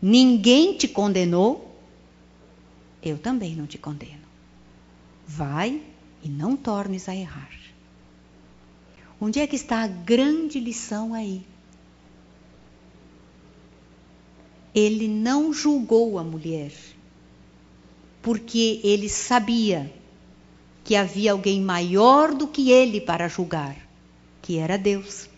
Ninguém 0.01 0.75
te 0.75 0.85
condenou? 0.85 1.79
Eu 3.01 3.17
também 3.17 3.55
não 3.55 3.65
te 3.65 3.77
condeno. 3.77 4.27
Vai 5.25 5.81
e 6.21 6.27
não 6.27 6.57
tornes 6.57 7.07
a 7.07 7.15
errar. 7.15 7.49
Onde 9.21 9.39
é 9.39 9.47
que 9.47 9.55
está 9.55 9.81
a 9.81 9.87
grande 9.87 10.59
lição 10.59 11.13
aí? 11.13 11.41
Ele 14.75 15.07
não 15.07 15.53
julgou 15.53 16.19
a 16.19 16.23
mulher, 16.23 16.73
porque 18.21 18.81
ele 18.83 19.07
sabia 19.07 19.89
que 20.83 20.97
havia 20.97 21.31
alguém 21.31 21.61
maior 21.61 22.33
do 22.33 22.45
que 22.45 22.71
ele 22.71 22.99
para 22.99 23.29
julgar, 23.29 23.77
que 24.41 24.57
era 24.57 24.77
Deus. 24.77 25.29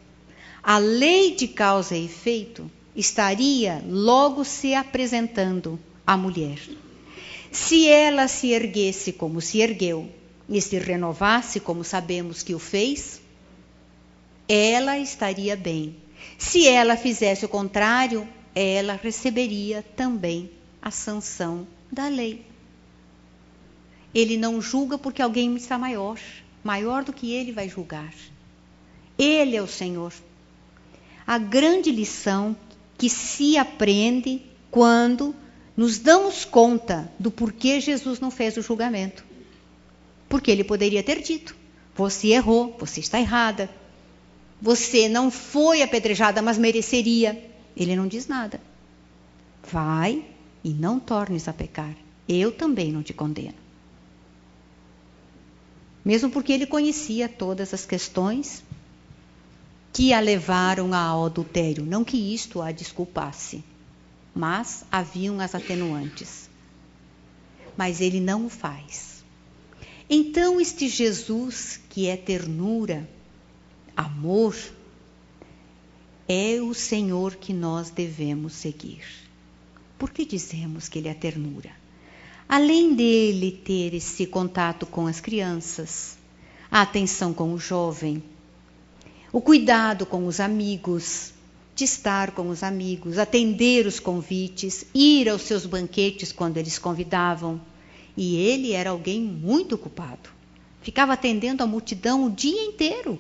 A 0.64 0.78
lei 0.78 1.36
de 1.36 1.48
causa 1.48 1.96
e 1.96 2.06
efeito 2.06 2.70
estaria 2.96 3.84
logo 3.88 4.44
se 4.44 4.74
apresentando 4.76 5.80
à 6.06 6.16
mulher. 6.16 6.60
Se 7.52 7.88
ela 7.88 8.28
se 8.28 8.52
erguesse 8.52 9.12
como 9.12 9.42
se 9.42 9.60
ergueu 9.60 10.10
e 10.48 10.62
se 10.62 10.78
renovasse 10.78 11.60
como 11.60 11.84
sabemos 11.84 12.44
que 12.44 12.54
o 12.54 12.60
fez, 12.60 13.22
ela 14.48 14.98
estaria 14.98 15.56
bem. 15.56 15.96
Se 16.38 16.68
ela 16.68 16.96
fizesse 16.96 17.46
o 17.46 17.50
contrário, 17.50 18.28
ela 18.54 19.00
receberia 19.02 19.84
também 19.96 20.52
a 20.82 20.92
sanção 20.92 21.68
da 21.92 22.08
lei. 22.08 22.46
Ele 24.14 24.38
não 24.38 24.62
julga 24.62 24.98
porque 24.98 25.22
alguém 25.22 25.56
está 25.56 25.78
maior, 25.78 26.20
maior 26.64 27.04
do 27.04 27.14
que 27.14 27.34
ele 27.34 27.52
vai 27.52 27.70
julgar. 27.70 28.14
Ele 29.18 29.56
é 29.56 29.62
o 29.62 29.68
Senhor. 29.68 30.14
A 31.32 31.38
grande 31.38 31.94
lição 31.94 32.54
que 32.98 33.10
se 33.10 33.58
aprende 33.58 34.42
quando 34.70 35.34
nos 35.78 35.98
damos 35.98 36.44
conta 36.44 37.10
do 37.18 37.32
porquê 37.32 37.80
Jesus 37.80 38.20
não 38.20 38.30
fez 38.30 38.58
o 38.58 38.62
julgamento. 38.62 39.24
Porque 40.28 40.52
ele 40.52 40.66
poderia 40.66 41.02
ter 41.02 41.22
dito: 41.22 41.56
você 41.96 42.34
errou, 42.34 42.76
você 42.78 43.00
está 43.00 43.18
errada, 43.18 43.70
você 44.62 45.08
não 45.08 45.32
foi 45.32 45.82
apedrejada, 45.82 46.42
mas 46.42 46.58
mereceria. 46.58 47.42
Ele 47.78 47.96
não 47.96 48.10
diz 48.10 48.28
nada. 48.28 48.60
Vai 49.72 50.26
e 50.62 50.72
não 50.72 51.00
tornes 51.00 51.48
a 51.48 51.54
pecar. 51.54 51.96
Eu 52.28 52.52
também 52.52 52.92
não 52.92 53.02
te 53.02 53.14
condeno. 53.14 53.56
Mesmo 56.04 56.30
porque 56.30 56.52
ele 56.52 56.66
conhecia 56.66 57.30
todas 57.30 57.74
as 57.74 57.86
questões 57.86 58.62
que 59.94 60.14
a 60.14 60.20
levaram 60.20 60.94
ao 60.94 61.26
adultério, 61.26 61.86
não 61.86 62.04
que 62.04 62.34
isto 62.34 62.62
a 62.62 62.72
desculpasse 62.72 63.64
mas 64.34 64.86
haviam 64.92 65.40
as 65.40 65.54
atenuantes. 65.54 66.50
Mas 67.78 68.02
ele 68.02 68.20
não 68.20 68.46
o 68.46 68.50
faz. 68.50 69.24
Então, 70.10 70.60
este 70.60 70.88
Jesus, 70.88 71.80
que 71.90 72.08
é 72.08 72.18
ternura, 72.18 73.10
amor, 73.96 74.56
é 76.28 76.62
o 76.62 76.74
Senhor 76.74 77.36
que 77.36 77.54
nós 77.54 77.90
devemos 77.90 78.54
seguir. 78.54 79.04
Por 79.98 80.10
que 80.10 80.26
dizemos 80.26 80.90
que 80.90 81.00
ele 81.00 81.08
é 81.08 81.14
ternura? 81.14 81.72
Além 82.48 82.94
dele 82.94 83.52
ter 83.52 83.94
esse 83.94 84.26
contato 84.26 84.86
com 84.86 85.08
as 85.08 85.22
crianças, 85.22 86.18
a 86.70 86.82
atenção 86.82 87.34
com 87.34 87.54
o 87.54 87.60
jovem, 87.60 88.22
o 89.32 89.40
cuidado 89.40 90.06
com 90.06 90.28
os 90.28 90.40
amigos, 90.40 91.34
de 91.74 91.86
estar 91.86 92.32
com 92.32 92.50
os 92.50 92.64
amigos, 92.64 93.18
atender 93.18 93.88
os 93.88 94.00
convites, 94.00 94.86
ir 94.94 95.30
aos 95.30 95.44
seus 95.44 95.66
banquetes 95.66 96.32
quando 96.32 96.58
eles 96.58 96.78
convidavam. 96.78 97.60
E 98.16 98.36
ele 98.36 98.74
era 98.74 98.90
alguém 98.90 99.22
muito 99.22 99.76
ocupado. 99.76 100.30
Ficava 100.82 101.14
atendendo 101.14 101.64
a 101.64 101.68
multidão 101.68 102.26
o 102.26 102.30
dia 102.30 102.62
inteiro. 102.62 103.18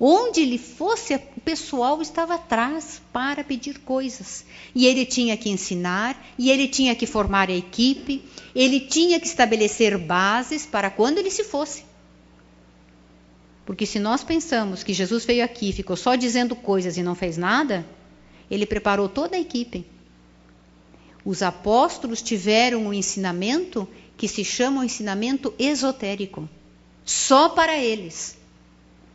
Onde 0.00 0.40
ele 0.40 0.58
fosse, 0.58 1.14
o 1.14 1.40
pessoal 1.44 2.00
estava 2.00 2.34
atrás 2.34 3.00
para 3.12 3.44
pedir 3.44 3.80
coisas. 3.80 4.44
E 4.74 4.86
ele 4.86 5.04
tinha 5.04 5.36
que 5.36 5.50
ensinar, 5.50 6.16
e 6.38 6.50
ele 6.50 6.66
tinha 6.66 6.94
que 6.94 7.06
formar 7.06 7.48
a 7.48 7.54
equipe, 7.54 8.24
ele 8.54 8.80
tinha 8.80 9.20
que 9.20 9.26
estabelecer 9.26 9.96
bases 9.98 10.66
para 10.66 10.90
quando 10.90 11.18
ele 11.18 11.30
se 11.30 11.44
fosse. 11.44 11.84
Porque 13.66 13.86
se 13.86 13.98
nós 13.98 14.22
pensamos 14.22 14.82
que 14.82 14.92
Jesus 14.92 15.24
veio 15.24 15.44
aqui, 15.44 15.72
ficou 15.72 15.96
só 15.96 16.14
dizendo 16.14 16.54
coisas 16.54 16.96
e 16.96 17.02
não 17.02 17.14
fez 17.14 17.36
nada, 17.36 17.86
ele 18.50 18.66
preparou 18.66 19.08
toda 19.08 19.36
a 19.36 19.40
equipe. 19.40 19.86
Os 21.24 21.42
apóstolos 21.42 22.20
tiveram 22.20 22.86
um 22.86 22.92
ensinamento 22.92 23.88
que 24.16 24.28
se 24.28 24.44
chama 24.44 24.80
um 24.80 24.84
ensinamento 24.84 25.54
esotérico, 25.58 26.48
só 27.04 27.48
para 27.48 27.78
eles 27.78 28.36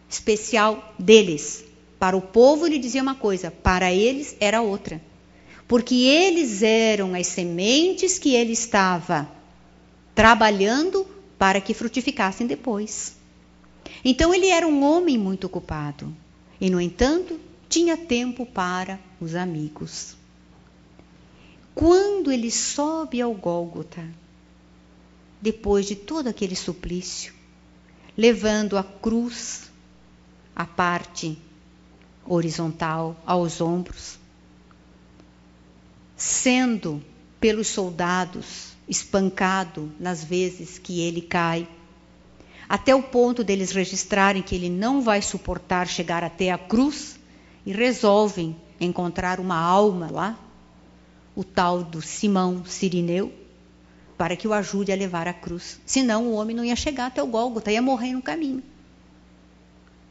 especial 0.10 0.94
deles. 0.98 1.64
Para 2.00 2.18
o 2.18 2.22
povo 2.22 2.66
ele 2.66 2.80
dizia 2.80 3.02
uma 3.02 3.16
coisa, 3.16 3.52
para 3.52 3.94
eles 3.94 4.36
era 4.40 4.62
outra. 4.62 5.02
Porque 5.68 5.96
eles 5.96 6.64
eram 6.64 7.14
as 7.14 7.28
sementes 7.28 8.18
que 8.18 8.34
ele 8.34 8.54
estava 8.54 9.30
trabalhando 10.16 11.06
para 11.38 11.62
que 11.62 11.76
frutificassem 11.76 12.48
depois. 12.48 13.19
Então 14.04 14.34
ele 14.34 14.48
era 14.48 14.68
um 14.68 14.84
homem 14.84 15.18
muito 15.18 15.46
ocupado 15.46 16.16
e, 16.60 16.70
no 16.70 16.80
entanto, 16.80 17.40
tinha 17.68 17.96
tempo 17.96 18.46
para 18.46 19.00
os 19.20 19.36
amigos. 19.36 20.16
Quando 21.76 22.32
ele 22.32 22.52
sobe 22.52 23.22
ao 23.22 23.34
Gólgota, 23.34 24.06
depois 25.42 25.86
de 25.86 25.96
todo 25.96 26.28
aquele 26.28 26.56
suplício, 26.56 27.34
levando 28.18 28.78
a 28.78 28.84
cruz 28.84 29.70
a 30.56 30.66
parte 30.66 31.38
horizontal 32.26 33.16
aos 33.26 33.62
ombros, 33.62 34.20
sendo 36.18 37.02
pelos 37.40 37.68
soldados 37.68 38.74
espancado 38.88 39.92
nas 40.00 40.24
vezes 40.24 40.78
que 40.78 41.00
ele 41.00 41.22
cai, 41.22 41.68
até 42.70 42.94
o 42.94 43.02
ponto 43.02 43.44
deles 43.44 43.72
registrarem 43.72 44.44
que 44.44 44.54
ele 44.54 44.70
não 44.70 45.02
vai 45.02 45.24
suportar 45.24 45.88
chegar 45.88 46.24
até 46.24 46.52
a 46.52 46.58
cruz 46.58 47.20
e 47.66 47.72
resolvem 47.72 48.56
encontrar 48.80 49.40
uma 49.40 49.58
alma 49.58 50.10
lá, 50.12 50.40
o 51.36 51.44
tal 51.44 51.84
do 51.84 52.00
Simão 52.00 52.64
Sirineu, 52.64 53.34
para 54.16 54.36
que 54.36 54.48
o 54.48 54.54
ajude 54.54 54.92
a 54.92 54.96
levar 54.96 55.28
a 55.28 55.34
cruz. 55.34 55.80
Senão 55.84 56.28
o 56.28 56.34
homem 56.34 56.56
não 56.56 56.64
ia 56.64 56.76
chegar 56.76 57.08
até 57.08 57.24
o 57.24 57.28
Gólgota, 57.28 57.72
ia 57.72 57.82
morrer 57.82 58.14
no 58.14 58.22
caminho. 58.22 58.62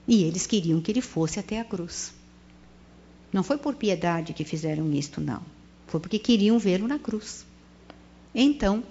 E 0.07 0.25
eles 0.25 0.47
queriam 0.47 0.81
que 0.81 0.91
ele 0.91 1.01
fosse 1.01 1.39
até 1.39 1.61
a 1.61 1.65
cruz. 1.65 2.13
Não 3.33 3.43
foi 3.45 3.59
por 3.59 3.75
piedade 3.75 4.33
que 4.33 4.45
fizeram 4.45 4.91
isto, 4.93 5.21
não. 5.21 5.43
Foi 5.87 6.01
porque 6.01 6.19
queriam 6.19 6.59
vê-lo 6.59 6.89
na 6.89 6.99
cruz. 6.99 7.47
Então, 8.35 8.83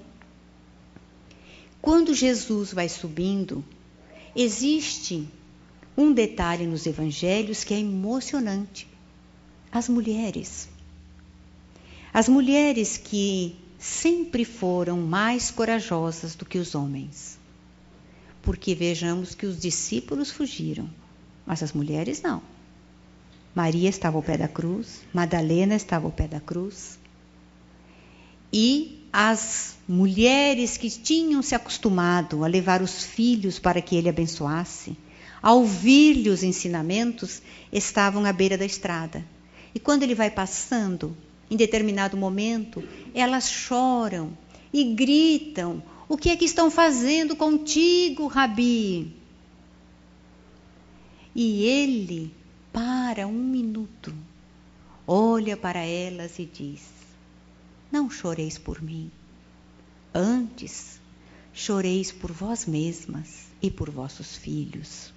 quando 1.82 2.14
Jesus 2.14 2.74
vai 2.74 2.90
subindo, 2.90 3.64
existe 4.36 5.28
um 5.98 6.14
detalhe 6.14 6.66
nos 6.68 6.86
evangelhos 6.86 7.64
que 7.64 7.74
é 7.74 7.80
emocionante. 7.80 8.88
As 9.72 9.90
mulheres. 9.90 10.70
As 12.14 12.28
mulheres 12.28 12.98
que 12.98 13.56
sempre 13.78 14.44
foram 14.46 14.98
mais 14.98 15.52
corajosas 15.52 16.36
do 16.36 16.46
que 16.46 16.58
os 16.58 16.76
homens. 16.76 17.38
Porque 18.42 18.74
vejamos 18.74 19.36
que 19.36 19.46
os 19.46 19.60
discípulos 19.60 20.32
fugiram, 20.32 20.90
mas 21.46 21.62
as 21.62 21.74
mulheres 21.74 22.22
não. 22.22 22.42
Maria 23.54 23.90
estava 23.90 24.18
ao 24.18 24.24
pé 24.24 24.38
da 24.38 24.48
cruz, 24.48 25.02
Madalena 25.14 25.76
estava 25.76 26.06
ao 26.06 26.12
pé 26.12 26.28
da 26.28 26.40
cruz. 26.40 27.00
E 28.54 28.97
as 29.12 29.78
mulheres 29.88 30.78
que 30.78 30.90
tinham 30.90 31.42
se 31.42 31.56
acostumado 31.56 32.44
a 32.44 32.48
levar 32.48 32.82
os 32.82 33.04
filhos 33.04 33.58
para 33.60 33.82
que 33.82 33.96
ele 33.96 34.10
abençoasse, 34.10 34.98
a 35.42 35.54
ouvir-lhe 35.54 36.30
os 36.30 36.44
ensinamentos, 36.44 37.42
estavam 37.72 38.26
à 38.26 38.34
beira 38.34 38.58
da 38.58 38.66
estrada. 38.66 39.26
E 39.74 39.80
quando 39.80 40.04
ele 40.04 40.16
vai 40.16 40.30
passando, 40.30 41.16
em 41.50 41.56
determinado 41.56 42.18
momento, 42.18 42.84
elas 43.14 43.50
choram 43.50 44.38
e 44.74 44.84
gritam: 44.84 45.82
O 46.10 46.18
que 46.18 46.30
é 46.30 46.36
que 46.36 46.46
estão 46.46 46.70
fazendo 46.70 47.36
contigo, 47.36 48.28
Rabi? 48.28 49.14
E 51.36 51.64
ele 51.64 52.34
para 52.74 53.28
um 53.28 53.32
minuto, 53.32 54.14
olha 55.06 55.56
para 55.56 55.80
elas 55.80 56.38
e 56.40 56.46
diz: 56.46 56.97
Não 57.92 58.10
choreis 58.10 58.58
por 58.58 58.82
mim, 58.82 59.12
antes 60.14 61.00
choreis 61.54 62.12
por 62.12 62.32
vós 62.32 62.68
mesmas 62.68 63.48
e 63.60 63.72
por 63.72 63.90
vossos 63.90 64.36
filhos. 64.36 65.12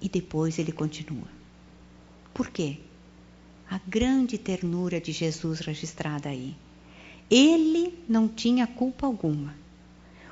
E 0.00 0.08
depois 0.08 0.58
ele 0.58 0.70
continua. 0.70 1.28
Por 2.34 2.50
quê? 2.50 2.76
A 3.70 3.80
grande 3.86 4.36
ternura 4.36 5.00
de 5.00 5.12
Jesus 5.12 5.60
registrada 5.60 6.28
aí. 6.28 6.54
Ele 7.30 7.98
não 8.06 8.28
tinha 8.28 8.66
culpa 8.66 9.06
alguma. 9.06 9.54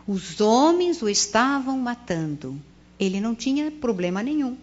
Os 0.06 0.40
homens 0.42 1.00
o 1.00 1.08
estavam 1.08 1.78
matando. 1.78 2.60
Ele 3.00 3.18
não 3.18 3.34
tinha 3.34 3.70
problema 3.70 4.22
nenhum. 4.22 4.58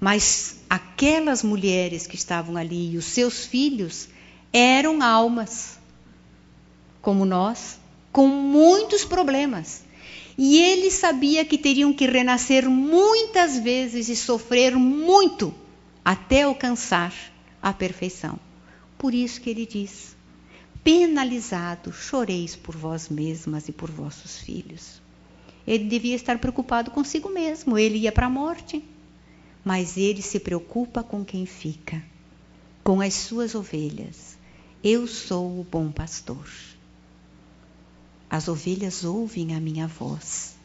Mas 0.00 0.60
aquelas 0.68 1.42
mulheres 1.42 2.06
que 2.06 2.16
estavam 2.16 2.56
ali 2.56 2.92
e 2.92 2.96
os 2.96 3.04
seus 3.04 3.44
filhos 3.44 4.08
eram 4.50 5.02
almas, 5.02 5.78
como 7.06 7.24
nós, 7.24 7.78
com 8.10 8.26
muitos 8.26 9.04
problemas. 9.04 9.84
E 10.36 10.58
ele 10.58 10.90
sabia 10.90 11.44
que 11.44 11.56
teriam 11.56 11.92
que 11.92 12.04
renascer 12.04 12.68
muitas 12.68 13.60
vezes 13.60 14.08
e 14.08 14.16
sofrer 14.16 14.74
muito 14.74 15.54
até 16.04 16.42
alcançar 16.42 17.14
a 17.62 17.72
perfeição. 17.72 18.40
Por 18.98 19.14
isso 19.14 19.40
que 19.40 19.50
ele 19.50 19.64
diz: 19.64 20.16
penalizado, 20.82 21.92
choreis 21.92 22.56
por 22.56 22.74
vós 22.74 23.08
mesmas 23.08 23.68
e 23.68 23.72
por 23.72 23.88
vossos 23.88 24.40
filhos. 24.40 25.00
Ele 25.64 25.84
devia 25.84 26.16
estar 26.16 26.36
preocupado 26.40 26.90
consigo 26.90 27.28
mesmo, 27.28 27.78
ele 27.78 27.98
ia 27.98 28.10
para 28.10 28.26
a 28.26 28.30
morte 28.30 28.82
mas 29.64 29.96
ele 29.96 30.22
se 30.22 30.38
preocupa 30.38 31.02
com 31.02 31.24
quem 31.24 31.44
fica, 31.44 32.00
com 32.84 33.00
as 33.00 33.14
suas 33.14 33.52
ovelhas. 33.52 34.38
Eu 34.82 35.08
sou 35.08 35.58
o 35.58 35.64
bom 35.64 35.90
pastor. 35.90 36.46
As 38.28 38.48
ovelhas 38.48 39.04
ouvem 39.04 39.54
a 39.54 39.60
minha 39.60 39.86
voz. 39.86 40.56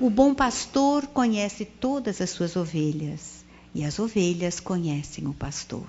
O 0.00 0.10
bom 0.10 0.34
pastor 0.34 1.06
conhece 1.06 1.64
todas 1.64 2.20
as 2.20 2.30
suas 2.30 2.56
ovelhas 2.56 3.44
e 3.74 3.84
as 3.84 3.98
ovelhas 3.98 4.60
conhecem 4.60 5.26
o 5.26 5.32
pastor. 5.32 5.88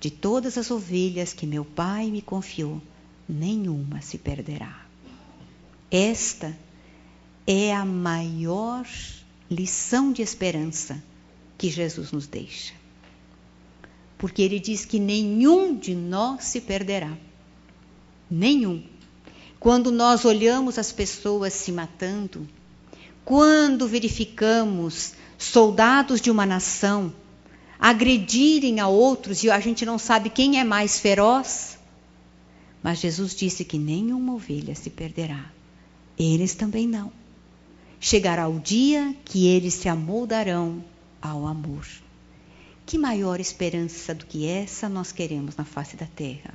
De 0.00 0.10
todas 0.10 0.58
as 0.58 0.70
ovelhas 0.70 1.32
que 1.32 1.46
meu 1.46 1.64
pai 1.64 2.10
me 2.10 2.20
confiou, 2.20 2.82
nenhuma 3.28 4.02
se 4.02 4.18
perderá. 4.18 4.84
Esta 5.90 6.56
é 7.46 7.74
a 7.74 7.84
maior 7.84 8.86
lição 9.50 10.12
de 10.12 10.22
esperança 10.22 11.02
que 11.56 11.70
Jesus 11.70 12.12
nos 12.12 12.26
deixa. 12.26 12.74
Porque 14.18 14.42
ele 14.42 14.58
diz 14.58 14.84
que 14.84 14.98
nenhum 14.98 15.76
de 15.76 15.94
nós 15.94 16.44
se 16.44 16.60
perderá. 16.60 17.16
Nenhum. 18.30 18.82
Quando 19.64 19.90
nós 19.90 20.26
olhamos 20.26 20.78
as 20.78 20.92
pessoas 20.92 21.54
se 21.54 21.72
matando, 21.72 22.46
quando 23.24 23.88
verificamos 23.88 25.14
soldados 25.38 26.20
de 26.20 26.30
uma 26.30 26.44
nação 26.44 27.10
agredirem 27.78 28.78
a 28.78 28.88
outros 28.88 29.42
e 29.42 29.50
a 29.50 29.58
gente 29.58 29.86
não 29.86 29.98
sabe 29.98 30.28
quem 30.28 30.60
é 30.60 30.64
mais 30.64 31.00
feroz, 31.00 31.78
mas 32.82 32.98
Jesus 32.98 33.34
disse 33.34 33.64
que 33.64 33.78
nenhuma 33.78 34.34
ovelha 34.34 34.74
se 34.74 34.90
perderá. 34.90 35.50
Eles 36.18 36.54
também 36.54 36.86
não 36.86 37.10
chegará 37.98 38.46
o 38.46 38.60
dia 38.60 39.16
que 39.24 39.46
eles 39.46 39.72
se 39.72 39.88
amoldarão 39.88 40.84
ao 41.22 41.46
amor. 41.46 41.86
Que 42.84 42.98
maior 42.98 43.40
esperança 43.40 44.14
do 44.14 44.26
que 44.26 44.46
essa 44.46 44.90
nós 44.90 45.10
queremos 45.10 45.56
na 45.56 45.64
face 45.64 45.96
da 45.96 46.04
terra? 46.04 46.52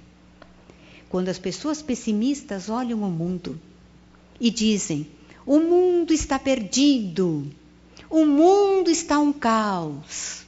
Quando 1.10 1.30
as 1.30 1.39
pessoas 1.39 1.82
pessimistas 1.82 2.70
olham 2.70 3.01
o 3.01 3.10
mundo 3.10 3.60
e 4.39 4.51
dizem: 4.51 5.07
o 5.45 5.60
mundo 5.60 6.14
está 6.14 6.38
perdido, 6.38 7.49
o 8.10 8.26
mundo 8.26 8.89
está 8.89 9.20
um 9.20 9.34
caos. 9.34 10.45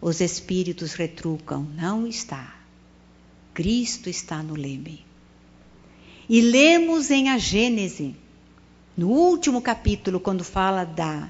Os 0.00 0.20
espíritos 0.20 0.94
retrucam: 0.94 1.62
não 1.76 2.06
está. 2.06 2.56
Cristo 3.52 4.08
está 4.08 4.42
no 4.42 4.54
leme. 4.54 5.04
E 6.28 6.40
lemos 6.40 7.10
em 7.10 7.28
a 7.28 7.36
Gênese 7.36 8.16
no 8.96 9.08
último 9.08 9.60
capítulo, 9.60 10.20
quando 10.20 10.44
fala 10.44 10.84
da 10.84 11.28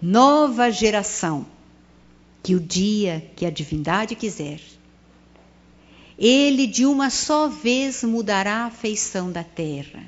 nova 0.00 0.70
geração, 0.70 1.46
que 2.42 2.54
o 2.54 2.60
dia 2.60 3.30
que 3.34 3.44
a 3.44 3.50
divindade 3.50 4.14
quiser, 4.14 4.60
ele 6.18 6.66
de 6.66 6.86
uma 6.86 7.10
só 7.10 7.48
vez 7.48 8.02
mudará 8.02 8.64
a 8.64 8.70
feição 8.70 9.30
da 9.30 9.44
terra. 9.44 10.04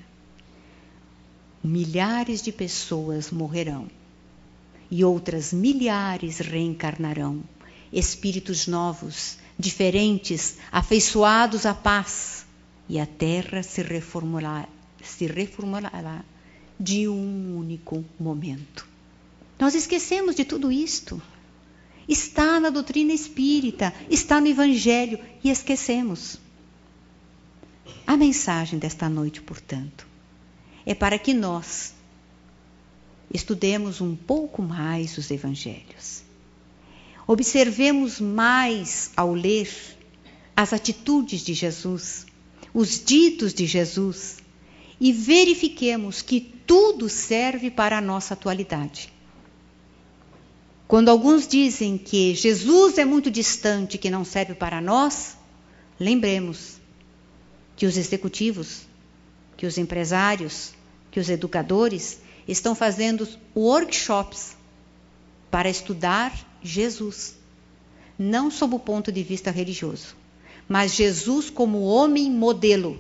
Milhares 1.63 2.41
de 2.41 2.51
pessoas 2.51 3.31
morrerão 3.31 3.89
e 4.91 5.05
outras 5.05 5.53
milhares 5.53 6.39
reencarnarão, 6.39 7.43
espíritos 7.93 8.67
novos, 8.67 9.37
diferentes, 9.59 10.57
afeiçoados 10.73 11.67
à 11.67 11.75
paz, 11.75 12.47
e 12.89 12.99
a 12.99 13.05
terra 13.05 13.63
se 13.63 13.83
reformulará, 13.83 14.67
se 15.03 15.27
reformulará 15.27 16.25
de 16.81 17.07
um 17.07 17.59
único 17.59 18.03
momento. 18.19 18.87
Nós 19.59 19.75
esquecemos 19.75 20.35
de 20.35 20.45
tudo 20.45 20.73
isto. 20.73 21.21
Está 22.09 22.59
na 22.59 22.71
doutrina 22.71 23.13
espírita, 23.13 23.93
está 24.09 24.41
no 24.41 24.47
Evangelho 24.47 25.19
e 25.45 25.51
esquecemos. 25.51 26.39
A 28.07 28.17
mensagem 28.17 28.79
desta 28.79 29.09
noite, 29.09 29.43
portanto, 29.43 30.07
é 30.87 30.95
para 30.95 31.19
que 31.19 31.35
nós 31.35 31.93
estudemos 33.33 34.01
um 34.01 34.17
pouco 34.17 34.63
mais 34.63 35.19
os 35.19 35.31
Evangelhos. 35.31 36.23
Observemos 37.27 38.19
mais 38.19 39.11
ao 39.15 39.35
ler 39.35 39.71
as 40.57 40.73
atitudes 40.73 41.43
de 41.43 41.53
Jesus, 41.53 42.25
os 42.73 43.05
ditos 43.05 43.53
de 43.53 43.67
Jesus 43.67 44.39
e 44.99 45.13
verifiquemos 45.13 46.23
que 46.23 46.41
tudo 46.41 47.09
serve 47.09 47.71
para 47.71 47.99
a 47.99 48.01
nossa 48.01 48.35
atualidade. 48.35 49.13
Quando 50.89 51.11
alguns 51.11 51.47
dizem 51.47 51.99
que 51.99 52.35
Jesus 52.35 52.97
é 52.97 53.05
muito 53.05 53.31
distante, 53.31 53.99
que 53.99 54.09
não 54.09 54.25
serve 54.25 54.55
para 54.55 54.81
nós, 54.81 55.37
lembremos 56.01 56.79
que 57.77 57.85
os 57.85 57.99
executivos, 57.99 58.87
que 59.55 59.67
os 59.67 59.77
empresários, 59.77 60.73
que 61.11 61.21
os 61.21 61.29
educadores 61.29 62.21
estão 62.49 62.75
fazendo 62.75 63.29
workshops 63.55 64.57
para 65.51 65.69
estudar 65.69 66.33
Jesus, 66.63 67.37
não 68.19 68.51
sob 68.51 68.75
o 68.75 68.81
ponto 68.81 69.13
de 69.13 69.23
vista 69.23 69.51
religioso, 69.51 70.17
mas 70.67 70.95
Jesus 70.95 71.51
como 71.51 71.83
homem 71.83 72.31
modelo. 72.31 72.99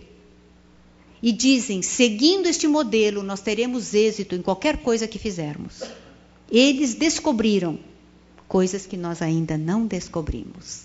E 1.22 1.32
dizem, 1.32 1.80
seguindo 1.80 2.48
este 2.48 2.68
modelo, 2.68 3.22
nós 3.22 3.40
teremos 3.40 3.94
êxito 3.94 4.34
em 4.34 4.42
qualquer 4.42 4.76
coisa 4.82 5.08
que 5.08 5.18
fizermos. 5.18 5.82
Eles 6.50 6.94
descobriram 6.94 7.78
coisas 8.46 8.86
que 8.86 8.96
nós 8.96 9.20
ainda 9.20 9.58
não 9.58 9.86
descobrimos. 9.86 10.84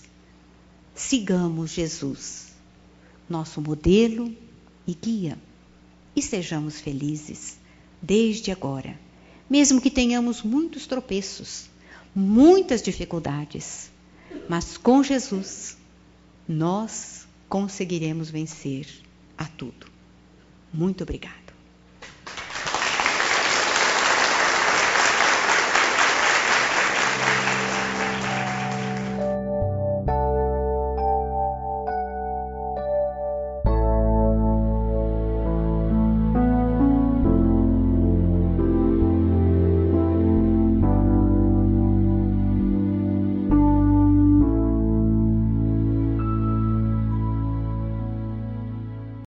Sigamos 0.94 1.72
Jesus, 1.72 2.54
nosso 3.30 3.62
modelo 3.62 4.36
e 4.86 4.94
guia, 4.94 5.38
e 6.16 6.22
sejamos 6.22 6.80
felizes 6.80 7.58
desde 8.02 8.52
agora, 8.52 9.00
mesmo 9.50 9.82
que 9.82 9.90
tenhamos 9.90 10.44
muitos 10.44 10.86
tropeços, 10.86 11.70
muitas 12.14 12.82
dificuldades, 12.82 13.90
mas 14.50 14.78
com 14.78 15.02
Jesus 15.02 15.78
nós 16.48 17.26
conseguiremos 17.48 18.30
vencer 18.30 18.88
a 19.38 19.46
tudo. 19.46 19.88
Muito 20.74 21.04
obrigada. 21.04 21.43